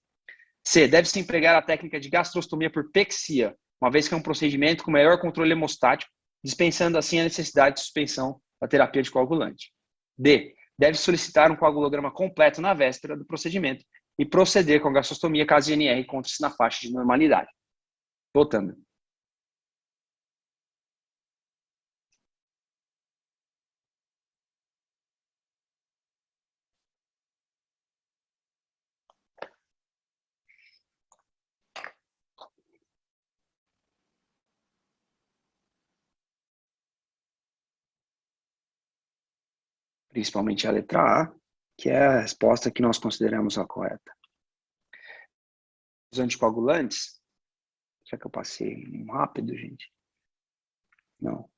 C. 0.66 0.86
Deve-se 0.86 1.18
empregar 1.18 1.56
a 1.56 1.62
técnica 1.62 1.98
de 1.98 2.08
gastrostomia 2.08 2.70
por 2.70 2.90
pexia 2.90 3.54
uma 3.84 3.90
vez 3.90 4.08
que 4.08 4.14
é 4.14 4.16
um 4.16 4.22
procedimento 4.22 4.82
com 4.82 4.90
maior 4.90 5.20
controle 5.20 5.52
hemostático, 5.52 6.10
dispensando 6.42 6.96
assim 6.96 7.20
a 7.20 7.24
necessidade 7.24 7.76
de 7.76 7.82
suspensão 7.82 8.40
da 8.58 8.66
terapia 8.66 9.02
de 9.02 9.10
coagulante. 9.10 9.72
D. 10.16 10.54
Deve 10.78 10.98
solicitar 10.98 11.50
um 11.50 11.56
coagulograma 11.56 12.10
completo 12.10 12.60
na 12.60 12.74
véspera 12.74 13.16
do 13.16 13.24
procedimento 13.24 13.84
e 14.18 14.24
proceder 14.24 14.80
com 14.80 14.88
a 14.88 14.92
gastrostomia 14.92 15.46
caso 15.46 15.70
o 15.70 15.74
INR 15.74 15.98
encontre-se 15.98 16.40
na 16.40 16.50
faixa 16.50 16.86
de 16.86 16.92
normalidade. 16.92 17.48
Voltando. 18.34 18.83
Principalmente 40.14 40.68
a 40.68 40.70
letra 40.70 41.00
A, 41.22 41.34
que 41.76 41.90
é 41.90 42.06
a 42.06 42.20
resposta 42.20 42.70
que 42.70 42.80
nós 42.80 42.98
consideramos 42.98 43.58
a 43.58 43.66
correta. 43.66 44.14
Os 46.12 46.20
anticoagulantes, 46.20 47.20
será 48.06 48.20
que 48.20 48.26
eu 48.26 48.30
passei 48.30 49.04
rápido, 49.10 49.56
gente? 49.56 49.92
Não. 51.20 51.50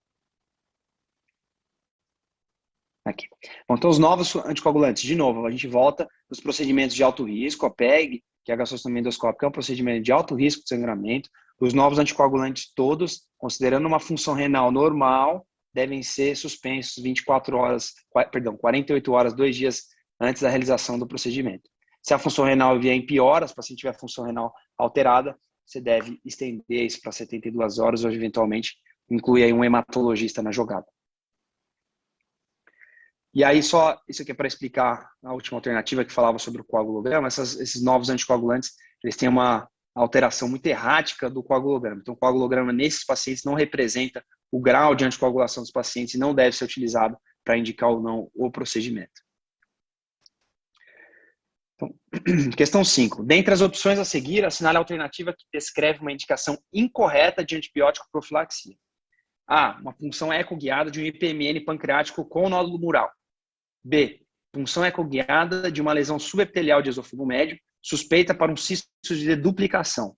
Aqui. 3.04 3.28
Bom, 3.68 3.74
então, 3.76 3.90
os 3.90 3.98
novos 3.98 4.34
anticoagulantes, 4.36 5.02
de 5.02 5.14
novo, 5.14 5.44
a 5.44 5.50
gente 5.50 5.68
volta 5.68 6.08
nos 6.28 6.40
procedimentos 6.40 6.96
de 6.96 7.02
alto 7.02 7.24
risco, 7.24 7.66
a 7.66 7.70
PEG, 7.70 8.24
que 8.42 8.50
é 8.50 8.54
a 8.54 8.56
gastrostomia 8.56 9.00
endoscópica, 9.00 9.44
é 9.44 9.48
um 9.50 9.52
procedimento 9.52 10.02
de 10.02 10.12
alto 10.12 10.34
risco 10.34 10.62
de 10.62 10.70
sangramento. 10.70 11.28
Os 11.60 11.74
novos 11.74 11.98
anticoagulantes 11.98 12.72
todos, 12.74 13.28
considerando 13.36 13.86
uma 13.86 14.00
função 14.00 14.32
renal 14.32 14.72
normal, 14.72 15.46
devem 15.76 16.02
ser 16.02 16.34
suspensos 16.34 17.02
24 17.02 17.54
horas, 17.58 17.92
perdão, 18.32 18.56
48 18.56 19.12
horas, 19.12 19.34
dois 19.34 19.54
dias 19.54 19.84
antes 20.18 20.40
da 20.40 20.48
realização 20.48 20.98
do 20.98 21.06
procedimento. 21.06 21.68
Se 22.02 22.14
a 22.14 22.18
função 22.18 22.46
renal 22.46 22.80
vier 22.80 22.94
em 22.94 23.04
pioras, 23.04 23.50
se 23.50 23.52
o 23.52 23.56
paciente 23.56 23.80
tiver 23.80 23.92
função 23.98 24.24
renal 24.24 24.54
alterada, 24.78 25.36
você 25.66 25.78
deve 25.78 26.18
estender 26.24 26.86
isso 26.86 27.00
para 27.02 27.12
72 27.12 27.78
horas 27.78 28.04
ou 28.04 28.10
eventualmente 28.10 28.76
incluir 29.10 29.44
aí 29.44 29.52
um 29.52 29.62
hematologista 29.62 30.42
na 30.42 30.50
jogada. 30.50 30.86
E 33.34 33.44
aí 33.44 33.62
só 33.62 34.00
isso 34.08 34.22
aqui 34.22 34.32
é 34.32 34.34
para 34.34 34.46
explicar 34.46 35.10
a 35.22 35.34
última 35.34 35.58
alternativa 35.58 36.06
que 36.06 36.12
falava 36.12 36.38
sobre 36.38 36.62
o 36.62 36.64
coagulograma, 36.64 37.26
essas, 37.26 37.60
esses 37.60 37.82
novos 37.82 38.08
anticoagulantes, 38.08 38.70
eles 39.04 39.14
têm 39.14 39.28
uma 39.28 39.68
alteração 39.94 40.48
muito 40.48 40.64
errática 40.66 41.28
do 41.28 41.42
coagulograma. 41.42 42.00
Então 42.00 42.14
o 42.14 42.16
coagulograma 42.16 42.72
nesses 42.72 43.04
pacientes 43.04 43.44
não 43.44 43.52
representa 43.52 44.24
o 44.50 44.60
grau 44.60 44.94
de 44.94 45.04
anticoagulação 45.04 45.62
dos 45.62 45.72
pacientes 45.72 46.18
não 46.18 46.34
deve 46.34 46.56
ser 46.56 46.64
utilizado 46.64 47.16
para 47.44 47.58
indicar 47.58 47.90
ou 47.90 48.00
não 48.00 48.30
o 48.34 48.50
procedimento. 48.50 49.26
Então, 51.74 51.94
questão 52.56 52.84
5. 52.84 53.22
Dentre 53.22 53.52
as 53.52 53.60
opções 53.60 53.98
a 53.98 54.04
seguir, 54.04 54.44
assinale 54.44 54.78
a 54.78 54.80
alternativa 54.80 55.32
que 55.32 55.44
descreve 55.52 56.00
uma 56.00 56.12
indicação 56.12 56.58
incorreta 56.72 57.44
de 57.44 57.54
antibiótico 57.54 58.06
profilaxia. 58.10 58.76
A. 59.46 59.78
Uma 59.80 59.92
função 59.92 60.32
ecoguiada 60.32 60.90
de 60.90 61.00
um 61.00 61.04
IPMN 61.04 61.60
pancreático 61.64 62.24
com 62.24 62.48
nódulo 62.48 62.78
mural. 62.78 63.10
B. 63.84 64.20
Função 64.54 64.84
ecoguiada 64.84 65.70
de 65.70 65.80
uma 65.80 65.92
lesão 65.92 66.18
subepitelial 66.18 66.82
de 66.82 66.88
esôfago 66.88 67.26
médio 67.26 67.58
suspeita 67.82 68.34
para 68.34 68.50
um 68.50 68.56
cisto 68.56 68.88
de 69.04 69.36
duplicação. 69.36 70.16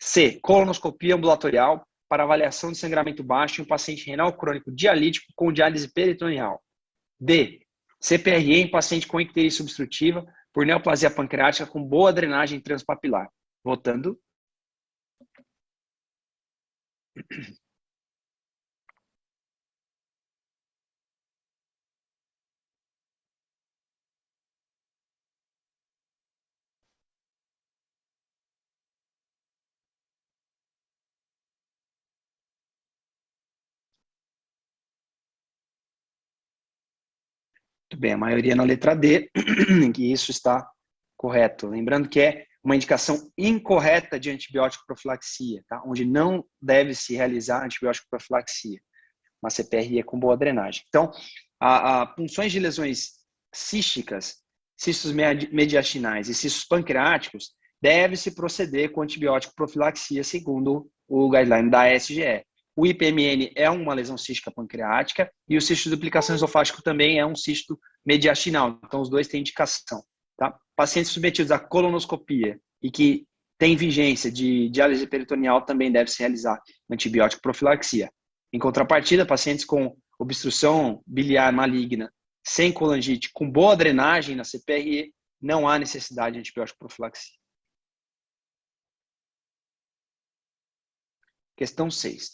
C. 0.00 0.38
Colonoscopia 0.40 1.14
ambulatorial 1.14 1.84
para 2.10 2.24
avaliação 2.24 2.72
de 2.72 2.78
sangramento 2.78 3.22
baixo 3.22 3.60
em 3.60 3.64
um 3.64 3.68
paciente 3.68 4.04
renal 4.04 4.36
crônico 4.36 4.72
dialítico 4.72 5.32
com 5.36 5.52
diálise 5.52 5.88
peritoneal. 5.88 6.60
D. 7.20 7.64
CPRE 8.00 8.56
em 8.56 8.68
paciente 8.68 9.06
com 9.06 9.20
icterícia 9.20 9.62
obstrutiva 9.62 10.26
por 10.52 10.66
neoplasia 10.66 11.08
pancreática 11.08 11.70
com 11.70 11.80
boa 11.84 12.12
drenagem 12.12 12.60
transpapilar. 12.60 13.30
Votando. 13.62 14.20
Muito 37.90 38.00
bem, 38.00 38.12
a 38.12 38.16
maioria 38.16 38.54
na 38.54 38.62
letra 38.62 38.94
D, 38.94 39.28
que 39.92 40.12
isso 40.12 40.30
está 40.30 40.64
correto. 41.16 41.66
Lembrando 41.66 42.08
que 42.08 42.20
é 42.20 42.46
uma 42.62 42.76
indicação 42.76 43.32
incorreta 43.36 44.20
de 44.20 44.30
antibiótico 44.30 44.84
profilaxia, 44.86 45.64
tá? 45.68 45.82
onde 45.84 46.04
não 46.04 46.44
deve 46.62 46.94
se 46.94 47.16
realizar 47.16 47.64
antibiótico 47.64 48.06
profilaxia, 48.08 48.80
uma 49.42 49.50
CPRE 49.50 50.04
com 50.04 50.20
boa 50.20 50.36
drenagem. 50.36 50.84
Então, 50.88 51.10
a, 51.58 52.02
a 52.02 52.06
punções 52.06 52.52
de 52.52 52.60
lesões 52.60 53.14
císticas, 53.52 54.36
cistos 54.76 55.10
mediastinais 55.12 56.28
e 56.28 56.34
cistos 56.34 56.64
pancreáticos, 56.64 57.50
deve-se 57.82 58.36
proceder 58.36 58.92
com 58.92 59.02
antibiótico 59.02 59.54
profilaxia, 59.56 60.22
segundo 60.22 60.88
o 61.08 61.28
guideline 61.28 61.68
da 61.68 61.92
SGE. 61.92 62.44
O 62.80 62.86
IPMN 62.86 63.52
é 63.54 63.68
uma 63.68 63.92
lesão 63.92 64.16
cística 64.16 64.50
pancreática 64.50 65.30
e 65.46 65.54
o 65.54 65.60
cisto 65.60 65.84
de 65.84 65.96
duplicação 65.96 66.34
esofágico 66.34 66.80
também 66.80 67.18
é 67.18 67.26
um 67.26 67.36
cisto 67.36 67.78
mediastinal. 68.02 68.80
Então, 68.82 69.02
os 69.02 69.10
dois 69.10 69.28
têm 69.28 69.40
indicação. 69.40 70.02
Tá? 70.34 70.58
Pacientes 70.74 71.12
submetidos 71.12 71.52
à 71.52 71.58
colonoscopia 71.58 72.58
e 72.82 72.90
que 72.90 73.26
têm 73.58 73.76
vigência 73.76 74.32
de 74.32 74.70
diálise 74.70 75.06
peritoneal 75.06 75.60
também 75.66 75.92
deve 75.92 76.10
se 76.10 76.20
realizar 76.20 76.58
antibiótico 76.90 77.42
profilaxia. 77.42 78.10
Em 78.50 78.58
contrapartida, 78.58 79.26
pacientes 79.26 79.66
com 79.66 79.94
obstrução 80.18 81.02
biliar 81.06 81.52
maligna 81.52 82.10
sem 82.42 82.72
colangite, 82.72 83.28
com 83.30 83.50
boa 83.50 83.76
drenagem 83.76 84.34
na 84.34 84.42
CPRE, 84.42 85.12
não 85.38 85.68
há 85.68 85.78
necessidade 85.78 86.32
de 86.32 86.40
antibiótico 86.40 86.78
profilaxia. 86.78 87.38
Questão 91.60 91.90
6. 91.90 92.30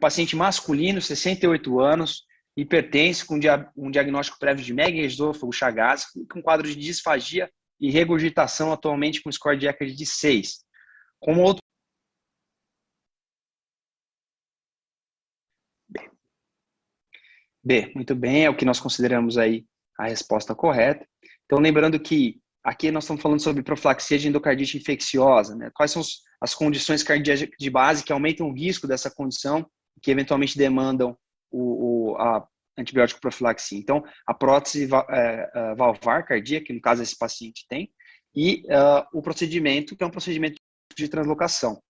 Paciente 0.00 0.36
masculino, 0.36 1.00
68 1.00 1.80
anos, 1.80 2.24
hipertenso, 2.56 3.26
com 3.26 3.38
um 3.76 3.90
diagnóstico 3.90 4.38
prévio 4.38 4.64
de 4.64 4.72
megaesôfago 4.72 5.52
chagas, 5.52 6.06
com 6.30 6.42
quadro 6.42 6.68
de 6.68 6.76
disfagia 6.76 7.50
e 7.80 7.90
regurgitação 7.90 8.72
atualmente 8.72 9.22
com 9.22 9.30
score 9.30 9.58
de 9.58 9.66
ECAD 9.66 9.94
de 9.94 10.06
6. 10.06 10.64
Como 11.18 11.42
outro 11.42 11.62
B. 15.88 16.10
B, 17.62 17.92
muito 17.94 18.14
bem, 18.14 18.44
é 18.44 18.50
o 18.50 18.56
que 18.56 18.64
nós 18.64 18.78
consideramos 18.78 19.38
aí 19.38 19.66
a 19.98 20.06
resposta 20.06 20.54
correta. 20.54 21.06
Então, 21.44 21.58
lembrando 21.58 21.98
que 22.00 22.40
aqui 22.62 22.90
nós 22.90 23.04
estamos 23.04 23.22
falando 23.22 23.40
sobre 23.40 23.62
profilaxia 23.62 24.18
de 24.18 24.28
endocardite 24.28 24.76
infecciosa, 24.76 25.54
né? 25.54 25.70
Quais 25.74 25.90
são 25.90 26.02
as 26.40 26.54
condições 26.54 27.02
cardíacas 27.02 27.50
de 27.58 27.70
base 27.70 28.04
que 28.04 28.12
aumentam 28.12 28.48
o 28.48 28.54
risco 28.54 28.86
dessa 28.86 29.10
condição, 29.10 29.68
que 30.02 30.10
eventualmente 30.10 30.58
demandam 30.58 31.16
o, 31.50 32.12
o 32.12 32.16
a 32.16 32.46
antibiótico 32.76 33.20
profilaxia. 33.20 33.78
Então, 33.78 34.02
a 34.26 34.34
prótese 34.34 34.88
é, 35.10 35.50
é, 35.54 35.74
valvar 35.76 36.24
cardíaca, 36.26 36.66
que 36.66 36.72
no 36.72 36.80
caso 36.80 37.02
esse 37.02 37.16
paciente 37.16 37.64
tem, 37.68 37.90
e 38.34 38.64
uh, 38.66 39.06
o 39.12 39.22
procedimento, 39.22 39.96
que 39.96 40.02
é 40.02 40.06
um 40.06 40.10
procedimento 40.10 40.60
de 40.96 41.08
translocação. 41.08 41.80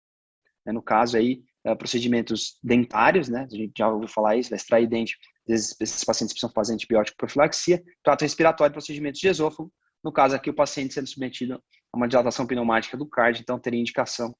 Né? 0.66 0.74
No 0.74 0.82
caso 0.82 1.16
aí, 1.16 1.42
uh, 1.66 1.74
procedimentos 1.74 2.58
dentários, 2.62 3.30
né? 3.30 3.46
A 3.50 3.56
gente 3.56 3.72
já 3.78 3.88
ouviu 3.88 4.08
falar 4.08 4.36
isso, 4.36 4.50
vai 4.50 4.58
extrair 4.58 4.86
dente. 4.86 5.16
Às 5.48 5.50
vezes, 5.50 5.76
esses 5.80 6.04
pacientes 6.04 6.34
precisam 6.34 6.52
fazer 6.52 6.74
antibiótico 6.74 7.16
profilaxia. 7.16 7.82
Trato 8.02 8.22
respiratório, 8.22 8.74
procedimentos 8.74 9.20
de 9.20 9.28
esôfago, 9.28 9.72
no 10.04 10.12
caso 10.12 10.36
aqui, 10.36 10.50
o 10.50 10.54
paciente 10.54 10.92
sendo 10.92 11.08
submetido 11.08 11.54
a 11.54 11.96
uma 11.96 12.06
dilatação 12.06 12.46
pneumática 12.46 12.94
do 12.94 13.08
cardio, 13.08 13.40
então 13.40 13.58
teria 13.58 13.80
indicação 13.80 14.36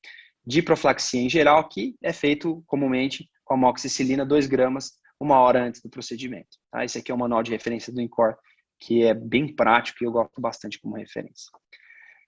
de 0.47 0.61
profilaxia 0.61 1.23
em 1.23 1.31
geral, 1.31 1.67
que 1.67 1.97
é 2.03 2.13
feito 2.13 2.63
comumente 2.67 3.27
com 3.45 3.55
amoxicilina 3.55 4.25
2 4.25 4.47
gramas 4.47 4.93
uma 5.21 5.39
hora 5.39 5.63
antes 5.63 5.81
do 5.81 5.89
procedimento. 5.89 6.59
Tá? 6.71 6.85
Esse 6.85 6.99
aqui 6.99 7.11
é 7.11 7.15
o 7.15 7.19
manual 7.19 7.43
de 7.43 7.51
referência 7.51 7.93
do 7.93 8.01
INCOR, 8.01 8.37
que 8.81 9.03
é 9.05 9.15
bem 9.15 9.55
prático 9.55 10.03
e 10.03 10.07
eu 10.07 10.13
gosto 10.13 10.41
bastante 10.41 10.81
como 10.81 10.97
referência. 10.97 11.51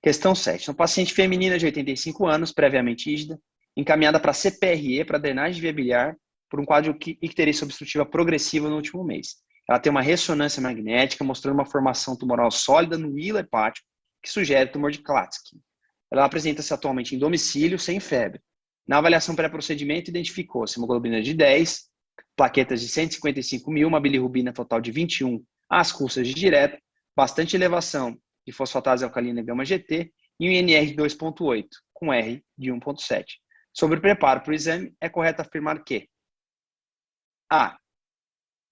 Questão 0.02 0.34
7. 0.34 0.70
Uma 0.70 0.76
paciente 0.76 1.12
feminina 1.12 1.58
de 1.58 1.66
85 1.66 2.26
anos, 2.26 2.52
previamente 2.52 3.12
ígida, 3.12 3.40
encaminhada 3.76 4.20
para 4.20 4.32
CPRE, 4.32 5.04
para 5.04 5.18
drenagem 5.18 5.60
viabiliar, 5.60 6.16
por 6.48 6.60
um 6.60 6.64
quadro 6.64 6.96
de 6.96 7.18
icterícia 7.20 7.64
obstrutiva 7.64 8.06
progressiva 8.06 8.68
no 8.68 8.76
último 8.76 9.02
mês. 9.02 9.36
Ela 9.68 9.80
tem 9.80 9.90
uma 9.90 10.00
ressonância 10.00 10.62
magnética 10.62 11.24
mostrando 11.24 11.54
uma 11.54 11.66
formação 11.66 12.16
tumoral 12.16 12.50
sólida 12.50 12.96
no 12.96 13.18
hilo 13.18 13.38
hepático, 13.38 13.86
que 14.22 14.30
sugere 14.30 14.70
tumor 14.70 14.92
de 14.92 15.00
Klatskin. 15.00 15.60
Ela 16.10 16.24
apresenta-se 16.24 16.72
atualmente 16.72 17.14
em 17.14 17.18
domicílio, 17.18 17.78
sem 17.78 17.98
febre. 17.98 18.40
Na 18.87 18.99
avaliação 18.99 19.34
pré-procedimento, 19.34 20.11
identificou-se 20.11 20.78
hemoglobina 20.78 21.20
de 21.20 21.34
10, 21.34 21.91
plaquetas 22.37 22.80
de 22.80 22.89
155 22.89 23.70
mil, 23.70 23.89
uma 23.89 24.01
bilirrubina 24.01 24.53
total 24.53 24.80
de 24.80 24.93
21 24.93 25.45
às 25.68 25.91
custas 25.91 26.28
de 26.28 26.34
direto, 26.34 26.78
bastante 27.16 27.57
elevação 27.57 28.16
de 28.47 28.53
fosfatase 28.53 29.05
alcalina 29.05 29.43
gama-GT 29.43 30.12
e 30.39 30.49
um 30.49 30.53
INR 30.53 30.87
de 30.87 30.95
2,8, 30.95 31.66
com 31.93 32.12
R 32.12 32.45
de 32.57 32.70
1,7. 32.70 33.24
Sobre 33.72 33.99
o 33.99 34.01
preparo 34.01 34.41
para 34.41 34.53
o 34.53 34.55
exame, 34.55 34.95
é 35.01 35.09
correto 35.09 35.43
afirmar 35.43 35.82
que 35.82 36.09
A. 37.51 37.76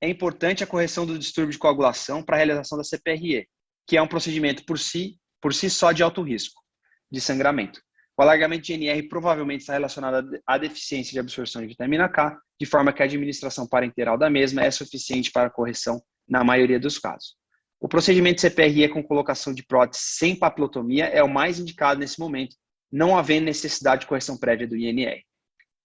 É 0.00 0.08
importante 0.08 0.62
a 0.62 0.66
correção 0.66 1.04
do 1.06 1.18
distúrbio 1.18 1.52
de 1.52 1.58
coagulação 1.58 2.22
para 2.22 2.36
a 2.36 2.38
realização 2.38 2.78
da 2.78 2.84
CPRE, 2.84 3.48
que 3.86 3.96
é 3.96 4.02
um 4.02 4.08
procedimento 4.08 4.64
por 4.64 4.78
si, 4.78 5.18
por 5.40 5.52
si 5.52 5.68
só 5.68 5.92
de 5.92 6.02
alto 6.02 6.22
risco 6.22 6.62
de 7.10 7.20
sangramento. 7.20 7.80
O 8.16 8.22
alargamento 8.22 8.62
de 8.62 8.72
NR 8.74 9.08
provavelmente 9.08 9.62
está 9.62 9.72
relacionado 9.72 10.40
à 10.46 10.56
deficiência 10.56 11.12
de 11.12 11.18
absorção 11.18 11.60
de 11.60 11.68
vitamina 11.68 12.08
K, 12.08 12.38
de 12.60 12.66
forma 12.66 12.92
que 12.92 13.02
a 13.02 13.06
administração 13.06 13.66
parenteral 13.66 14.16
da 14.16 14.30
mesma 14.30 14.62
é 14.62 14.70
suficiente 14.70 15.32
para 15.32 15.50
correção 15.50 16.00
na 16.28 16.44
maioria 16.44 16.78
dos 16.78 16.98
casos. 16.98 17.34
O 17.80 17.88
procedimento 17.88 18.40
CPRE 18.40 18.88
com 18.88 19.02
colocação 19.02 19.52
de 19.52 19.64
prótese 19.64 20.02
sem 20.04 20.36
papilotomia 20.36 21.06
é 21.06 21.22
o 21.22 21.28
mais 21.28 21.58
indicado 21.58 21.98
nesse 21.98 22.20
momento, 22.20 22.54
não 22.90 23.18
havendo 23.18 23.46
necessidade 23.46 24.02
de 24.02 24.06
correção 24.06 24.38
prévia 24.38 24.66
do 24.66 24.76
INR. 24.76 25.20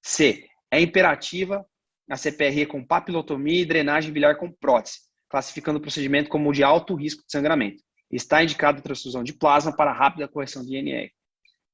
C. 0.03 0.45
É 0.71 0.79
imperativa 0.79 1.65
a 2.09 2.15
CPRE 2.15 2.67
com 2.67 2.85
papilotomia 2.85 3.61
e 3.61 3.65
drenagem 3.65 4.13
biliar 4.13 4.37
com 4.37 4.51
prótese, 4.51 4.99
classificando 5.29 5.79
o 5.79 5.81
procedimento 5.81 6.29
como 6.29 6.53
de 6.53 6.63
alto 6.63 6.93
risco 6.93 7.23
de 7.25 7.31
sangramento. 7.31 7.81
Está 8.11 8.43
indicado 8.43 8.79
a 8.79 8.81
transfusão 8.81 9.23
de 9.23 9.33
plasma 9.33 9.75
para 9.75 9.91
rápida 9.91 10.27
correção 10.27 10.63
do 10.63 10.73
INR. 10.73 11.09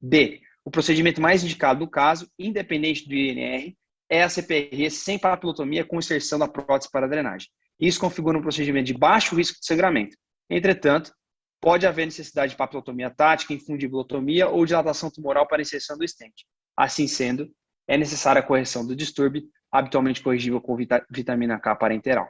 D. 0.01 0.41
O 0.65 0.71
procedimento 0.71 1.21
mais 1.21 1.43
indicado 1.43 1.79
do 1.79 1.89
caso, 1.89 2.27
independente 2.39 3.07
do 3.07 3.13
INR, 3.13 3.77
é 4.09 4.23
a 4.23 4.29
CPR 4.29 4.89
sem 4.89 5.19
papilotomia 5.19 5.85
com 5.85 5.99
inserção 5.99 6.39
da 6.39 6.47
prótese 6.47 6.91
para 6.91 7.07
drenagem. 7.07 7.47
Isso 7.79 7.99
configura 7.99 8.37
um 8.37 8.41
procedimento 8.41 8.87
de 8.87 8.97
baixo 8.97 9.35
risco 9.35 9.59
de 9.59 9.65
sangramento. 9.65 10.17
Entretanto, 10.49 11.13
pode 11.61 11.85
haver 11.85 12.05
necessidade 12.05 12.53
de 12.53 12.57
papilotomia 12.57 13.11
tática, 13.11 13.53
infundibulotomia 13.53 14.47
ou 14.49 14.65
dilatação 14.65 15.11
tumoral 15.11 15.47
para 15.47 15.61
inserção 15.61 15.97
do 15.97 16.07
stent. 16.07 16.33
Assim 16.75 17.07
sendo, 17.07 17.53
é 17.87 17.95
necessária 17.95 18.39
a 18.39 18.45
correção 18.45 18.85
do 18.85 18.95
distúrbio, 18.95 19.43
habitualmente 19.71 20.21
corrigível 20.21 20.59
com 20.59 20.75
vitamina 21.11 21.59
K 21.59 21.75
parenteral. 21.75 22.27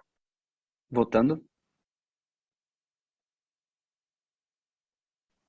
Voltando. 0.92 1.42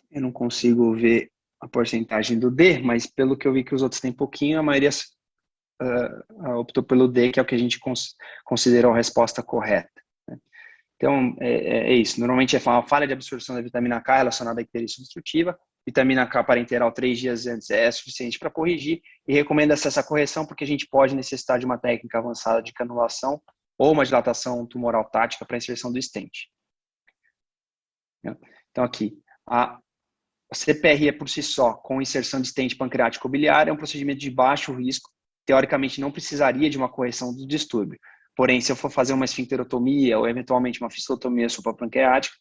Eu 0.09 0.23
não 0.23 0.31
consigo 0.31 0.95
ver 0.95 1.31
a 1.61 1.69
porcentagem 1.69 2.39
do 2.39 2.51
D, 2.51 2.79
mas 2.79 3.07
pelo 3.07 3.37
que 3.37 3.47
eu 3.47 3.53
vi 3.53 3.65
que 3.65 3.75
os 3.75 3.83
outros 3.83 4.01
têm 4.01 4.13
pouquinho, 4.13 4.59
a 4.59 4.63
maioria 4.63 4.91
uh, 5.83 6.59
optou 6.59 6.83
pelo 6.83 7.09
D, 7.09 7.31
que 7.31 7.41
é 7.41 7.43
o 7.43 7.47
que 7.47 7.55
a 7.55 7.59
gente 7.59 7.79
cons 7.79 8.15
considerou 8.45 8.93
a 8.93 8.97
resposta 8.97 9.43
correta. 9.43 10.03
Né? 10.29 10.39
Então, 10.97 11.37
é, 11.41 11.51
é, 11.51 11.93
é, 11.93 11.95
isso. 11.95 12.21
Normalmente 12.21 12.57
é 12.57 12.61
uma 12.61 12.87
falha 12.87 13.07
de 13.07 13.13
absorção 13.13 13.55
da 13.55 13.63
vitamina 13.63 14.01
K 14.01 14.19
relacionada 14.19 14.61
à 14.61 14.63
icterícia 14.63 15.01
obstrutiva. 15.01 15.59
Vitamina 15.87 16.27
K 16.27 16.43
parenteral 16.43 16.93
três 16.93 17.19
dias 17.19 17.47
antes 17.47 17.71
é 17.71 17.91
suficiente 17.91 18.39
para 18.39 18.51
corrigir 18.51 19.01
e 19.27 19.33
recomenda-se 19.33 19.87
essa 19.87 20.03
correção 20.03 20.45
porque 20.45 20.65
a 20.65 20.67
gente 20.67 20.87
pode 20.89 21.15
necessitar 21.15 21.59
de 21.59 21.65
uma 21.65 21.79
técnica 21.79 22.19
avançada 22.19 22.61
de 22.61 22.73
canulação 22.73 23.41
ou 23.79 23.93
uma 23.93 24.05
dilatação 24.05 24.67
tumoral 24.67 25.05
tática 25.09 25.45
para 25.45 25.57
inserção 25.57 25.93
do 25.93 26.03
stent. 26.03 26.49
Então, 28.73 28.83
aqui, 28.83 29.17
a 29.49 29.79
a 30.51 30.55
CPRE 30.55 31.13
por 31.13 31.29
si 31.29 31.43
só, 31.43 31.75
com 31.75 32.01
inserção 32.01 32.41
de 32.41 32.49
estente 32.49 32.77
pancreático 32.77 33.29
biliar, 33.29 33.69
é 33.69 33.73
um 33.73 33.77
procedimento 33.77 34.21
de 34.21 34.31
baixo 34.31 34.73
risco. 34.73 35.11
Teoricamente, 35.45 36.01
não 36.01 36.11
precisaria 36.11 36.69
de 36.71 36.77
uma 36.77 36.89
correção 36.89 37.35
do 37.35 37.47
distúrbio. 37.47 37.99
Porém, 38.37 38.61
se 38.61 38.71
eu 38.71 38.77
for 38.77 38.91
fazer 38.91 39.13
uma 39.13 39.25
esfincterotomia 39.25 40.19
ou 40.19 40.29
eventualmente 40.29 40.81
uma 40.81 40.91
fistulotomia 40.91 41.49
suprapancreática, 41.49 42.37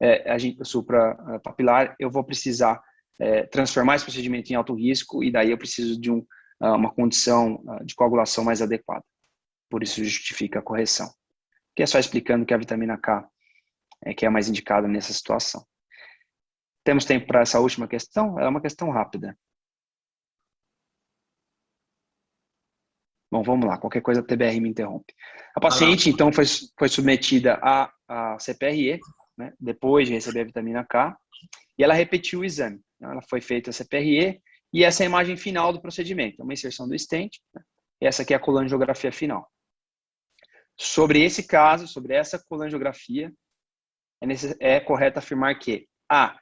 é, 0.00 0.30
a 0.30 0.36
gente, 0.36 0.62
suprapapilar, 0.64 1.94
eu 1.98 2.10
vou 2.10 2.24
precisar 2.24 2.80
é, 3.18 3.44
transformar 3.44 3.96
esse 3.96 4.04
procedimento 4.04 4.50
em 4.52 4.56
alto 4.56 4.74
risco 4.74 5.22
e 5.22 5.30
daí 5.30 5.50
eu 5.50 5.58
preciso 5.58 5.98
de 5.98 6.10
um, 6.10 6.24
ah, 6.60 6.74
uma 6.74 6.92
condição 6.92 7.62
ah, 7.68 7.82
de 7.84 7.94
coagulação 7.94 8.44
mais 8.44 8.60
adequada. 8.60 9.04
Por 9.70 9.82
isso 9.82 10.02
justifica 10.04 10.58
a 10.58 10.62
correção. 10.62 11.10
Que 11.74 11.82
é 11.82 11.86
só 11.86 11.98
explicando 11.98 12.44
que 12.44 12.54
a 12.54 12.58
vitamina 12.58 12.98
K 12.98 13.26
é 14.04 14.14
que 14.14 14.26
é 14.26 14.28
mais 14.28 14.48
indicada 14.48 14.86
nessa 14.88 15.12
situação. 15.12 15.64
Temos 16.86 17.04
tempo 17.04 17.26
para 17.26 17.40
essa 17.40 17.58
última 17.58 17.88
questão? 17.88 18.38
Ela 18.38 18.46
é 18.46 18.48
uma 18.48 18.60
questão 18.60 18.90
rápida. 18.90 19.36
Bom, 23.28 23.42
vamos 23.42 23.66
lá. 23.66 23.76
Qualquer 23.76 24.00
coisa, 24.00 24.20
a 24.20 24.24
TBR 24.24 24.60
me 24.60 24.68
interrompe. 24.68 25.12
A 25.56 25.60
paciente, 25.60 26.08
então, 26.08 26.32
foi, 26.32 26.44
foi 26.78 26.88
submetida 26.88 27.58
a, 27.60 27.92
a 28.06 28.38
CPRE, 28.38 29.00
né, 29.36 29.52
depois 29.58 30.06
de 30.06 30.14
receber 30.14 30.42
a 30.42 30.44
vitamina 30.44 30.86
K, 30.88 31.18
e 31.76 31.82
ela 31.82 31.92
repetiu 31.92 32.40
o 32.40 32.44
exame. 32.44 32.80
Ela 33.02 33.20
foi 33.28 33.40
feita 33.40 33.70
a 33.70 33.72
CPRE 33.72 34.40
e 34.72 34.84
essa 34.84 35.02
é 35.02 35.06
a 35.06 35.10
imagem 35.10 35.36
final 35.36 35.72
do 35.72 35.82
procedimento. 35.82 36.40
É 36.40 36.44
uma 36.44 36.54
inserção 36.54 36.88
do 36.88 36.96
stent. 36.96 37.40
Né, 37.52 37.62
e 38.00 38.06
essa 38.06 38.22
aqui 38.22 38.32
é 38.32 38.36
a 38.36 38.40
colangiografia 38.40 39.10
final. 39.10 39.50
Sobre 40.78 41.24
esse 41.24 41.48
caso, 41.48 41.88
sobre 41.88 42.14
essa 42.14 42.40
colangiografia, 42.48 43.34
é, 44.22 44.76
é 44.76 44.78
correto 44.78 45.18
afirmar 45.18 45.58
que 45.58 45.88
A. 46.08 46.38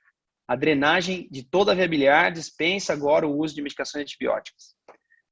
A 0.46 0.56
drenagem 0.56 1.28
de 1.30 1.42
toda 1.42 1.72
a 1.72 1.74
via 1.74 1.88
biliar 1.88 2.30
dispensa 2.30 2.92
agora 2.92 3.26
o 3.26 3.38
uso 3.38 3.54
de 3.54 3.62
medicações 3.62 4.02
antibióticas. 4.02 4.74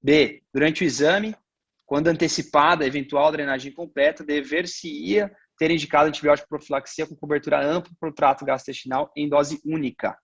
B. 0.03 0.43
Durante 0.53 0.83
o 0.83 0.87
exame, 0.87 1.37
quando 1.85 2.09
antecipada 2.09 2.85
a 2.85 2.87
eventual 2.87 3.31
drenagem 3.31 3.73
completa, 3.73 4.25
dever-se-ia 4.25 5.31
ter 5.59 5.71
indicado 5.71 6.09
antibiótico 6.09 6.49
profilaxia 6.49 7.07
com 7.07 7.15
cobertura 7.15 7.63
ampla 7.63 7.93
para 8.01 8.09
o 8.09 8.15
trato 8.15 8.45
gastrointestinal 8.45 9.13
em 9.15 9.29
dose 9.29 9.61
única. 9.65 10.19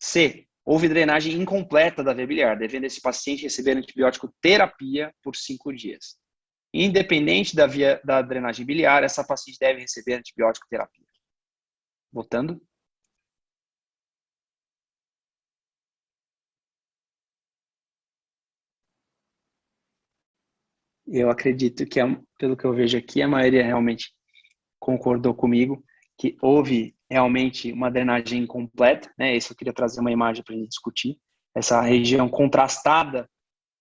C. 0.00 0.46
Houve 0.64 0.88
drenagem 0.88 1.34
incompleta 1.34 2.02
da 2.02 2.12
via 2.12 2.26
biliar, 2.26 2.58
devendo 2.58 2.84
esse 2.84 3.00
paciente 3.00 3.44
receber 3.44 3.76
antibiótico 3.76 4.34
terapia 4.40 5.14
por 5.22 5.36
cinco 5.36 5.72
dias. 5.72 6.16
Independente 6.74 7.54
da 7.54 7.68
via 7.68 8.00
da 8.04 8.20
drenagem 8.20 8.66
biliar, 8.66 9.04
essa 9.04 9.24
paciente 9.24 9.58
deve 9.60 9.80
receber 9.82 10.14
antibiótico 10.14 10.66
terapia. 10.68 11.06
Votando. 12.12 12.60
Eu 21.06 21.30
acredito 21.30 21.86
que, 21.86 22.00
pelo 22.38 22.56
que 22.56 22.64
eu 22.64 22.74
vejo 22.74 22.98
aqui, 22.98 23.22
a 23.22 23.28
maioria 23.28 23.64
realmente 23.64 24.12
concordou 24.78 25.34
comigo 25.34 25.84
que 26.18 26.36
houve 26.40 26.96
realmente 27.08 27.72
uma 27.72 27.90
drenagem 27.90 28.42
incompleta, 28.42 29.12
né? 29.18 29.36
Isso 29.36 29.52
eu 29.52 29.56
queria 29.56 29.72
trazer 29.72 30.00
uma 30.00 30.10
imagem 30.10 30.42
para 30.42 30.54
a 30.54 30.58
gente 30.58 30.68
discutir. 30.68 31.18
Essa 31.54 31.80
região 31.80 32.28
contrastada 32.28 33.28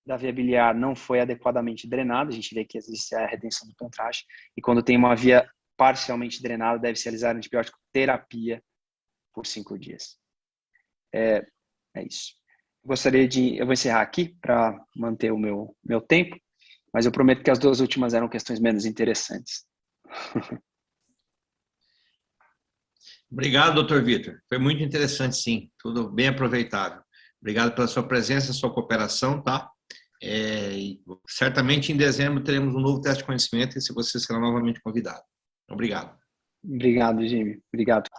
da 0.06 0.18
via 0.18 0.32
biliar 0.32 0.76
não 0.76 0.96
foi 0.96 1.20
adequadamente 1.20 1.88
drenada, 1.88 2.30
a 2.30 2.34
gente 2.34 2.54
vê 2.54 2.64
que 2.64 2.78
existe 2.78 3.16
a 3.16 3.26
retenção 3.26 3.68
do 3.68 3.76
contraste, 3.76 4.26
e 4.56 4.62
quando 4.62 4.84
tem 4.84 4.96
uma 4.96 5.16
via 5.16 5.50
parcialmente 5.76 6.42
drenada, 6.44 6.78
deve-se 6.78 7.06
realizar 7.06 7.36
antibiótico 7.36 7.78
terapia 7.92 8.62
por 9.34 9.48
cinco 9.48 9.80
dias. 9.80 10.18
É, 11.14 11.46
é 11.96 12.04
isso. 12.04 12.34
Gostaria 12.84 13.28
de, 13.28 13.58
eu 13.58 13.66
vou 13.66 13.74
encerrar 13.74 14.02
aqui 14.02 14.38
para 14.40 14.80
manter 14.96 15.32
o 15.32 15.38
meu, 15.38 15.76
meu 15.84 16.00
tempo 16.00 16.38
mas 16.96 17.06
eu 17.06 17.12
prometo 17.12 17.44
que 17.44 17.52
as 17.52 17.60
duas 17.60 17.82
últimas 17.82 18.14
eram 18.14 18.30
questões 18.30 18.58
menos 18.58 18.86
interessantes. 18.86 19.66
Obrigado, 23.30 23.76
doutor 23.76 24.02
Vitor. 24.02 24.40
Foi 24.48 24.58
muito 24.58 24.82
interessante, 24.82 25.36
sim. 25.36 25.70
Tudo 25.78 26.10
bem 26.10 26.30
aproveitável. 26.30 27.02
Obrigado 27.42 27.76
pela 27.76 27.86
sua 27.86 28.08
presença, 28.08 28.54
sua 28.54 28.74
cooperação, 28.74 29.44
tá? 29.44 29.70
É, 30.24 30.72
certamente 31.28 31.92
em 31.92 31.98
dezembro 31.98 32.42
teremos 32.42 32.74
um 32.74 32.80
novo 32.80 33.02
teste 33.02 33.20
de 33.20 33.26
conhecimento 33.26 33.78
e 33.78 33.82
se 33.82 33.94
você 33.94 34.18
será 34.18 34.40
novamente 34.40 34.80
convidado. 34.80 35.22
Obrigado. 35.70 36.18
Obrigado, 36.64 37.28
Jimmy. 37.28 37.62
Obrigado. 37.74 38.10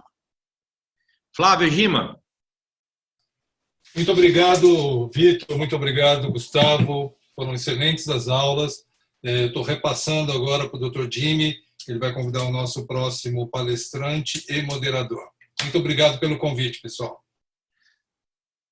Flávio 1.35 1.71
Gima. 1.71 2.21
Muito 3.95 4.13
obrigado, 4.13 5.11
Vitor. 5.15 5.57
Muito 5.57 5.75
obrigado, 5.75 6.31
Gustavo 6.31 7.17
foram 7.37 7.55
excelentes 7.55 8.09
as 8.09 8.27
aulas. 8.27 8.85
Estou 9.23 9.63
é, 9.65 9.67
repassando 9.67 10.33
agora 10.33 10.69
para 10.69 10.77
o 10.79 10.91
Dr. 10.91 11.07
Jimmy, 11.13 11.57
ele 11.87 11.99
vai 11.99 12.13
convidar 12.13 12.43
o 12.43 12.51
nosso 12.51 12.87
próximo 12.87 13.49
palestrante 13.49 14.45
e 14.49 14.63
moderador. 14.63 15.29
Muito 15.63 15.79
obrigado 15.79 16.19
pelo 16.19 16.39
convite, 16.39 16.81
pessoal. 16.81 17.23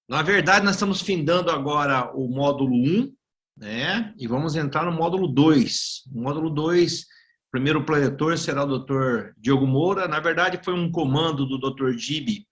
Na 0.08 0.22
verdade, 0.22 0.64
nós 0.64 0.74
estamos 0.74 1.00
findando 1.00 1.50
agora 1.50 2.12
o 2.14 2.28
módulo 2.28 2.74
1, 2.74 3.14
né? 3.56 4.12
E 4.18 4.26
vamos 4.26 4.56
entrar 4.56 4.84
no 4.84 4.92
módulo 4.92 5.28
2. 5.28 6.02
O 6.12 6.20
módulo 6.20 6.50
2, 6.50 7.06
primeiro 7.50 7.84
preletor 7.84 8.36
será 8.36 8.64
o 8.64 8.78
Dr. 8.78 9.32
Diogo 9.38 9.66
Moura. 9.66 10.08
Na 10.08 10.20
verdade, 10.20 10.60
foi 10.62 10.74
um 10.74 10.90
comando 10.90 11.46
do 11.46 11.58
Dr. 11.58 11.96
Gibi 11.96 12.46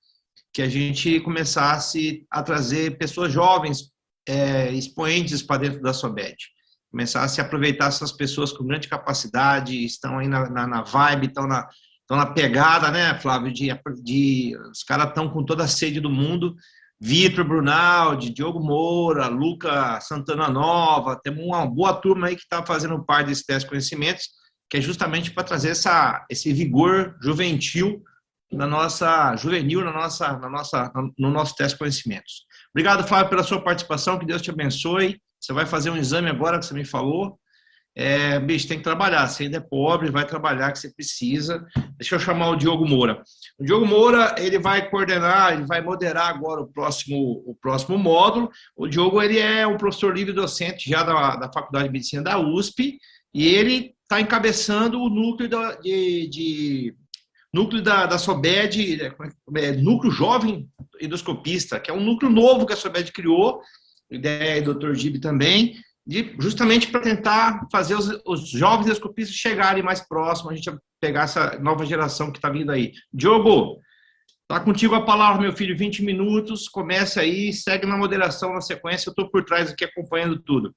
que 0.53 0.63
a 0.63 0.69
gente 0.69 1.19
começasse 1.21 2.27
a 2.31 2.43
trazer 2.43 2.99
pessoas 2.99 3.33
jovens 3.33 3.91
é, 4.29 4.71
expoentes 4.73 5.43
para 5.43 5.63
dentro 5.63 5.81
da 5.83 5.93
SOBED. 5.93 6.37
Começar 6.91 7.23
a 7.25 7.29
se 7.29 7.41
aproveitar 7.41 7.87
essas 7.87 8.13
pessoas 8.13 8.53
com 8.53 8.67
grande 8.67 8.89
capacidade, 8.89 9.85
estão 9.85 10.19
aí 10.19 10.29
na, 10.29 10.49
na, 10.51 10.67
na 10.67 10.83
vibe, 10.83 11.29
estão 11.29 11.47
na, 11.47 11.67
estão 12.01 12.17
na 12.17 12.27
pegada, 12.27 12.91
né, 12.91 13.19
Flávio? 13.19 13.53
De, 13.53 13.71
de, 14.03 14.57
os 14.71 14.83
caras 14.83 15.09
estão 15.09 15.29
com 15.29 15.45
toda 15.45 15.65
a 15.65 15.69
sede 15.69 16.01
do 16.01 16.11
mundo. 16.11 16.55
Vitor 17.01 17.45
Brunaldi, 17.45 18.31
Diogo 18.31 18.61
Moura, 18.61 19.27
Luca 19.27 19.99
Santana 20.01 20.49
Nova, 20.49 21.19
temos 21.21 21.45
uma 21.45 21.67
boa 21.67 21.95
turma 21.95 22.29
aí 22.29 22.37
que 22.37 22.43
está 22.43 22.65
fazendo 22.65 23.05
parte 23.05 23.27
desse 23.27 23.45
teste 23.45 23.65
de 23.65 23.71
conhecimentos, 23.71 24.29
que 24.71 24.77
é 24.77 24.81
justamente 24.81 25.33
para 25.33 25.43
trazer 25.43 25.71
essa, 25.71 26.25
esse 26.31 26.53
vigor 26.53 27.17
juvenil 27.21 28.05
na 28.53 28.67
nossa 28.67 29.35
juvenil 29.35 29.83
na 29.85 29.93
nossa, 29.93 30.39
na 30.39 30.49
nossa, 30.49 30.93
no 31.19 31.31
nosso 31.31 31.57
teste 31.57 31.75
de 31.75 31.79
conhecimentos. 31.79 32.45
Obrigado, 32.75 33.07
Flávio, 33.07 33.31
pela 33.31 33.43
sua 33.43 33.61
participação. 33.61 34.19
Que 34.19 34.27
Deus 34.27 34.43
te 34.43 34.51
abençoe. 34.51 35.21
Você 35.39 35.53
vai 35.53 35.67
fazer 35.67 35.91
um 35.91 35.97
exame 35.97 36.31
agora 36.31 36.59
que 36.59 36.65
você 36.65 36.75
me 36.75 36.85
falou. 36.85 37.39
É, 37.95 38.41
bicho, 38.41 38.67
tem 38.67 38.79
que 38.79 38.85
trabalhar. 38.85 39.27
Você 39.27 39.45
ainda 39.45 39.59
é 39.59 39.61
pobre, 39.61 40.11
vai 40.11 40.25
trabalhar 40.25 40.73
que 40.73 40.79
você 40.79 40.91
precisa. 40.91 41.67
Deixa 41.99 42.15
eu 42.15 42.21
chamar 42.21 42.51
o 42.51 42.57
Diogo 42.57 42.89
Moura. 42.89 43.23
O 43.59 43.65
Diogo 43.65 43.85
Moura, 43.85 44.35
ele 44.39 44.59
vai 44.59 44.89
coordenar, 44.89 45.53
ele 45.53 45.67
vai 45.67 45.83
moderar 45.83 46.29
agora 46.29 46.63
o 46.63 46.67
próximo, 46.67 47.43
o 47.47 47.55
próximo 47.55 47.99
módulo. 47.99 48.51
O 48.75 48.89
Diogo, 48.89 49.21
ele 49.21 49.39
é 49.39 49.67
um 49.67 49.77
professor 49.77 50.17
livre 50.17 50.33
docente 50.33 50.89
já 50.89 51.03
da, 51.03 51.37
da 51.37 51.53
Faculdade 51.53 51.87
de 51.87 51.93
Medicina 51.93 52.23
da 52.23 52.39
USP 52.39 52.99
e 53.35 53.47
ele 53.47 53.95
está 54.03 54.21
encabeçando 54.21 55.01
o 55.01 55.11
núcleo 55.11 55.49
de, 55.83 56.29
de 56.29 56.95
núcleo 57.53 57.83
da, 57.83 58.07
da 58.07 58.19
SOBED, 58.19 59.03
é, 59.03 59.15
é, 59.57 59.73
núcleo 59.73 60.11
jovem 60.11 60.69
endoscopista, 61.01 61.79
que 61.79 61.91
é 61.91 61.95
um 61.95 62.03
núcleo 62.03 62.31
novo 62.31 62.67
que 62.67 62.73
a 62.73 62.77
SOBED 62.77 63.13
criou, 63.13 63.61
ideia 64.11 64.63
do 64.63 64.75
Dr. 64.75 64.95
Gib 64.95 65.21
também, 65.21 65.77
de, 66.07 66.35
justamente 66.41 66.91
para 66.91 67.01
tentar 67.01 67.67
fazer 67.71 67.95
os, 67.95 68.09
os, 68.27 68.49
jovens 68.49 68.87
endoscopistas 68.87 69.37
chegarem 69.37 69.83
mais 69.83 70.01
próximos, 70.01 70.53
a 70.53 70.57
gente 70.57 70.71
pegar 71.01 71.25
essa 71.25 71.59
nova 71.59 71.85
geração 71.85 72.31
que 72.31 72.39
está 72.39 72.49
vindo 72.49 72.73
aí. 72.73 72.93
Diogo, 73.13 73.81
tá 74.49 74.59
contigo 74.61 74.95
a 74.95 75.05
palavra, 75.05 75.43
meu 75.43 75.53
filho, 75.53 75.77
20 75.77 76.03
minutos, 76.03 76.69
começa 76.69 77.21
aí, 77.21 77.53
segue 77.53 77.87
na 77.87 77.97
moderação, 77.97 78.55
na 78.55 78.61
sequência, 78.61 79.09
eu 79.09 79.13
estou 79.13 79.31
por 79.31 79.45
trás 79.45 79.71
aqui 79.71 79.85
acompanhando 79.85 80.41
tudo. 80.43 80.75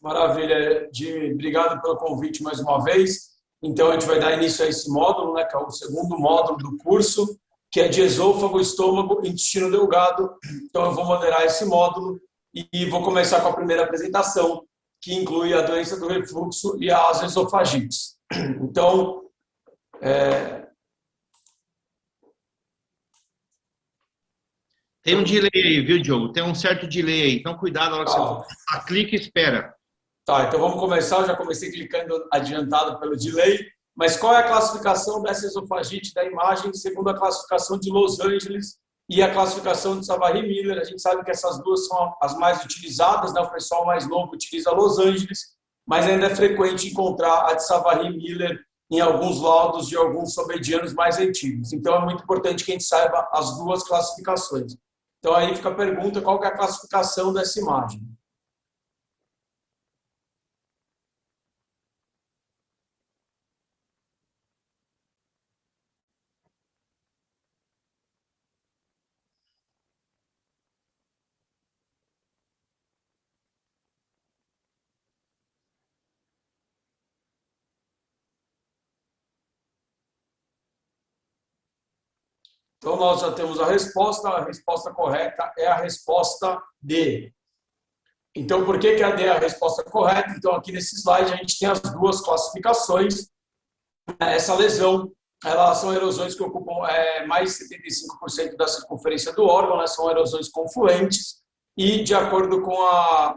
Maravilha, 0.00 0.88
Jimmy, 0.94 1.34
obrigado 1.34 1.80
pelo 1.82 1.96
convite 1.96 2.42
mais 2.42 2.58
uma 2.60 2.82
vez. 2.82 3.30
Então, 3.62 3.90
a 3.90 3.92
gente 3.92 4.06
vai 4.06 4.18
dar 4.18 4.32
início 4.32 4.64
a 4.64 4.68
esse 4.68 4.90
módulo, 4.90 5.34
né, 5.34 5.44
que 5.44 5.54
é 5.54 5.58
o 5.58 5.70
segundo 5.70 6.18
módulo 6.18 6.58
do 6.58 6.78
curso, 6.78 7.38
que 7.70 7.80
é 7.80 7.88
de 7.88 8.00
esôfago, 8.00 8.60
estômago 8.60 9.20
e 9.22 9.28
intestino 9.28 9.70
delgado. 9.70 10.34
Então, 10.68 10.86
eu 10.86 10.92
vou 10.92 11.04
moderar 11.04 11.44
esse 11.44 11.64
módulo 11.64 12.20
e 12.52 12.86
vou 12.86 13.02
começar 13.02 13.40
com 13.40 13.48
a 13.48 13.54
primeira 13.54 13.84
apresentação, 13.84 14.64
que 15.00 15.14
inclui 15.14 15.54
a 15.54 15.62
doença 15.62 15.98
do 15.98 16.08
refluxo 16.08 16.76
e 16.82 16.90
as 16.90 17.22
esofagites. 17.22 18.16
Então, 18.60 19.22
é... 20.00 20.68
Tem 25.02 25.16
um 25.16 25.24
delay 25.24 25.50
aí, 25.54 25.80
viu, 25.80 26.00
Diogo? 26.00 26.32
Tem 26.32 26.42
um 26.42 26.54
certo 26.54 26.86
delay 26.86 27.22
aí. 27.22 27.36
Então, 27.36 27.56
cuidado 27.56 27.92
na 27.92 27.96
hora 27.98 28.04
que 28.04 28.12
ah. 28.12 28.44
você 28.78 28.86
clica 28.86 29.16
e 29.16 29.18
espera. 29.18 29.74
Tá, 30.30 30.44
então 30.44 30.60
vamos 30.60 30.78
começar. 30.78 31.22
Eu 31.22 31.26
já 31.26 31.36
comecei 31.36 31.72
clicando 31.72 32.24
adiantado 32.32 33.00
pelo 33.00 33.16
delay. 33.16 33.66
Mas 33.96 34.16
qual 34.16 34.32
é 34.32 34.38
a 34.38 34.46
classificação 34.46 35.20
dessa 35.20 35.44
esofagite 35.44 36.14
da 36.14 36.24
imagem 36.24 36.72
segundo 36.72 37.10
a 37.10 37.18
classificação 37.18 37.76
de 37.80 37.90
Los 37.90 38.20
Angeles 38.20 38.78
e 39.08 39.24
a 39.24 39.32
classificação 39.32 39.98
de 39.98 40.06
Savary-Miller. 40.06 40.78
A 40.78 40.84
gente 40.84 41.02
sabe 41.02 41.24
que 41.24 41.32
essas 41.32 41.60
duas 41.64 41.84
são 41.88 42.14
as 42.22 42.38
mais 42.38 42.64
utilizadas, 42.64 43.34
né? 43.34 43.40
o 43.40 43.50
pessoal 43.50 43.84
mais 43.84 44.08
novo 44.08 44.32
utiliza 44.32 44.70
Los 44.70 45.00
Angeles, 45.00 45.56
mas 45.84 46.06
ainda 46.06 46.26
é 46.26 46.36
frequente 46.36 46.86
encontrar 46.86 47.50
a 47.50 47.54
de 47.54 47.66
Savary-Miller 47.66 48.56
em 48.88 49.00
alguns 49.00 49.40
laudos 49.40 49.88
de 49.88 49.96
alguns 49.96 50.32
sobedianos 50.32 50.94
mais 50.94 51.18
antigos. 51.18 51.72
Então, 51.72 51.92
é 51.96 52.04
muito 52.04 52.22
importante 52.22 52.64
que 52.64 52.70
a 52.70 52.74
gente 52.74 52.84
saiba 52.84 53.28
as 53.32 53.58
duas 53.58 53.82
classificações. 53.82 54.76
Então, 55.18 55.34
aí 55.34 55.56
fica 55.56 55.70
a 55.70 55.74
pergunta, 55.74 56.20
qual 56.20 56.40
é 56.44 56.46
a 56.46 56.56
classificação 56.56 57.32
dessa 57.32 57.58
imagem? 57.58 58.00
Então, 82.82 82.96
nós 82.96 83.20
já 83.20 83.30
temos 83.32 83.60
a 83.60 83.66
resposta. 83.66 84.26
A 84.26 84.44
resposta 84.44 84.90
correta 84.90 85.52
é 85.58 85.66
a 85.66 85.76
resposta 85.76 86.60
D. 86.80 87.30
Então, 88.34 88.64
por 88.64 88.78
que, 88.78 88.96
que 88.96 89.02
a 89.02 89.10
D 89.10 89.24
é 89.24 89.28
a 89.28 89.38
resposta 89.38 89.84
correta? 89.84 90.30
Então, 90.30 90.54
aqui 90.54 90.72
nesse 90.72 90.96
slide, 90.96 91.30
a 91.30 91.36
gente 91.36 91.58
tem 91.58 91.68
as 91.68 91.80
duas 91.80 92.22
classificações. 92.22 93.28
Essa 94.18 94.54
lesão, 94.54 95.12
elas 95.44 95.76
são 95.76 95.92
erosões 95.92 96.34
que 96.34 96.42
ocupam 96.42 96.86
é, 96.88 97.26
mais 97.26 97.58
de 97.58 97.64
75% 97.64 98.56
da 98.56 98.66
circunferência 98.66 99.32
do 99.34 99.44
órgão, 99.44 99.76
né? 99.76 99.86
são 99.86 100.10
erosões 100.10 100.48
confluentes. 100.48 101.42
E, 101.76 102.02
de 102.02 102.14
acordo 102.14 102.62
com 102.62 102.80
a, 102.86 103.36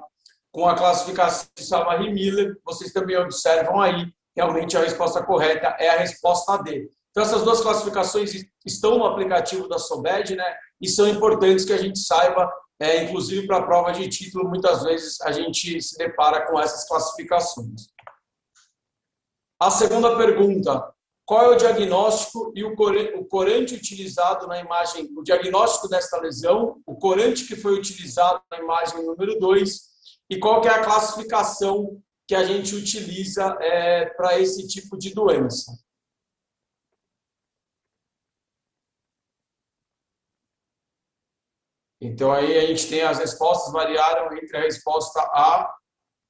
com 0.54 0.70
a 0.70 0.76
classificação 0.76 1.50
de 1.58 1.66
Savary-Miller, 1.66 2.58
vocês 2.64 2.94
também 2.94 3.18
observam 3.18 3.82
aí, 3.82 4.10
realmente 4.34 4.78
a 4.78 4.82
resposta 4.82 5.22
correta 5.22 5.76
é 5.80 5.90
a 5.90 5.98
resposta 5.98 6.58
D. 6.64 6.90
Então, 7.14 7.22
essas 7.22 7.44
duas 7.44 7.62
classificações 7.62 8.34
estão 8.66 8.98
no 8.98 9.06
aplicativo 9.06 9.68
da 9.68 9.78
SOBED, 9.78 10.36
né? 10.36 10.58
E 10.82 10.90
são 10.90 11.08
importantes 11.08 11.64
que 11.64 11.72
a 11.72 11.78
gente 11.78 12.00
saiba, 12.00 12.52
é, 12.80 13.04
inclusive 13.04 13.46
para 13.46 13.58
a 13.58 13.64
prova 13.64 13.92
de 13.92 14.10
título, 14.10 14.50
muitas 14.50 14.82
vezes 14.82 15.22
a 15.22 15.32
gente 15.32 15.80
se 15.80 15.96
depara 15.96 16.48
com 16.48 16.60
essas 16.60 16.88
classificações. 16.88 17.88
A 19.62 19.70
segunda 19.70 20.18
pergunta: 20.18 20.92
qual 21.24 21.44
é 21.44 21.56
o 21.56 21.58
diagnóstico 21.58 22.52
e 22.56 22.64
o 22.64 22.76
corante 23.28 23.76
utilizado 23.76 24.48
na 24.48 24.60
imagem, 24.60 25.08
o 25.16 25.22
diagnóstico 25.22 25.88
desta 25.88 26.20
lesão, 26.20 26.82
o 26.84 26.96
corante 26.96 27.46
que 27.46 27.56
foi 27.56 27.74
utilizado 27.78 28.42
na 28.52 28.58
imagem 28.58 29.06
número 29.06 29.40
2 29.40 29.94
e 30.32 30.40
qual 30.40 30.62
que 30.62 30.68
é 30.68 30.72
a 30.72 30.84
classificação 30.84 32.02
que 32.28 32.34
a 32.34 32.44
gente 32.44 32.74
utiliza 32.74 33.56
é, 33.62 34.06
para 34.06 34.40
esse 34.40 34.68
tipo 34.68 34.98
de 34.98 35.14
doença? 35.14 35.78
Então, 42.04 42.34
aí 42.34 42.58
a 42.58 42.68
gente 42.68 42.90
tem 42.90 43.02
as 43.02 43.18
respostas 43.18 43.72
variaram 43.72 44.36
entre 44.36 44.58
a 44.58 44.62
resposta 44.62 45.22
A 45.22 45.74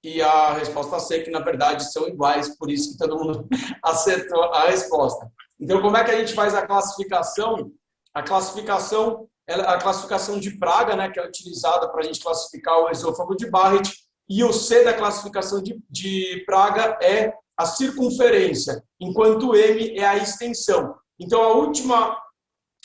e 0.04 0.22
a 0.22 0.54
resposta 0.54 1.00
C, 1.00 1.22
que 1.22 1.32
na 1.32 1.40
verdade 1.40 1.92
são 1.92 2.08
iguais, 2.08 2.56
por 2.58 2.70
isso 2.70 2.92
que 2.92 2.98
todo 3.00 3.18
mundo 3.18 3.48
acertou 3.84 4.44
a 4.54 4.68
resposta. 4.68 5.28
Então, 5.60 5.82
como 5.82 5.98
é 5.98 6.04
que 6.04 6.12
a 6.12 6.20
gente 6.20 6.34
faz 6.36 6.54
a 6.54 6.68
classificação? 6.68 7.72
A 8.14 8.22
classificação, 8.22 9.28
a 9.48 9.78
classificação 9.80 10.40
de 10.40 10.60
Praga, 10.60 10.96
né, 10.96 11.10
que 11.10 11.20
é 11.20 11.26
utilizada 11.26 11.90
para 11.90 12.02
a 12.02 12.04
gente 12.04 12.22
classificar 12.22 12.78
o 12.78 12.92
esôfago 12.92 13.36
de 13.36 13.50
Barrett, 13.50 13.92
e 14.30 14.44
o 14.44 14.54
C 14.54 14.84
da 14.84 14.94
classificação 14.94 15.62
de, 15.62 15.82
de 15.90 16.44
Praga 16.46 17.00
é 17.02 17.34
a 17.58 17.66
circunferência, 17.66 18.84
enquanto 19.00 19.50
o 19.50 19.56
M 19.56 19.98
é 19.98 20.06
a 20.06 20.18
extensão. 20.18 20.96
Então, 21.20 21.42
a 21.42 21.54
última, 21.54 22.16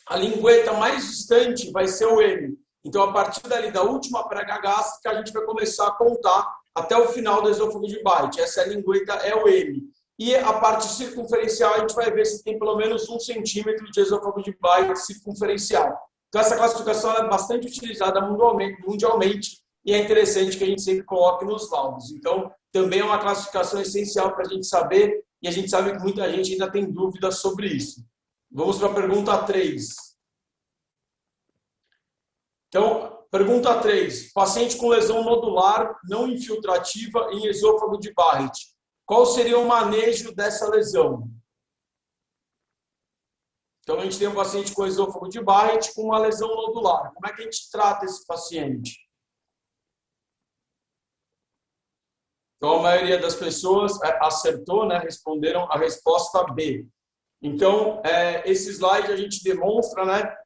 a 0.06 0.16
lingueta 0.16 0.72
mais 0.72 1.06
distante 1.06 1.70
vai 1.70 1.86
ser 1.86 2.06
o 2.06 2.22
M. 2.22 2.56
Então, 2.88 3.02
a 3.02 3.12
partir 3.12 3.46
dali 3.46 3.70
da 3.70 3.82
última 3.82 4.26
prega 4.26 4.58
gástrica, 4.58 5.10
a 5.10 5.14
gente 5.16 5.30
vai 5.30 5.44
começar 5.44 5.88
a 5.88 5.90
contar 5.90 6.56
até 6.74 6.96
o 6.96 7.08
final 7.08 7.42
do 7.42 7.50
esôfago 7.50 7.86
de 7.86 8.02
Byte. 8.02 8.40
Essa 8.40 8.64
lingueta 8.64 9.12
é 9.12 9.34
o 9.34 9.46
M. 9.46 9.82
E 10.18 10.34
a 10.34 10.54
parte 10.54 10.86
circunferencial, 10.86 11.74
a 11.74 11.80
gente 11.80 11.94
vai 11.94 12.10
ver 12.10 12.24
se 12.24 12.42
tem 12.42 12.58
pelo 12.58 12.76
menos 12.76 13.06
um 13.10 13.20
centímetro 13.20 13.84
de 13.90 14.00
esôfago 14.00 14.42
de 14.42 14.56
Byte 14.58 14.98
circunferencial. 15.00 15.98
Então, 16.28 16.40
essa 16.40 16.56
classificação 16.56 17.14
é 17.14 17.28
bastante 17.28 17.66
utilizada 17.66 18.22
mundialmente 18.22 19.58
e 19.84 19.92
é 19.92 19.98
interessante 19.98 20.56
que 20.56 20.64
a 20.64 20.66
gente 20.66 20.80
sempre 20.80 21.04
coloque 21.04 21.44
nos 21.44 21.70
laudos. 21.70 22.10
Então, 22.10 22.50
também 22.72 23.00
é 23.00 23.04
uma 23.04 23.18
classificação 23.18 23.82
essencial 23.82 24.32
para 24.32 24.46
a 24.46 24.48
gente 24.48 24.66
saber, 24.66 25.22
e 25.42 25.48
a 25.48 25.50
gente 25.50 25.68
sabe 25.68 25.92
que 25.92 26.02
muita 26.02 26.30
gente 26.32 26.52
ainda 26.52 26.70
tem 26.70 26.90
dúvidas 26.90 27.36
sobre 27.36 27.68
isso. 27.68 28.00
Vamos 28.50 28.78
para 28.78 28.88
a 28.88 28.94
pergunta 28.94 29.36
3. 29.42 30.07
Então, 32.68 33.26
pergunta 33.30 33.80
3. 33.80 34.32
Paciente 34.32 34.76
com 34.76 34.88
lesão 34.88 35.24
nodular 35.24 35.98
não 36.04 36.28
infiltrativa 36.28 37.30
em 37.32 37.46
esôfago 37.46 37.98
de 37.98 38.12
Barrett. 38.12 38.74
Qual 39.06 39.24
seria 39.24 39.58
o 39.58 39.66
manejo 39.66 40.34
dessa 40.34 40.68
lesão? 40.68 41.30
Então, 43.82 43.98
a 43.98 44.04
gente 44.04 44.18
tem 44.18 44.28
um 44.28 44.34
paciente 44.34 44.74
com 44.74 44.86
esôfago 44.86 45.28
de 45.30 45.40
Barrett 45.40 45.94
com 45.94 46.02
uma 46.02 46.18
lesão 46.18 46.48
nodular. 46.48 47.10
Como 47.14 47.26
é 47.26 47.34
que 47.34 47.40
a 47.40 47.44
gente 47.44 47.70
trata 47.70 48.04
esse 48.04 48.26
paciente? 48.26 49.08
Então, 52.58 52.80
a 52.80 52.82
maioria 52.82 53.18
das 53.18 53.34
pessoas 53.34 53.98
é, 54.02 54.18
acertou, 54.20 54.84
né, 54.84 54.98
responderam 54.98 55.70
a 55.70 55.78
resposta 55.78 56.44
B. 56.52 56.86
Então, 57.40 58.02
é, 58.04 58.50
esse 58.50 58.68
slide 58.72 59.12
a 59.12 59.16
gente 59.16 59.42
demonstra 59.42 60.04
né, 60.04 60.36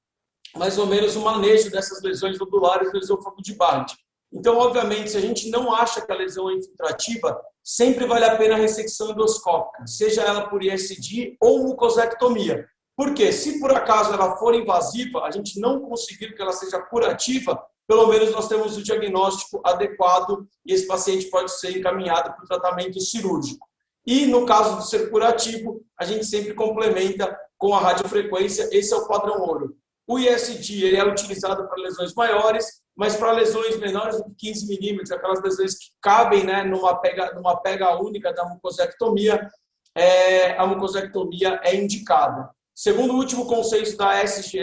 mais 0.56 0.78
ou 0.78 0.86
menos 0.86 1.16
o 1.16 1.20
manejo 1.20 1.70
dessas 1.70 2.02
lesões 2.02 2.38
nodulares 2.38 2.90
do 2.92 2.98
esôfago 2.98 3.40
de 3.42 3.54
Barrett. 3.54 3.96
Então, 4.32 4.56
obviamente, 4.58 5.10
se 5.10 5.16
a 5.16 5.20
gente 5.20 5.50
não 5.50 5.74
acha 5.74 6.00
que 6.00 6.10
a 6.10 6.14
lesão 6.14 6.50
é 6.50 6.54
infiltrativa, 6.54 7.38
sempre 7.62 8.06
vale 8.06 8.24
a 8.24 8.36
pena 8.36 8.54
a 8.54 8.58
ressecção 8.58 9.10
endoscópica, 9.10 9.86
seja 9.86 10.22
ela 10.22 10.48
por 10.48 10.62
ISD 10.62 11.36
ou 11.40 11.64
mucosectomia. 11.64 12.66
Porque 12.96 13.32
se 13.32 13.60
por 13.60 13.72
acaso 13.72 14.12
ela 14.12 14.36
for 14.36 14.54
invasiva, 14.54 15.22
a 15.22 15.30
gente 15.30 15.60
não 15.60 15.80
conseguir 15.80 16.34
que 16.34 16.42
ela 16.42 16.52
seja 16.52 16.80
curativa, 16.80 17.62
pelo 17.86 18.06
menos 18.06 18.32
nós 18.32 18.48
temos 18.48 18.76
o 18.76 18.82
diagnóstico 18.82 19.60
adequado 19.64 20.46
e 20.64 20.72
esse 20.72 20.86
paciente 20.86 21.26
pode 21.26 21.50
ser 21.58 21.76
encaminhado 21.76 22.32
para 22.34 22.44
o 22.44 22.46
tratamento 22.46 23.00
cirúrgico. 23.00 23.66
E 24.06 24.26
no 24.26 24.46
caso 24.46 24.78
de 24.78 24.88
ser 24.88 25.10
curativo, 25.10 25.82
a 25.98 26.04
gente 26.04 26.24
sempre 26.24 26.54
complementa 26.54 27.38
com 27.56 27.74
a 27.74 27.80
radiofrequência, 27.80 28.68
esse 28.72 28.92
é 28.92 28.96
o 28.96 29.06
padrão 29.06 29.40
ouro. 29.40 29.76
O 30.06 30.18
ISD 30.18 30.84
ele 30.84 30.96
é 30.96 31.04
utilizado 31.04 31.66
para 31.68 31.82
lesões 31.82 32.14
maiores, 32.14 32.82
mas 32.96 33.16
para 33.16 33.32
lesões 33.32 33.78
menores 33.78 34.16
do 34.16 34.24
que 34.24 34.48
15 34.48 34.66
milímetros, 34.66 35.12
aquelas 35.12 35.42
lesões 35.42 35.78
que 35.78 35.86
cabem 36.00 36.44
né, 36.44 36.64
numa, 36.64 36.96
pega, 37.00 37.32
numa 37.34 37.56
pega 37.56 37.96
única 38.00 38.32
da 38.32 38.44
mucosectomia, 38.44 39.48
é, 39.94 40.56
a 40.58 40.66
mucosectomia 40.66 41.60
é 41.62 41.76
indicada. 41.76 42.50
Segundo 42.74 43.12
o 43.14 43.16
último 43.16 43.46
consenso 43.46 43.96
da 43.96 44.22
SGE, 44.24 44.60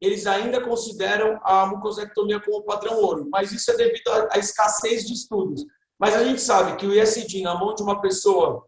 eles 0.00 0.26
ainda 0.26 0.60
consideram 0.60 1.40
a 1.42 1.66
mucosectomia 1.66 2.40
como 2.40 2.64
padrão 2.64 3.00
ouro, 3.00 3.28
mas 3.30 3.52
isso 3.52 3.70
é 3.70 3.76
devido 3.76 4.08
à 4.30 4.38
escassez 4.38 5.06
de 5.06 5.14
estudos. 5.14 5.64
Mas 5.98 6.14
a 6.14 6.22
gente 6.22 6.40
sabe 6.40 6.76
que 6.76 6.86
o 6.86 6.94
ISD 6.94 7.42
na 7.42 7.54
mão 7.54 7.74
de 7.74 7.82
uma 7.82 8.00
pessoa 8.00 8.66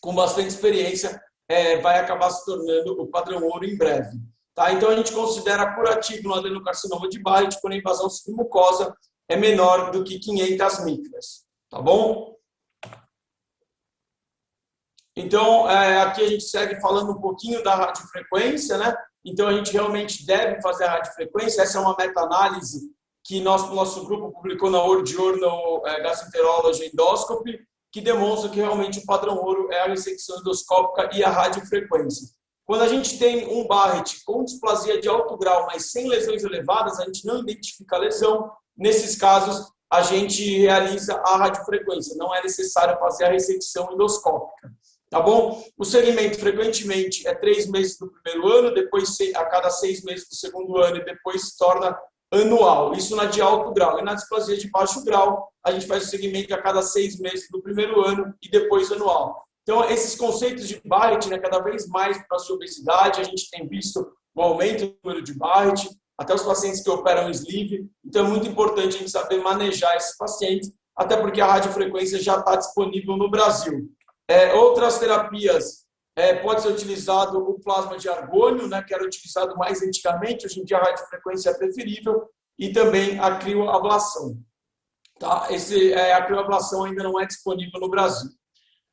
com 0.00 0.14
bastante 0.14 0.48
experiência 0.48 1.20
é, 1.48 1.78
vai 1.78 1.98
acabar 1.98 2.30
se 2.30 2.44
tornando 2.44 3.00
o 3.00 3.08
padrão 3.08 3.42
ouro 3.44 3.64
em 3.64 3.76
breve. 3.76 4.18
Tá? 4.54 4.72
Então, 4.72 4.90
a 4.90 4.96
gente 4.96 5.12
considera 5.12 5.74
curativo 5.74 6.28
no 6.28 6.34
adenocarcinoma 6.34 7.08
de 7.08 7.18
Barrett 7.18 7.60
quando 7.60 7.72
a 7.72 7.78
invasão 7.78 8.10
submucosa 8.10 8.94
é 9.28 9.36
menor 9.36 9.90
do 9.90 10.04
que 10.04 10.18
500 10.18 10.84
micras. 10.84 11.44
Tá 11.70 11.80
bom? 11.80 12.36
Então, 15.16 15.68
é, 15.70 16.02
aqui 16.02 16.22
a 16.22 16.28
gente 16.28 16.44
segue 16.44 16.80
falando 16.80 17.12
um 17.12 17.20
pouquinho 17.20 17.62
da 17.62 17.74
radiofrequência, 17.74 18.78
né? 18.78 18.94
Então, 19.24 19.46
a 19.46 19.52
gente 19.52 19.72
realmente 19.72 20.26
deve 20.26 20.60
fazer 20.60 20.84
a 20.84 20.92
radiofrequência. 20.92 21.62
Essa 21.62 21.78
é 21.78 21.80
uma 21.80 21.96
meta-análise 21.96 22.90
que 23.24 23.40
nosso, 23.40 23.72
nosso 23.74 24.04
grupo 24.04 24.32
publicou 24.32 24.70
na 24.70 24.82
World 24.82 25.10
Journal 25.10 25.86
é, 25.86 26.02
Gastroenterology 26.02 26.86
Endoscopy, 26.86 27.60
que 27.90 28.00
demonstra 28.00 28.50
que 28.50 28.56
realmente 28.56 28.98
o 28.98 29.06
padrão 29.06 29.36
ouro 29.36 29.70
é 29.70 29.80
a 29.80 29.86
ressecção 29.86 30.40
endoscópica 30.40 31.14
e 31.14 31.22
a 31.22 31.30
radiofrequência. 31.30 32.28
Quando 32.72 32.84
a 32.84 32.88
gente 32.88 33.18
tem 33.18 33.46
um 33.48 33.66
Barrett 33.66 34.24
com 34.24 34.42
displasia 34.42 34.98
de 34.98 35.06
alto 35.06 35.36
grau, 35.36 35.66
mas 35.66 35.90
sem 35.90 36.08
lesões 36.08 36.42
elevadas, 36.42 36.98
a 36.98 37.04
gente 37.04 37.26
não 37.26 37.40
identifica 37.40 37.96
a 37.96 37.98
lesão. 37.98 38.50
Nesses 38.74 39.14
casos, 39.14 39.70
a 39.92 40.00
gente 40.00 40.42
realiza 40.56 41.16
a 41.16 41.36
radiofrequência. 41.36 42.16
Não 42.16 42.34
é 42.34 42.42
necessário 42.42 42.98
fazer 42.98 43.24
a 43.24 43.28
ressecção 43.28 43.92
endoscópica. 43.92 44.72
Tá 45.10 45.20
bom? 45.20 45.62
O 45.76 45.84
segmento 45.84 46.38
frequentemente 46.38 47.28
é 47.28 47.34
três 47.34 47.68
meses 47.68 47.98
do 47.98 48.10
primeiro 48.10 48.50
ano, 48.50 48.72
depois 48.72 49.18
a 49.36 49.44
cada 49.44 49.68
seis 49.68 50.02
meses 50.02 50.26
do 50.26 50.34
segundo 50.34 50.78
ano 50.78 50.96
e 50.96 51.04
depois 51.04 51.50
se 51.50 51.58
torna 51.58 51.94
anual. 52.32 52.94
Isso 52.94 53.14
na 53.14 53.26
de 53.26 53.42
alto 53.42 53.70
grau. 53.74 53.98
E 53.98 54.02
na 54.02 54.14
displasia 54.14 54.56
de 54.56 54.70
baixo 54.70 55.04
grau, 55.04 55.52
a 55.62 55.72
gente 55.72 55.86
faz 55.86 56.04
o 56.04 56.08
segmento 56.08 56.54
a 56.54 56.62
cada 56.62 56.80
seis 56.80 57.20
meses 57.20 57.50
do 57.50 57.60
primeiro 57.60 58.00
ano 58.00 58.34
e 58.42 58.48
depois 58.48 58.90
anual. 58.90 59.46
Então, 59.62 59.84
esses 59.88 60.16
conceitos 60.16 60.66
de 60.66 60.80
Barrett, 60.84 61.28
né, 61.28 61.38
cada 61.38 61.60
vez 61.60 61.86
mais 61.86 62.18
para 62.26 62.36
a 62.36 62.52
obesidade, 62.52 63.20
a 63.20 63.24
gente 63.24 63.48
tem 63.50 63.66
visto 63.68 64.12
o 64.34 64.42
aumento 64.42 64.86
do 64.86 64.96
número 65.04 65.22
de 65.22 65.34
Barrett, 65.34 65.88
até 66.18 66.34
os 66.34 66.42
pacientes 66.42 66.82
que 66.82 66.90
operam 66.90 67.30
sleeve. 67.30 67.88
Então, 68.04 68.26
é 68.26 68.28
muito 68.28 68.46
importante 68.46 68.96
a 68.96 68.98
gente 68.98 69.10
saber 69.10 69.40
manejar 69.40 69.96
esses 69.96 70.16
pacientes, 70.16 70.72
até 70.96 71.16
porque 71.16 71.40
a 71.40 71.46
radiofrequência 71.46 72.20
já 72.20 72.38
está 72.38 72.56
disponível 72.56 73.16
no 73.16 73.30
Brasil. 73.30 73.88
É, 74.28 74.52
outras 74.54 74.98
terapias, 74.98 75.82
é, 76.16 76.34
pode 76.34 76.62
ser 76.62 76.68
utilizado 76.68 77.38
o 77.38 77.58
plasma 77.60 77.96
de 77.96 78.08
argônio, 78.08 78.66
né, 78.66 78.82
que 78.82 78.92
era 78.92 79.04
utilizado 79.04 79.56
mais 79.56 79.80
antigamente, 79.82 80.44
hoje 80.44 80.60
em 80.60 80.64
dia 80.64 80.78
a 80.78 80.82
radiofrequência 80.82 81.50
é 81.50 81.54
preferível, 81.54 82.28
e 82.58 82.72
também 82.72 83.18
a 83.18 83.38
crioablação. 83.38 84.36
Tá? 85.18 85.46
Esse, 85.50 85.92
é, 85.92 86.12
a 86.12 86.24
crioablação 86.24 86.84
ainda 86.84 87.02
não 87.02 87.18
é 87.18 87.26
disponível 87.26 87.80
no 87.80 87.88
Brasil. 87.88 88.30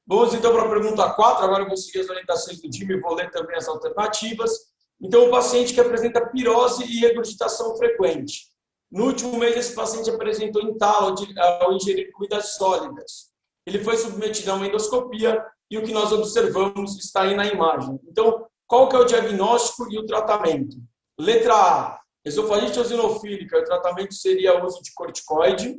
Vamos 0.10 0.34
então 0.34 0.52
para 0.52 0.64
a 0.64 0.70
pergunta 0.70 1.08
4. 1.08 1.46
Agora 1.46 1.62
eu 1.62 1.68
vou 1.68 1.78
seguir 1.78 2.00
as 2.00 2.10
orientações 2.10 2.60
do 2.60 2.68
time 2.68 2.96
e 2.96 3.00
vou 3.00 3.14
ler 3.14 3.30
também 3.30 3.56
as 3.56 3.68
alternativas. 3.68 4.52
Então, 5.00 5.28
o 5.28 5.30
paciente 5.30 5.72
que 5.72 5.80
apresenta 5.80 6.26
pirose 6.32 6.84
e 6.84 7.00
regurgitação 7.00 7.78
frequente. 7.78 8.48
No 8.92 9.06
último 9.06 9.38
mês, 9.38 9.56
esse 9.56 9.76
paciente 9.76 10.10
apresentou 10.10 10.64
entalo 10.64 11.14
ao 11.62 11.74
ingerir 11.74 12.12
comidas 12.12 12.56
sólidas. 12.56 13.30
Ele 13.68 13.84
foi 13.84 13.98
submetido 13.98 14.52
a 14.52 14.56
uma 14.56 14.66
endoscopia 14.66 15.46
e 15.70 15.78
o 15.78 15.84
que 15.84 15.94
nós 15.94 16.12
observamos 16.12 16.98
está 16.98 17.22
aí 17.22 17.36
na 17.36 17.46
imagem. 17.46 18.00
Então, 18.08 18.48
qual 18.66 18.90
que 18.90 18.96
é 18.96 19.00
o 19.00 19.06
diagnóstico 19.06 19.92
e 19.92 20.00
o 20.00 20.08
tratamento? 20.08 20.76
Letra 21.20 21.54
A, 21.54 22.00
esofagite 22.26 22.80
eosinofílica, 22.80 23.60
o 23.60 23.64
tratamento 23.64 24.16
seria 24.16 24.60
o 24.60 24.66
uso 24.66 24.82
de 24.82 24.92
corticoide. 24.92 25.78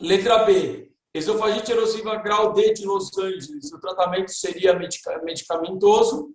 Letra 0.00 0.44
B, 0.44 0.89
Esofagite 1.12 1.72
erosiva 1.72 2.16
grau 2.16 2.52
D 2.52 2.72
de 2.72 2.86
Los 2.86 3.16
Angeles, 3.18 3.72
o 3.72 3.80
tratamento 3.80 4.30
seria 4.30 4.78
medicamentoso. 5.22 6.32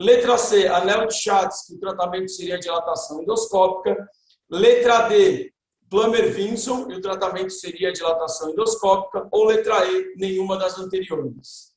Letra 0.00 0.38
C, 0.38 0.66
anel 0.66 1.06
de 1.06 1.14
Chatsky, 1.14 1.74
o 1.74 1.78
tratamento 1.78 2.30
seria 2.30 2.58
dilatação 2.58 3.20
endoscópica. 3.20 4.08
Letra 4.50 5.08
D, 5.08 5.52
Plummer-Vinson, 5.90 6.90
e 6.90 6.94
o 6.94 7.00
tratamento 7.00 7.50
seria 7.50 7.92
dilatação 7.92 8.50
endoscópica. 8.50 9.28
Ou 9.30 9.44
letra 9.44 9.84
E, 9.86 10.14
nenhuma 10.16 10.56
das 10.56 10.78
anteriores. 10.78 11.73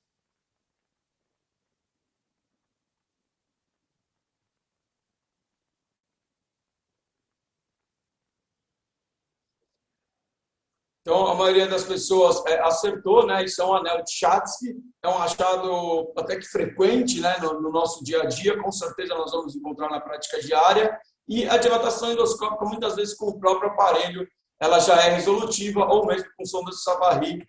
Então, 11.08 11.26
a 11.26 11.36
maioria 11.36 11.66
das 11.66 11.86
pessoas 11.86 12.45
é, 12.47 12.60
acertou, 12.60 13.26
né? 13.26 13.41
Isso 13.41 13.62
é 13.62 13.66
um 13.66 13.74
anel 13.74 14.03
de 14.03 14.12
Chatsky, 14.12 14.76
é 15.01 15.08
um 15.08 15.18
achado 15.18 16.12
até 16.18 16.36
que 16.36 16.45
frequente 16.45 17.22
né? 17.22 17.38
No, 17.39 17.62
no, 17.62 17.72
nosso 17.72 18.03
dia 18.03 18.24
a 18.24 18.26
dia, 18.26 18.62
com 18.62 18.70
certeza 18.70 19.16
nós 19.16 19.32
vamos 19.32 19.55
encontrar 19.55 19.89
na 19.89 20.01
prática 20.01 20.41
diária. 20.41 20.99
E 21.26 21.47
a 21.47 21.55
dilatação 21.55 22.12
endoscópica, 22.12 22.66
muitas 22.66 22.97
vezes 22.97 23.16
com 23.16 23.28
o 23.28 23.39
próprio 23.39 23.70
aparelho, 23.70 24.28
ela 24.60 24.80
já 24.80 25.01
é 25.01 25.12
resolutiva, 25.12 25.86
ou 25.86 26.05
mesmo 26.05 26.28
com 26.38 26.45
sonda 26.45 26.72
de 26.72 26.84
Savary, 26.84 27.47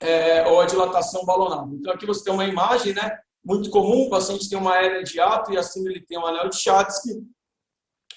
é, 0.00 0.44
ou 0.48 0.60
a 0.60 0.66
dilatação 0.66 1.24
balonada. 1.24 1.72
Então, 1.72 1.92
aqui 1.92 2.04
você 2.04 2.24
tem 2.24 2.32
uma 2.32 2.46
imagem, 2.46 2.94
né? 2.94 3.16
Muito 3.44 3.70
comum, 3.70 4.06
o 4.06 4.10
paciente 4.10 4.50
tem 4.50 4.58
uma 4.58 4.76
hernia 4.82 5.04
de 5.04 5.20
ato 5.20 5.52
e 5.52 5.56
assim 5.56 5.86
ele 5.86 6.04
tem 6.04 6.18
um 6.18 6.26
anel 6.26 6.48
de 6.48 6.56
Chatsky, 6.56 7.12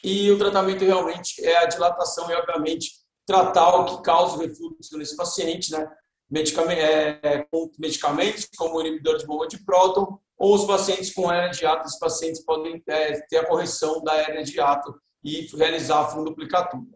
e 0.04 0.32
o 0.32 0.40
tratamento 0.40 0.84
realmente 0.84 1.46
é 1.46 1.58
a 1.58 1.66
dilatação 1.66 2.32
e, 2.32 2.34
obviamente, 2.34 2.99
tratar 3.30 3.76
o 3.76 3.86
que 3.86 4.02
causa 4.02 4.36
o 4.36 4.40
refluxo 4.40 4.98
nesse 4.98 5.16
paciente, 5.16 5.72
né? 5.72 5.88
Medicamentos, 6.28 6.84
é, 6.84 7.46
com 7.52 7.72
medicamentos 7.78 8.50
como 8.58 8.76
o 8.76 8.82
inibidor 8.82 9.18
de 9.18 9.26
bomba 9.28 9.48
de 9.48 9.64
próton, 9.64 10.20
ou 10.36 10.56
os 10.56 10.66
pacientes 10.66 11.14
com 11.14 11.32
hernia 11.32 11.52
de 11.52 11.64
ato, 11.64 11.88
os 11.88 12.00
pacientes 12.00 12.44
podem 12.44 12.82
é, 12.88 13.22
ter 13.28 13.38
a 13.38 13.46
correção 13.46 14.02
da 14.04 14.18
hernia 14.18 14.44
de 14.44 14.60
ato 14.60 15.00
e 15.24 15.46
realizar 15.56 16.00
a 16.00 16.08
funduplicatura. 16.08 16.88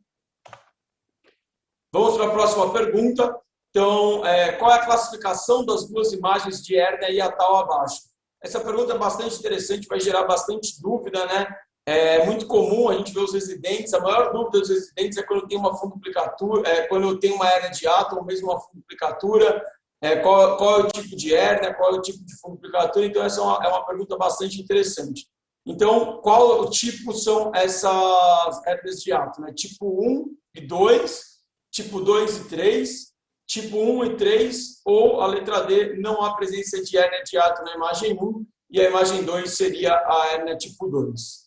Vamos 1.92 2.18
para 2.18 2.28
a 2.28 2.32
próxima 2.32 2.74
pergunta. 2.74 3.40
Então, 3.70 4.26
é, 4.26 4.54
qual 4.54 4.72
é 4.72 4.76
a 4.76 4.86
classificação 4.86 5.64
das 5.64 5.88
duas 5.88 6.14
imagens 6.14 6.64
de 6.64 6.76
hernia 6.76 7.12
e 7.12 7.22
atal 7.22 7.58
abaixo? 7.58 8.02
Essa 8.42 8.60
pergunta 8.60 8.94
é 8.94 8.98
bastante 8.98 9.38
interessante, 9.38 9.88
vai 9.88 10.00
gerar 10.00 10.24
bastante 10.24 10.82
dúvida, 10.82 11.26
né? 11.28 11.46
É 11.86 12.26
muito 12.26 12.48
comum 12.48 12.88
a 12.88 12.94
gente 12.94 13.14
ver 13.14 13.20
os 13.20 13.34
residentes, 13.34 13.94
a 13.94 14.00
maior 14.00 14.32
dúvida 14.32 14.60
dos 14.60 14.70
residentes 14.70 15.18
é 15.18 15.24
quando 15.24 15.48
tem 15.48 15.58
uma 15.58 15.76
funduplicatura, 15.76 16.70
é, 16.70 16.88
quando 16.88 17.20
tem 17.20 17.34
uma 17.34 17.46
hernia 17.50 17.72
de 17.72 17.86
ato 17.86 18.16
ou 18.16 18.24
mesmo 18.24 18.50
uma 18.50 18.60
funduplicatura, 18.60 19.62
é, 20.02 20.16
qual, 20.18 20.56
qual, 20.58 20.80
é 20.80 20.84
o 20.84 20.88
tipo 20.88 21.16
de 21.16 21.34
hernia, 21.34 21.74
qual 21.74 21.96
é 21.96 21.98
o 21.98 22.02
tipo 22.02 22.24
de 22.24 22.40
funduplicatura, 22.40 23.06
então 23.06 23.24
essa 23.24 23.42
é 23.42 23.44
uma, 23.44 23.66
é 23.66 23.68
uma 23.68 23.86
pergunta 23.86 24.18
bastante 24.18 24.62
interessante. 24.62 25.28
Então, 25.66 26.22
qual 26.22 26.62
o 26.62 26.70
tipo 26.70 27.14
são 27.14 27.52
essas 27.56 28.66
hernias 28.66 29.02
de 29.02 29.12
ato? 29.14 29.42
Né? 29.42 29.54
Tipo 29.54 29.88
1 30.06 30.36
e 30.56 30.62
2, 30.62 31.24
tipo 31.72 32.02
2 32.02 32.38
e 32.38 32.50
3, 32.50 33.14
tipo 33.48 33.78
1 33.78 34.06
e 34.06 34.18
3, 34.18 34.82
ou 34.86 35.22
a 35.22 35.28
letra 35.28 35.62
D, 35.62 35.98
não 35.98 36.22
há 36.22 36.36
presença 36.36 36.82
de 36.82 36.98
hernia 36.98 37.24
de 37.24 37.38
ato 37.38 37.64
na 37.64 37.76
imagem 37.76 38.14
1, 38.14 38.46
e 38.72 38.82
a 38.82 38.90
imagem 38.90 39.24
2 39.24 39.52
seria 39.52 39.96
a 39.96 40.34
hernia 40.34 40.58
tipo 40.58 40.88
2. 40.88 41.43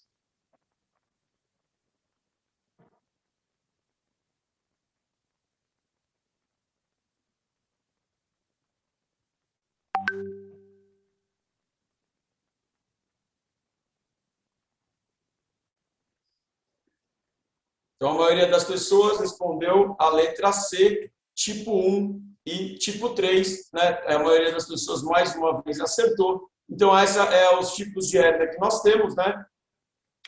Então, 18.07 18.15
a 18.15 18.21
maioria 18.21 18.47
das 18.47 18.63
pessoas 18.63 19.19
respondeu 19.19 19.97
a 19.99 20.11
letra 20.11 20.53
C, 20.53 21.11
tipo 21.35 21.73
1 21.73 22.23
e 22.47 22.75
tipo 22.77 23.09
3. 23.09 23.69
Né? 23.73 24.01
A 24.07 24.21
maioria 24.21 24.53
das 24.53 24.69
pessoas, 24.69 25.03
mais 25.03 25.35
uma 25.35 25.61
vez, 25.63 25.81
acertou. 25.81 26.49
Então, 26.71 26.97
essa 26.97 27.25
é 27.25 27.59
os 27.59 27.75
tipos 27.75 28.07
de 28.07 28.17
hérnia 28.17 28.49
que 28.49 28.61
nós 28.61 28.81
temos. 28.81 29.17
Né? 29.17 29.45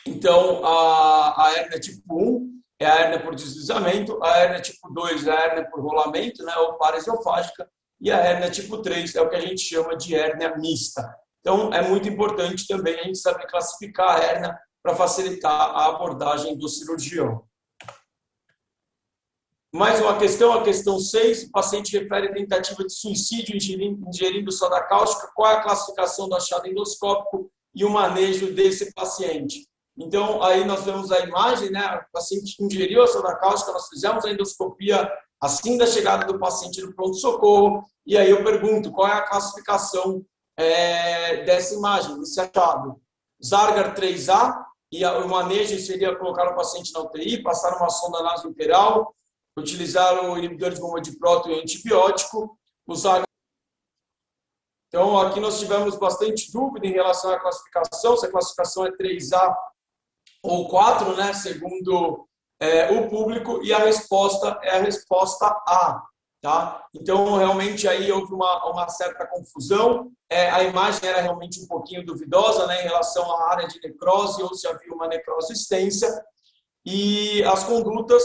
Então, 0.05 0.67
a, 0.67 1.47
a 1.47 1.53
hérnia 1.57 1.79
tipo 1.79 2.03
1 2.11 2.61
é 2.81 2.87
a 2.87 2.95
hérnia 2.97 3.23
por 3.23 3.37
deslizamento, 3.37 4.19
a 4.25 4.39
hérnia 4.39 4.61
tipo 4.61 4.93
2 4.93 5.29
é 5.29 5.31
a 5.31 5.41
hérnia 5.41 5.71
por 5.71 5.81
rolamento, 5.81 6.45
né, 6.45 6.57
ou 6.57 6.79
parasiofágica, 6.79 7.69
e 8.01 8.11
a 8.11 8.19
hérnia 8.19 8.51
tipo 8.51 8.79
3 8.79 9.15
é 9.15 9.21
o 9.21 9.29
que 9.29 9.37
a 9.37 9.41
gente 9.41 9.61
chama 9.61 9.97
de 9.97 10.17
hérnia 10.17 10.57
mista. 10.57 11.09
Então, 11.41 11.73
é 11.73 11.83
muito 11.83 12.09
importante 12.09 12.67
também 12.67 12.99
a 12.99 13.05
gente 13.05 13.19
saber 13.19 13.47
classificar 13.47 14.17
a 14.17 14.25
hérnia 14.25 14.59
para 14.83 14.97
facilitar 14.97 15.53
a 15.53 15.87
abordagem 15.87 16.59
do 16.59 16.69
cirurgião. 16.69 17.48
Mais 19.73 20.01
uma 20.01 20.17
questão, 20.17 20.55
a 20.55 20.63
questão 20.63 20.99
6, 20.99 21.45
o 21.45 21.51
paciente 21.51 21.99
refere 21.99 22.33
tentativa 22.33 22.83
de 22.83 22.93
suicídio 22.93 23.55
ingerindo, 23.55 24.51
soda 24.51 24.83
cáustica, 24.83 25.31
qual 25.35 25.53
é 25.53 25.57
a 25.57 25.63
classificação 25.63 26.27
do 26.27 26.37
achado 26.37 26.67
endoscópico 26.67 27.51
e 27.75 27.85
o 27.85 27.91
manejo 27.91 28.55
desse 28.55 28.95
paciente. 28.95 29.69
Então, 29.95 30.43
aí 30.43 30.65
nós 30.65 30.85
vemos 30.85 31.13
a 31.13 31.19
imagem, 31.19 31.71
né? 31.71 32.01
O 32.09 32.13
paciente 32.13 32.57
ingeriu 32.63 33.03
a 33.03 33.07
soda 33.07 33.37
cáustica, 33.37 33.73
nós 33.73 33.89
fizemos 33.89 34.25
a 34.25 34.31
endoscopia 34.31 35.11
assim 35.39 35.77
da 35.77 35.87
chegada 35.87 36.25
do 36.27 36.39
paciente 36.39 36.81
no 36.81 36.95
pronto-socorro, 36.95 37.85
e 38.07 38.17
aí 38.17 38.31
eu 38.31 38.43
pergunto 38.43 38.91
qual 38.91 39.07
é 39.07 39.13
a 39.13 39.29
classificação 39.29 40.25
é, 40.57 41.45
dessa 41.45 41.75
imagem, 41.75 42.19
desse 42.19 42.41
achado. 42.41 42.99
Zargar 43.45 43.95
3A, 43.95 44.65
e 44.91 45.05
o 45.05 45.29
manejo 45.29 45.79
seria 45.79 46.17
colocar 46.17 46.51
o 46.51 46.57
paciente 46.57 46.93
na 46.95 47.01
UTI, 47.01 47.43
passar 47.43 47.77
uma 47.77 47.91
sonda 47.91 48.23
nasointeral, 48.23 49.15
utilizar 49.59 50.25
o 50.25 50.39
inibidor 50.39 50.71
de 50.71 50.81
bomba 50.81 51.01
de 51.01 51.19
próton 51.19 51.51
e 51.51 51.61
antibiótico, 51.61 52.59
usar. 52.87 53.23
Então, 54.89 55.19
aqui 55.19 55.39
nós 55.39 55.59
tivemos 55.59 55.97
bastante 55.97 56.51
dúvida 56.51 56.87
em 56.87 56.93
relação 56.93 57.31
à 57.31 57.39
classificação, 57.39 58.17
se 58.17 58.27
a 58.27 58.31
classificação 58.31 58.87
é 58.87 58.93
3A 58.93 59.55
ou 60.43 60.69
4, 60.69 61.17
né, 61.17 61.33
segundo 61.35 62.27
é, 62.61 62.91
o 62.93 63.09
público, 63.09 63.63
e 63.63 63.73
a 63.73 63.79
resposta 63.79 64.59
é 64.63 64.79
a 64.79 64.83
resposta 64.83 65.47
A. 65.47 66.03
Tá? 66.41 66.87
Então, 66.95 67.37
realmente, 67.37 67.89
aí 67.89 68.11
houve 68.13 68.33
uma, 68.33 68.71
uma 68.71 68.89
certa 68.89 69.27
confusão. 69.27 70.13
É, 70.31 70.49
a 70.51 70.63
imagem 70.63 71.09
era 71.09 71.21
realmente 71.21 71.61
um 71.61 71.67
pouquinho 71.67 72.07
duvidosa 72.07 72.67
né, 72.67 72.81
em 72.81 72.85
relação 72.85 73.31
à 73.31 73.51
área 73.51 73.67
de 73.67 73.81
necrose, 73.81 74.43
ou 74.43 74.55
se 74.55 74.67
havia 74.69 74.93
uma 74.93 75.09
necrose 75.09 75.53
extensa. 75.53 76.25
E 76.87 77.43
as 77.43 77.65
condutas 77.65 78.23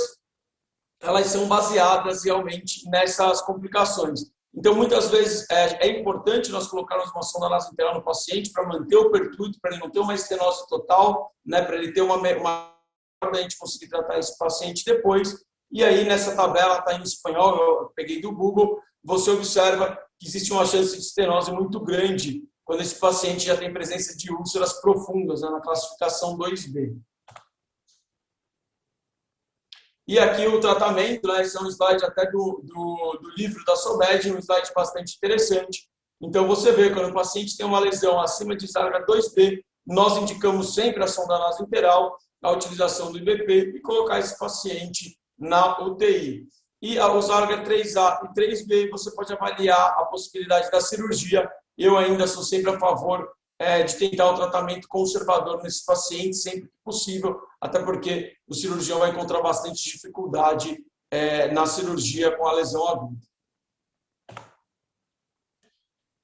elas 1.03 1.27
são 1.27 1.47
baseadas 1.47 2.23
realmente 2.23 2.89
nessas 2.89 3.41
complicações. 3.41 4.31
Então, 4.55 4.75
muitas 4.75 5.09
vezes 5.09 5.49
é, 5.49 5.87
é 5.87 5.99
importante 5.99 6.51
nós 6.51 6.67
colocarmos 6.67 7.11
uma 7.11 7.23
sonda 7.23 7.49
nasointerna 7.49 7.95
no 7.95 8.03
paciente 8.03 8.51
para 8.51 8.67
manter 8.67 8.95
o 8.95 9.11
pertuito, 9.11 9.59
para 9.59 9.71
ele 9.71 9.81
não 9.81 9.89
ter 9.89 9.99
uma 9.99 10.13
estenose 10.13 10.67
total, 10.67 11.33
né, 11.45 11.61
para 11.61 11.75
ele 11.75 11.91
ter 11.91 12.01
uma, 12.01 12.15
uma 12.15 12.73
para 13.19 13.39
a 13.39 13.41
gente 13.41 13.57
conseguir 13.57 13.87
tratar 13.87 14.19
esse 14.19 14.37
paciente 14.37 14.83
depois. 14.85 15.43
E 15.71 15.83
aí, 15.83 16.05
nessa 16.05 16.35
tabela, 16.35 16.79
está 16.79 16.93
em 16.93 17.01
espanhol, 17.01 17.55
eu 17.55 17.91
peguei 17.95 18.21
do 18.21 18.31
Google, 18.31 18.79
você 19.03 19.31
observa 19.31 19.97
que 20.19 20.27
existe 20.27 20.53
uma 20.53 20.65
chance 20.65 20.95
de 20.95 21.01
estenose 21.01 21.51
muito 21.51 21.79
grande 21.79 22.43
quando 22.63 22.81
esse 22.81 22.95
paciente 22.95 23.45
já 23.45 23.57
tem 23.57 23.73
presença 23.73 24.15
de 24.15 24.31
úlceras 24.31 24.79
profundas, 24.81 25.41
né, 25.41 25.49
na 25.49 25.61
classificação 25.61 26.37
2B. 26.37 26.95
E 30.07 30.19
aqui 30.19 30.45
o 30.45 30.59
tratamento, 30.59 31.27
né, 31.27 31.41
esse 31.41 31.57
é 31.57 31.61
um 31.61 31.69
slide 31.69 32.03
até 32.03 32.29
do, 32.29 32.61
do, 32.63 33.19
do 33.21 33.29
livro 33.37 33.63
da 33.63 33.75
Sobed, 33.75 34.31
um 34.31 34.39
slide 34.39 34.71
bastante 34.75 35.15
interessante. 35.15 35.87
Então, 36.21 36.47
você 36.47 36.71
vê, 36.71 36.89
quando 36.89 37.09
o 37.09 37.13
paciente 37.13 37.55
tem 37.55 37.65
uma 37.65 37.79
lesão 37.79 38.19
acima 38.19 38.55
de 38.55 38.67
Zarga 38.67 39.05
2B, 39.05 39.61
nós 39.85 40.17
indicamos 40.17 40.73
sempre 40.73 41.03
a 41.03 41.07
sonda 41.07 41.37
nasointeral, 41.39 42.17
a 42.41 42.51
utilização 42.51 43.11
do 43.11 43.17
IBP 43.17 43.73
e 43.75 43.81
colocar 43.81 44.19
esse 44.19 44.37
paciente 44.37 45.17
na 45.37 45.81
UTI. 45.85 46.47
E 46.81 46.99
a 46.99 47.21
Zarga 47.21 47.63
3A 47.63 48.25
e 48.25 48.33
3B, 48.33 48.89
você 48.89 49.09
pode 49.15 49.31
avaliar 49.31 49.95
a 49.97 50.05
possibilidade 50.05 50.69
da 50.69 50.81
cirurgia. 50.81 51.49
Eu 51.77 51.97
ainda 51.97 52.27
sou 52.27 52.43
sempre 52.43 52.71
a 52.71 52.79
favor 52.79 53.29
é, 53.63 53.81
de 53.81 53.95
tentar 53.95 54.29
o 54.29 54.35
tratamento 54.35 54.87
conservador 54.89 55.63
nesse 55.63 55.85
paciente, 55.85 56.35
sempre 56.35 56.63
que 56.63 56.77
possível, 56.83 57.41
até 57.61 57.81
porque 57.81 58.35
o 58.45 58.53
cirurgião 58.53 58.99
vai 58.99 59.11
encontrar 59.11 59.41
bastante 59.41 59.81
dificuldade 59.83 60.77
é, 61.09 61.49
na 61.51 61.65
cirurgia 61.65 62.35
com 62.35 62.45
a 62.45 62.53
lesão 62.53 62.85
aguda. 62.87 63.21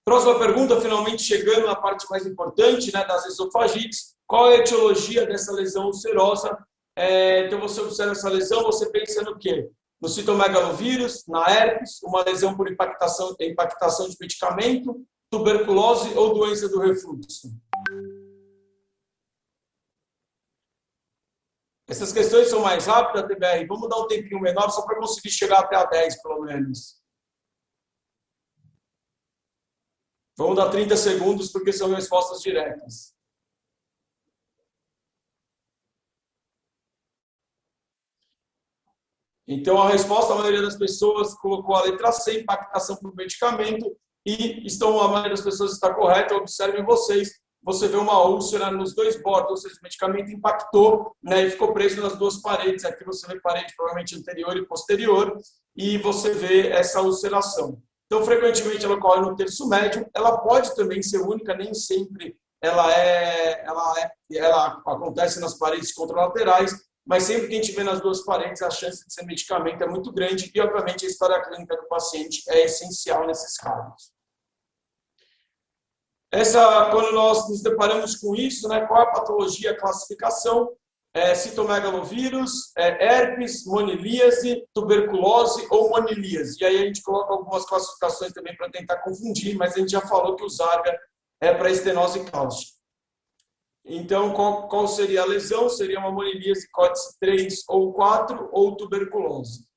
Próxima 0.06 0.38
pergunta, 0.38 0.82
finalmente 0.82 1.24
chegando 1.24 1.68
na 1.68 1.76
parte 1.76 2.06
mais 2.10 2.26
importante 2.26 2.92
né, 2.94 3.06
das 3.06 3.26
esofagites. 3.28 4.16
Qual 4.28 4.52
é 4.52 4.56
a 4.56 4.60
etiologia 4.60 5.26
dessa 5.26 5.54
lesão 5.54 5.86
ulcerosa? 5.86 6.58
É, 6.96 7.46
então, 7.46 7.60
você 7.60 7.80
observa 7.80 8.12
essa 8.12 8.30
lesão, 8.30 8.64
você 8.64 8.90
pensa 8.90 9.22
no 9.22 9.38
quê? 9.38 9.70
No 10.02 10.10
citomegalovírus, 10.10 11.26
na 11.28 11.50
herpes, 11.50 12.02
uma 12.04 12.24
lesão 12.24 12.56
por 12.58 12.70
impactação, 12.70 13.36
impactação 13.40 14.10
de 14.10 14.18
medicamento, 14.20 15.06
tuberculose 15.30 16.14
ou 16.16 16.34
doença 16.34 16.68
do 16.68 16.80
refluxo? 16.80 17.50
Essas 21.88 22.14
questões 22.14 22.50
são 22.50 22.62
mais 22.62 22.86
rápidas, 22.86 23.28
TBR. 23.28 23.66
Vamos 23.68 23.90
dar 23.90 23.98
um 23.98 24.08
tempinho 24.08 24.40
menor 24.40 24.70
só 24.70 24.86
para 24.86 25.00
conseguir 25.00 25.32
chegar 25.32 25.60
até 25.60 25.76
a 25.76 25.86
10, 25.86 26.22
pelo 26.22 26.42
menos. 26.42 27.02
Vamos 30.38 30.56
dar 30.56 30.70
30 30.70 30.96
segundos, 30.96 31.52
porque 31.52 31.74
são 31.74 31.94
respostas 31.94 32.42
diretas. 32.42 33.16
Então, 39.48 39.82
a 39.82 39.90
resposta, 39.90 40.34
a 40.34 40.38
maioria 40.38 40.62
das 40.62 40.78
pessoas 40.78 41.34
colocou 41.34 41.76
a 41.76 41.82
letra 41.82 42.12
C, 42.12 42.42
impactação 42.42 42.96
por 42.98 43.16
medicamento, 43.16 44.00
e 44.26 44.66
estão, 44.66 45.00
a 45.00 45.08
maioria 45.08 45.32
das 45.32 45.42
pessoas 45.42 45.74
está 45.74 45.94
correta, 45.94 46.36
observem 46.36 46.84
vocês, 46.84 47.32
você 47.62 47.88
vê 47.88 47.98
uma 47.98 48.26
úlcera 48.26 48.72
nos 48.72 48.96
dois 48.96 49.22
bordos, 49.22 49.52
ou 49.52 49.58
seja, 49.58 49.76
o 49.76 49.84
medicamento 49.84 50.32
impactou 50.32 51.16
né, 51.22 51.46
e 51.46 51.52
ficou 51.52 51.74
preso 51.74 52.02
nas 52.02 52.18
duas 52.18 52.42
paredes. 52.42 52.86
Aqui 52.86 53.04
você 53.04 53.28
vê 53.28 53.40
parede 53.40 53.74
provavelmente 53.76 54.16
anterior 54.16 54.56
e 54.56 54.66
posterior, 54.66 55.38
e 55.76 55.98
você 55.98 56.34
vê 56.34 56.70
essa 56.70 57.02
ulceração. 57.02 57.82
Então, 58.06 58.24
frequentemente 58.24 58.86
ela 58.86 58.96
ocorre 58.96 59.22
no 59.22 59.36
terço 59.36 59.68
médio, 59.68 60.10
ela 60.16 60.40
pode 60.40 60.74
também 60.76 61.04
ser 61.04 61.20
única, 61.20 61.54
nem 61.54 61.74
sempre 61.74 62.36
ela 62.62 62.92
é, 62.94 63.64
ela 63.66 63.94
é, 64.00 64.12
ela 64.38 64.82
acontece 64.86 65.40
nas 65.40 65.58
paredes 65.58 65.94
contralaterais, 65.94 66.74
mas 67.10 67.24
sempre 67.24 67.48
que 67.48 67.54
a 67.54 67.56
gente 67.56 67.72
vê 67.72 67.84
nas 67.84 68.00
duas 68.00 68.24
paredes, 68.24 68.62
a 68.62 68.70
chance 68.70 69.04
de 69.04 69.12
ser 69.12 69.26
medicamento 69.26 69.84
é 69.84 69.88
muito 69.88 70.14
grande 70.14 70.52
e, 70.54 70.62
obviamente, 70.62 71.08
a 71.08 71.10
história 71.10 71.42
clínica 71.42 71.76
do 71.76 71.88
paciente 71.88 72.44
é 72.48 72.66
essencial 72.66 73.26
nesses 73.26 73.58
casos. 73.58 74.12
Essa, 76.32 76.92
quando 76.92 77.12
nós 77.12 77.50
nos 77.50 77.64
deparamos 77.64 78.16
com 78.18 78.36
isso, 78.36 78.68
né, 78.68 78.86
qual 78.86 79.02
é 79.02 79.04
a 79.06 79.12
patologia, 79.12 79.72
a 79.72 79.80
classificação? 79.80 80.72
É, 81.12 81.34
citomegalovírus, 81.34 82.72
é, 82.78 83.04
herpes, 83.04 83.66
monilíase, 83.66 84.64
tuberculose 84.72 85.66
ou 85.72 85.90
monilíase. 85.90 86.58
E 86.62 86.66
aí 86.66 86.78
a 86.78 86.86
gente 86.86 87.02
coloca 87.02 87.34
algumas 87.34 87.66
classificações 87.66 88.32
também 88.34 88.56
para 88.56 88.70
tentar 88.70 88.98
confundir, 88.98 89.58
mas 89.58 89.74
a 89.74 89.80
gente 89.80 89.94
já 89.94 90.02
falou 90.02 90.36
que 90.36 90.44
o 90.44 90.50
Zarga 90.50 90.96
é 91.42 91.52
para 91.52 91.72
estenose 91.72 92.24
cáustica. 92.26 92.79
Então, 93.92 94.34
qual, 94.36 94.68
qual, 94.68 94.88
seria 94.88 95.24
a 95.24 95.26
lesão? 95.26 95.68
Seria 95.68 96.00
uma 96.00 96.12
monilíase 96.12 96.70
códice 96.70 97.18
3 97.20 97.64
ou 97.68 97.92
4 97.92 98.48
ou 98.52 98.78
tuberculose. 98.78 99.68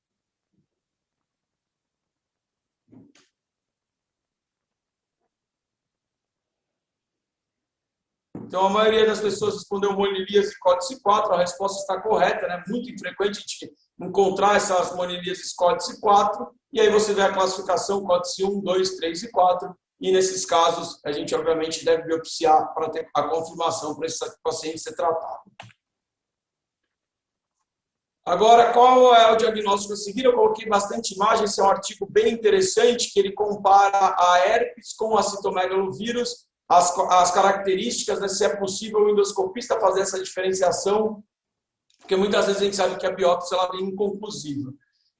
Então, 8.35 8.67
a 8.67 8.69
maioria 8.69 9.07
das 9.07 9.19
pessoas 9.19 9.55
respondeu 9.55 9.93
monilíase 9.93 10.59
códice 10.59 11.01
4, 11.01 11.33
a 11.33 11.39
resposta 11.39 11.79
está 11.79 11.99
correta, 11.99 12.47
né? 12.47 12.63
Muito 12.67 12.91
infrequente 12.91 13.39
a 13.39 13.41
gente 13.41 13.73
encontrar 13.99 14.57
essas 14.57 14.95
monilíases 14.95 15.55
códice 15.55 15.99
4, 15.99 16.53
e 16.71 16.79
aí 16.79 16.91
você 16.91 17.15
vê 17.15 17.23
a 17.23 17.33
classificação 17.33 18.03
códice 18.03 18.43
1, 18.43 18.61
2, 18.61 18.95
3 18.97 19.23
e 19.23 19.31
4, 19.31 19.75
e 20.03 20.11
nesses 20.11 20.45
casos 20.45 20.99
a 21.05 21.13
gente 21.13 21.33
obviamente 21.33 21.85
deve 21.85 22.03
biopsiar 22.03 22.73
para 22.73 22.89
ter 22.89 23.09
a 23.15 23.23
confirmação 23.23 23.95
para 23.95 24.05
esse 24.05 24.19
paciente 24.43 24.79
ser 24.79 24.93
tratado. 24.97 25.49
Agora, 28.25 28.73
qual 28.73 29.15
é 29.15 29.31
o 29.31 29.37
diagnóstico 29.37 29.93
a 29.93 29.97
seguir? 29.97 30.25
Eu 30.25 30.33
coloquei 30.33 30.67
bastante 30.67 31.13
imagem, 31.13 31.45
esse 31.45 31.59
é 31.59 31.63
um 31.63 31.69
artigo 31.69 32.05
bem 32.05 32.33
interessante, 32.33 33.11
que 33.13 33.19
ele 33.19 33.31
compara 33.31 34.15
a 34.17 34.39
herpes 34.39 34.93
com 34.93 35.17
a 35.17 35.23
citomegalovírus 35.23 36.47
as, 36.67 36.97
as 36.97 37.31
características, 37.31 38.19
né, 38.19 38.27
se 38.27 38.43
é 38.43 38.55
possível 38.55 38.99
o 38.99 39.09
endoscopista 39.09 39.79
fazer 39.79 40.01
essa 40.01 40.21
diferenciação, 40.21 41.23
porque 41.99 42.15
muitas 42.15 42.45
vezes 42.45 42.61
a 42.61 42.65
gente 42.65 42.75
sabe 42.75 42.97
que 42.97 43.05
a 43.05 43.11
biópsia 43.11 43.55
ela 43.55 43.71
vem 43.71 43.85
inconclusiva. 43.85 44.73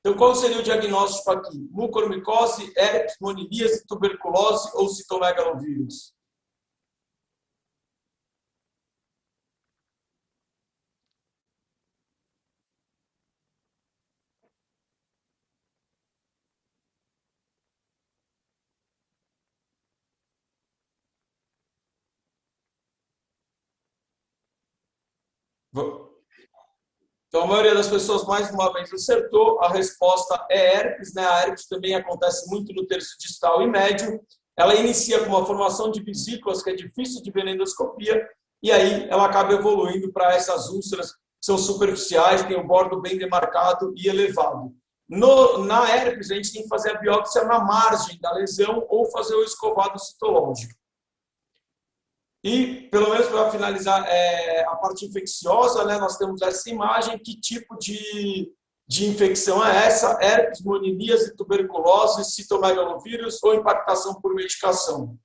Então, 0.06 0.18
qual 0.18 0.36
seria 0.36 0.60
o 0.60 0.64
diagnóstico 0.64 1.32
aqui? 1.32 1.58
Mucormicose, 1.72 2.74
herpes, 2.76 3.16
monilíase, 3.22 3.88
tuberculose 3.88 4.70
ou 4.74 4.90
citomegalovírus? 4.90 6.14
Então, 27.34 27.46
a 27.46 27.48
maioria 27.48 27.74
das 27.74 27.88
pessoas, 27.88 28.28
mais 28.28 28.52
uma 28.52 28.72
vez, 28.72 28.94
acertou. 28.94 29.60
A 29.60 29.70
resposta 29.70 30.46
é 30.52 30.76
herpes. 30.78 31.16
Né? 31.16 31.26
A 31.26 31.42
herpes 31.42 31.68
também 31.68 31.96
acontece 31.96 32.48
muito 32.48 32.72
no 32.76 32.86
terço 32.86 33.18
distal 33.20 33.64
e 33.64 33.68
médio. 33.68 34.22
Ela 34.56 34.76
inicia 34.76 35.20
com 35.22 35.32
uma 35.32 35.44
formação 35.44 35.90
de 35.90 36.04
vesículas, 36.04 36.62
que 36.62 36.70
é 36.70 36.76
difícil 36.76 37.24
de 37.24 37.32
ver 37.32 37.44
na 37.44 37.50
endoscopia, 37.50 38.24
e 38.62 38.72
aí 38.72 39.10
ela 39.10 39.26
acaba 39.26 39.52
evoluindo 39.52 40.14
para 40.14 40.36
essas 40.36 40.70
úlceras 40.70 41.14
que 41.14 41.18
são 41.42 41.58
superficiais, 41.58 42.44
tem 42.44 42.56
o 42.56 42.68
bordo 42.68 43.02
bem 43.02 43.18
demarcado 43.18 43.92
e 43.98 44.08
elevado. 44.08 44.72
No, 45.10 45.66
na 45.66 45.90
herpes, 45.90 46.30
a 46.30 46.36
gente 46.36 46.54
tem 46.54 46.62
que 46.62 46.70
fazer 46.70 46.92
a 46.92 47.00
biópsia 47.00 47.46
na 47.46 47.60
margem 47.62 48.20
da 48.22 48.32
lesão 48.32 48.86
ou 48.88 49.10
fazer 49.10 49.34
o 49.34 49.44
escovado 49.44 49.98
citológico. 49.98 50.76
E, 52.44 52.90
pelo 52.90 53.10
menos 53.10 53.28
para 53.28 53.50
finalizar 53.52 54.06
é, 54.06 54.66
a 54.66 54.76
parte 54.76 55.06
infecciosa, 55.06 55.86
né, 55.86 55.98
nós 55.98 56.18
temos 56.18 56.42
essa 56.42 56.70
imagem. 56.70 57.18
Que 57.18 57.40
tipo 57.40 57.78
de, 57.78 58.52
de 58.86 59.06
infecção 59.06 59.66
é 59.66 59.86
essa? 59.86 60.18
Herpes, 60.22 60.62
monilíase, 60.62 61.36
tuberculose, 61.38 62.26
citomegalovírus 62.26 63.42
ou 63.44 63.54
impactação 63.54 64.20
por 64.20 64.36
medicação? 64.36 65.18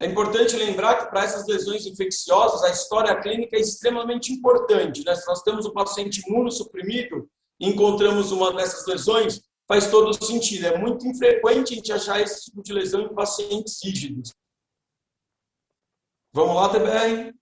É 0.00 0.06
importante 0.06 0.56
lembrar 0.56 0.96
que 0.96 1.10
para 1.10 1.24
essas 1.24 1.46
lesões 1.46 1.84
infecciosas, 1.86 2.62
a 2.62 2.70
história 2.70 3.18
clínica 3.20 3.56
é 3.56 3.60
extremamente 3.60 4.32
importante. 4.32 5.04
Né? 5.04 5.14
Se 5.14 5.26
nós 5.26 5.42
temos 5.42 5.66
o 5.66 5.72
paciente 5.72 6.22
imunossuprimido, 6.26 7.28
encontramos 7.60 8.32
uma 8.32 8.52
dessas 8.52 8.86
lesões, 8.86 9.40
faz 9.66 9.90
todo 9.90 10.12
sentido. 10.12 10.66
É 10.66 10.78
muito 10.78 11.06
infrequente 11.06 11.72
a 11.72 11.76
gente 11.76 11.92
achar 11.92 12.20
esse 12.20 12.46
tipo 12.46 12.62
de 12.62 12.72
lesão 12.72 13.02
em 13.02 13.14
pacientes 13.14 13.78
rígidos. 13.82 14.32
Vamos 16.32 16.54
lá, 16.56 16.68
TBR? 16.68 17.34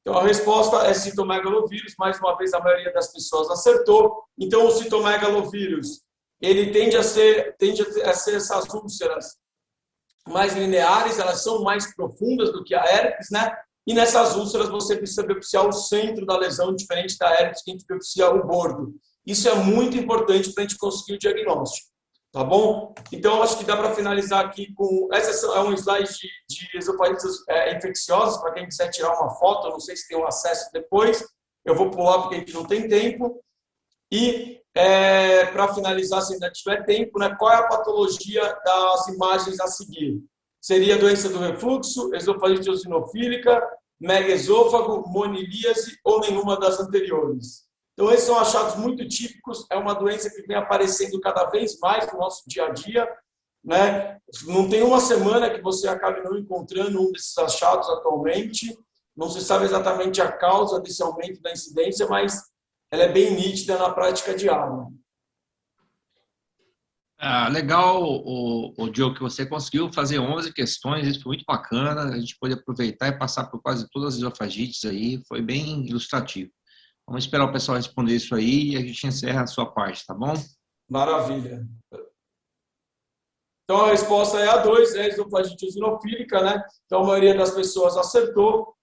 Então, 0.00 0.18
a 0.18 0.22
resposta 0.22 0.86
é 0.86 0.92
citomegalovírus. 0.92 1.94
Mais 1.98 2.18
uma 2.20 2.36
vez, 2.36 2.52
a 2.52 2.60
maioria 2.60 2.92
das 2.92 3.10
pessoas 3.10 3.50
acertou. 3.50 4.22
Então, 4.38 4.66
o 4.66 4.70
citomegalovírus, 4.70 6.02
ele 6.40 6.70
tende 6.72 6.96
a 6.96 7.02
ser, 7.02 7.56
tende 7.56 7.82
a 8.02 8.12
ser 8.12 8.36
essas 8.36 8.68
úlceras 8.68 9.38
mais 10.28 10.54
lineares, 10.54 11.18
elas 11.18 11.42
são 11.42 11.62
mais 11.62 11.94
profundas 11.94 12.52
do 12.52 12.64
que 12.64 12.74
a 12.74 12.84
herpes, 12.84 13.28
né? 13.30 13.54
E 13.86 13.92
nessas 13.92 14.34
úlceras 14.36 14.68
você 14.68 14.96
precisa 14.96 15.22
biopsiar 15.22 15.66
o 15.66 15.72
centro 15.72 16.24
da 16.24 16.38
lesão, 16.38 16.74
diferente 16.74 17.18
da 17.18 17.30
herpes, 17.30 17.62
que 17.62 17.70
a 17.70 17.74
gente 17.74 17.86
biopsia 17.86 18.30
o 18.30 18.46
bordo. 18.46 18.94
Isso 19.26 19.48
é 19.48 19.54
muito 19.54 19.96
importante 19.96 20.52
para 20.52 20.64
a 20.64 20.66
gente 20.66 20.78
conseguir 20.78 21.14
o 21.14 21.18
diagnóstico. 21.18 21.94
Tá 22.32 22.42
bom? 22.42 22.92
Então, 23.12 23.44
acho 23.44 23.56
que 23.56 23.64
dá 23.64 23.76
para 23.76 23.94
finalizar 23.94 24.44
aqui 24.44 24.74
com. 24.74 25.08
Essa 25.12 25.46
é 25.46 25.60
um 25.60 25.72
slide 25.72 26.12
de, 26.12 26.28
de 26.48 26.78
esofagites 26.78 27.48
é, 27.48 27.76
infecciosas, 27.76 28.40
para 28.40 28.52
quem 28.52 28.66
quiser 28.66 28.90
tirar 28.90 29.14
uma 29.20 29.30
foto, 29.36 29.70
não 29.70 29.78
sei 29.78 29.94
se 29.96 30.08
tem 30.08 30.18
um 30.18 30.26
acesso 30.26 30.68
depois. 30.72 31.24
Eu 31.64 31.76
vou 31.76 31.92
pular 31.92 32.22
porque 32.22 32.34
a 32.34 32.38
gente 32.38 32.52
não 32.52 32.64
tem 32.64 32.88
tempo. 32.88 33.40
E, 34.10 34.60
é, 34.74 35.46
para 35.46 35.72
finalizar, 35.72 36.20
se 36.22 36.34
ainda 36.34 36.50
tiver 36.50 36.84
tempo, 36.84 37.18
né, 37.18 37.34
qual 37.38 37.52
é 37.52 37.56
a 37.56 37.68
patologia 37.68 38.42
das 38.64 39.08
imagens 39.08 39.60
a 39.60 39.68
seguir? 39.68 40.20
Seria 40.60 40.98
doença 40.98 41.28
do 41.28 41.38
refluxo, 41.38 42.14
esofagite 42.14 42.68
eosinofílica, 42.68 43.62
megaesôfago, 44.00 45.08
monilíase 45.08 45.98
ou 46.04 46.20
nenhuma 46.20 46.58
das 46.58 46.80
anteriores? 46.80 47.64
Então, 47.92 48.10
esses 48.10 48.26
são 48.26 48.38
achados 48.38 48.74
muito 48.74 49.06
típicos, 49.06 49.66
é 49.70 49.76
uma 49.76 49.94
doença 49.94 50.28
que 50.28 50.42
vem 50.42 50.56
aparecendo 50.56 51.20
cada 51.20 51.44
vez 51.44 51.78
mais 51.78 52.12
no 52.12 52.18
nosso 52.18 52.42
dia 52.48 52.66
a 52.66 52.70
dia. 52.70 53.08
Né? 53.62 54.18
Não 54.46 54.68
tem 54.68 54.82
uma 54.82 55.00
semana 55.00 55.48
que 55.48 55.62
você 55.62 55.86
acabe 55.86 56.20
não 56.22 56.36
encontrando 56.36 57.00
um 57.00 57.12
desses 57.12 57.38
achados 57.38 57.88
atualmente. 57.88 58.76
Não 59.16 59.30
se 59.30 59.40
sabe 59.40 59.64
exatamente 59.64 60.20
a 60.20 60.32
causa 60.32 60.80
desse 60.80 61.02
aumento 61.02 61.40
da 61.40 61.52
incidência, 61.52 62.06
mas 62.08 62.42
ela 62.94 63.04
é 63.04 63.12
bem 63.12 63.34
nítida 63.34 63.76
na 63.76 63.90
prática 63.90 64.34
diária. 64.34 64.86
Ah, 67.18 67.48
legal, 67.48 68.02
o, 68.02 68.72
o 68.76 68.90
Diogo, 68.90 69.14
que 69.14 69.22
você 69.22 69.46
conseguiu 69.46 69.92
fazer 69.92 70.18
11 70.18 70.52
questões, 70.52 71.06
isso 71.06 71.22
foi 71.22 71.30
muito 71.30 71.44
bacana. 71.46 72.02
A 72.02 72.18
gente 72.18 72.36
pôde 72.38 72.54
aproveitar 72.54 73.08
e 73.08 73.18
passar 73.18 73.46
por 73.46 73.60
quase 73.60 73.88
todas 73.90 74.14
as 74.14 74.14
esofagites 74.16 74.84
aí, 74.84 75.22
foi 75.26 75.40
bem 75.40 75.86
ilustrativo. 75.86 76.50
Vamos 77.06 77.24
esperar 77.24 77.46
o 77.46 77.52
pessoal 77.52 77.76
responder 77.76 78.14
isso 78.14 78.34
aí 78.34 78.70
e 78.70 78.76
a 78.76 78.80
gente 78.80 79.06
encerra 79.06 79.42
a 79.42 79.46
sua 79.46 79.66
parte, 79.66 80.06
tá 80.06 80.14
bom? 80.14 80.34
Maravilha. 80.88 81.66
Então 83.64 83.86
a 83.86 83.90
resposta 83.90 84.38
é 84.38 84.48
a 84.48 84.58
2, 84.58 84.94
é 84.94 85.08
esofagite 85.08 85.64
eosinofílica, 85.64 86.42
né? 86.42 86.62
Então 86.84 87.02
a 87.02 87.06
maioria 87.06 87.34
das 87.34 87.50
pessoas 87.50 87.96
acertou. 87.96 88.74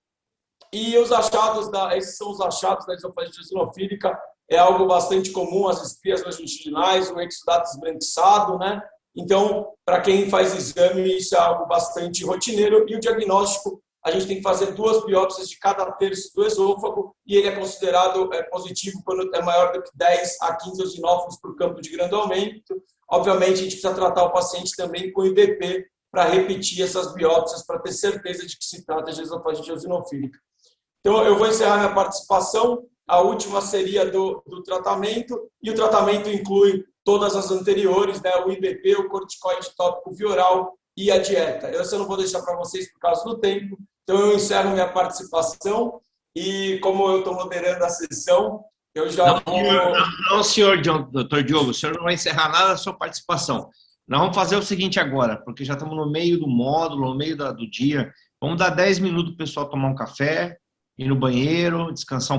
E 0.74 0.98
os 0.98 1.12
achados 1.12 1.70
da, 1.70 1.98
esses 1.98 2.18
são 2.18 2.32
os 2.32 2.40
achados 2.40 2.86
da 2.86 2.94
esofagite 2.94 3.40
eosinofílica, 3.40 4.18
é 4.50 4.58
algo 4.58 4.86
bastante 4.86 5.32
comum, 5.32 5.68
as 5.68 5.82
espias 5.82 6.24
longitudinais, 6.24 7.10
o 7.10 7.20
exudato 7.20 7.70
esbranquiçado, 7.70 8.58
né? 8.58 8.82
Então, 9.16 9.74
para 9.86 10.02
quem 10.02 10.30
faz 10.30 10.56
exame, 10.56 11.18
isso 11.18 11.36
é 11.36 11.40
algo 11.40 11.66
bastante 11.66 12.26
rotineiro. 12.26 12.86
E 12.88 12.96
o 12.96 13.00
diagnóstico 13.00 13.82
a 14.04 14.12
gente 14.12 14.28
tem 14.28 14.38
que 14.38 14.42
fazer 14.42 14.74
duas 14.74 15.06
biópsias 15.06 15.48
de 15.48 15.60
cada 15.60 15.90
terço 15.92 16.34
do 16.36 16.46
esôfago 16.46 17.16
e 17.26 17.36
ele 17.36 17.48
é 17.48 17.56
considerado 17.56 18.34
é, 18.34 18.42
positivo 18.44 19.02
quando 19.06 19.34
é 19.36 19.42
maior 19.44 19.74
do 19.74 19.84
que 19.84 19.92
10 19.94 20.42
a 20.42 20.56
15 20.56 20.82
eosinófilos 20.82 21.40
por 21.40 21.56
campo 21.56 21.80
de 21.82 21.92
grande 21.92 22.16
aumento. 22.16 22.82
Obviamente, 23.10 23.54
a 23.54 23.64
gente 23.64 23.74
precisa 23.74 23.94
tratar 23.94 24.24
o 24.24 24.32
paciente 24.32 24.76
também 24.76 25.12
com 25.12 25.26
IBP 25.26 25.86
para 26.12 26.26
repetir 26.26 26.84
essas 26.84 27.14
biópsias, 27.14 27.66
para 27.66 27.80
ter 27.80 27.92
certeza 27.92 28.46
de 28.46 28.58
que 28.58 28.66
se 28.66 28.86
trata 28.86 29.12
de 29.12 29.22
esofagite 29.22 29.70
eosinofílica. 29.70 30.40
Então, 31.02 31.24
eu 31.26 31.38
vou 31.38 31.48
encerrar 31.48 31.78
minha 31.78 31.94
participação. 31.94 32.84
A 33.08 33.20
última 33.20 33.60
seria 33.62 34.10
do, 34.10 34.42
do 34.48 34.64
tratamento, 34.64 35.50
e 35.62 35.70
o 35.70 35.76
tratamento 35.76 36.30
inclui 36.30 36.86
todas 37.04 37.36
as 37.36 37.52
anteriores, 37.52 38.22
né? 38.22 38.32
o 38.46 38.52
IBP, 38.52 38.96
o 38.96 39.10
corticoide 39.10 39.76
tópico 39.76 40.14
via 40.14 40.30
oral 40.30 40.78
e 40.96 41.12
a 41.12 41.18
dieta. 41.18 41.70
Eu, 41.70 41.84
eu 41.84 42.00
não 42.00 42.08
vou 42.08 42.18
deixar 42.18 42.42
para 42.42 42.56
vocês 42.56 42.92
por 42.94 43.00
causa 43.00 43.24
do 43.26 43.40
tempo, 43.40 43.78
então, 44.04 44.20
eu 44.20 44.36
encerro 44.36 44.72
minha 44.72 44.90
participação 44.90 46.02
e, 46.36 46.80
como 46.82 47.08
eu 47.08 47.20
estou 47.20 47.34
moderando 47.34 47.84
a 47.84 47.90
sessão, 47.90 48.64
eu 48.94 49.10
já 49.10 49.26
não, 49.26 49.42
vou... 49.46 49.64
Não, 49.64 49.94
não, 50.30 50.44
senhor 50.44 50.82
doutor 50.82 51.44
Diogo, 51.44 51.70
o 51.70 51.74
senhor 51.74 51.96
não 51.96 52.04
vai 52.04 52.16
encerrar 52.16 52.50
nada 52.50 52.70
da 52.70 52.78
sua 52.78 52.94
participação. 52.94 53.70
Nós 54.08 54.20
vamos 54.20 54.36
fazer 54.36 54.58
o 54.58 54.64
seguinte 54.64 55.00
agora, 55.00 55.38
porque 55.38 55.64
já 55.64 55.74
estamos 55.74 55.96
no 55.96 56.12
meio 56.12 56.40
do 56.40 56.48
módulo, 56.48 57.10
no 57.10 57.16
meio 57.16 57.38
da, 57.38 57.52
do 57.52 57.70
dia. 57.70 58.12
Vamos 58.42 58.58
dar 58.58 58.70
10 58.70 59.00
minutos 59.00 59.32
para 59.32 59.34
o 59.34 59.38
pessoal 59.38 59.70
tomar 59.70 59.88
um 59.88 59.96
café, 59.96 60.58
ir 61.02 61.08
no 61.08 61.16
banheiro, 61.16 61.92
descansar 61.92 62.30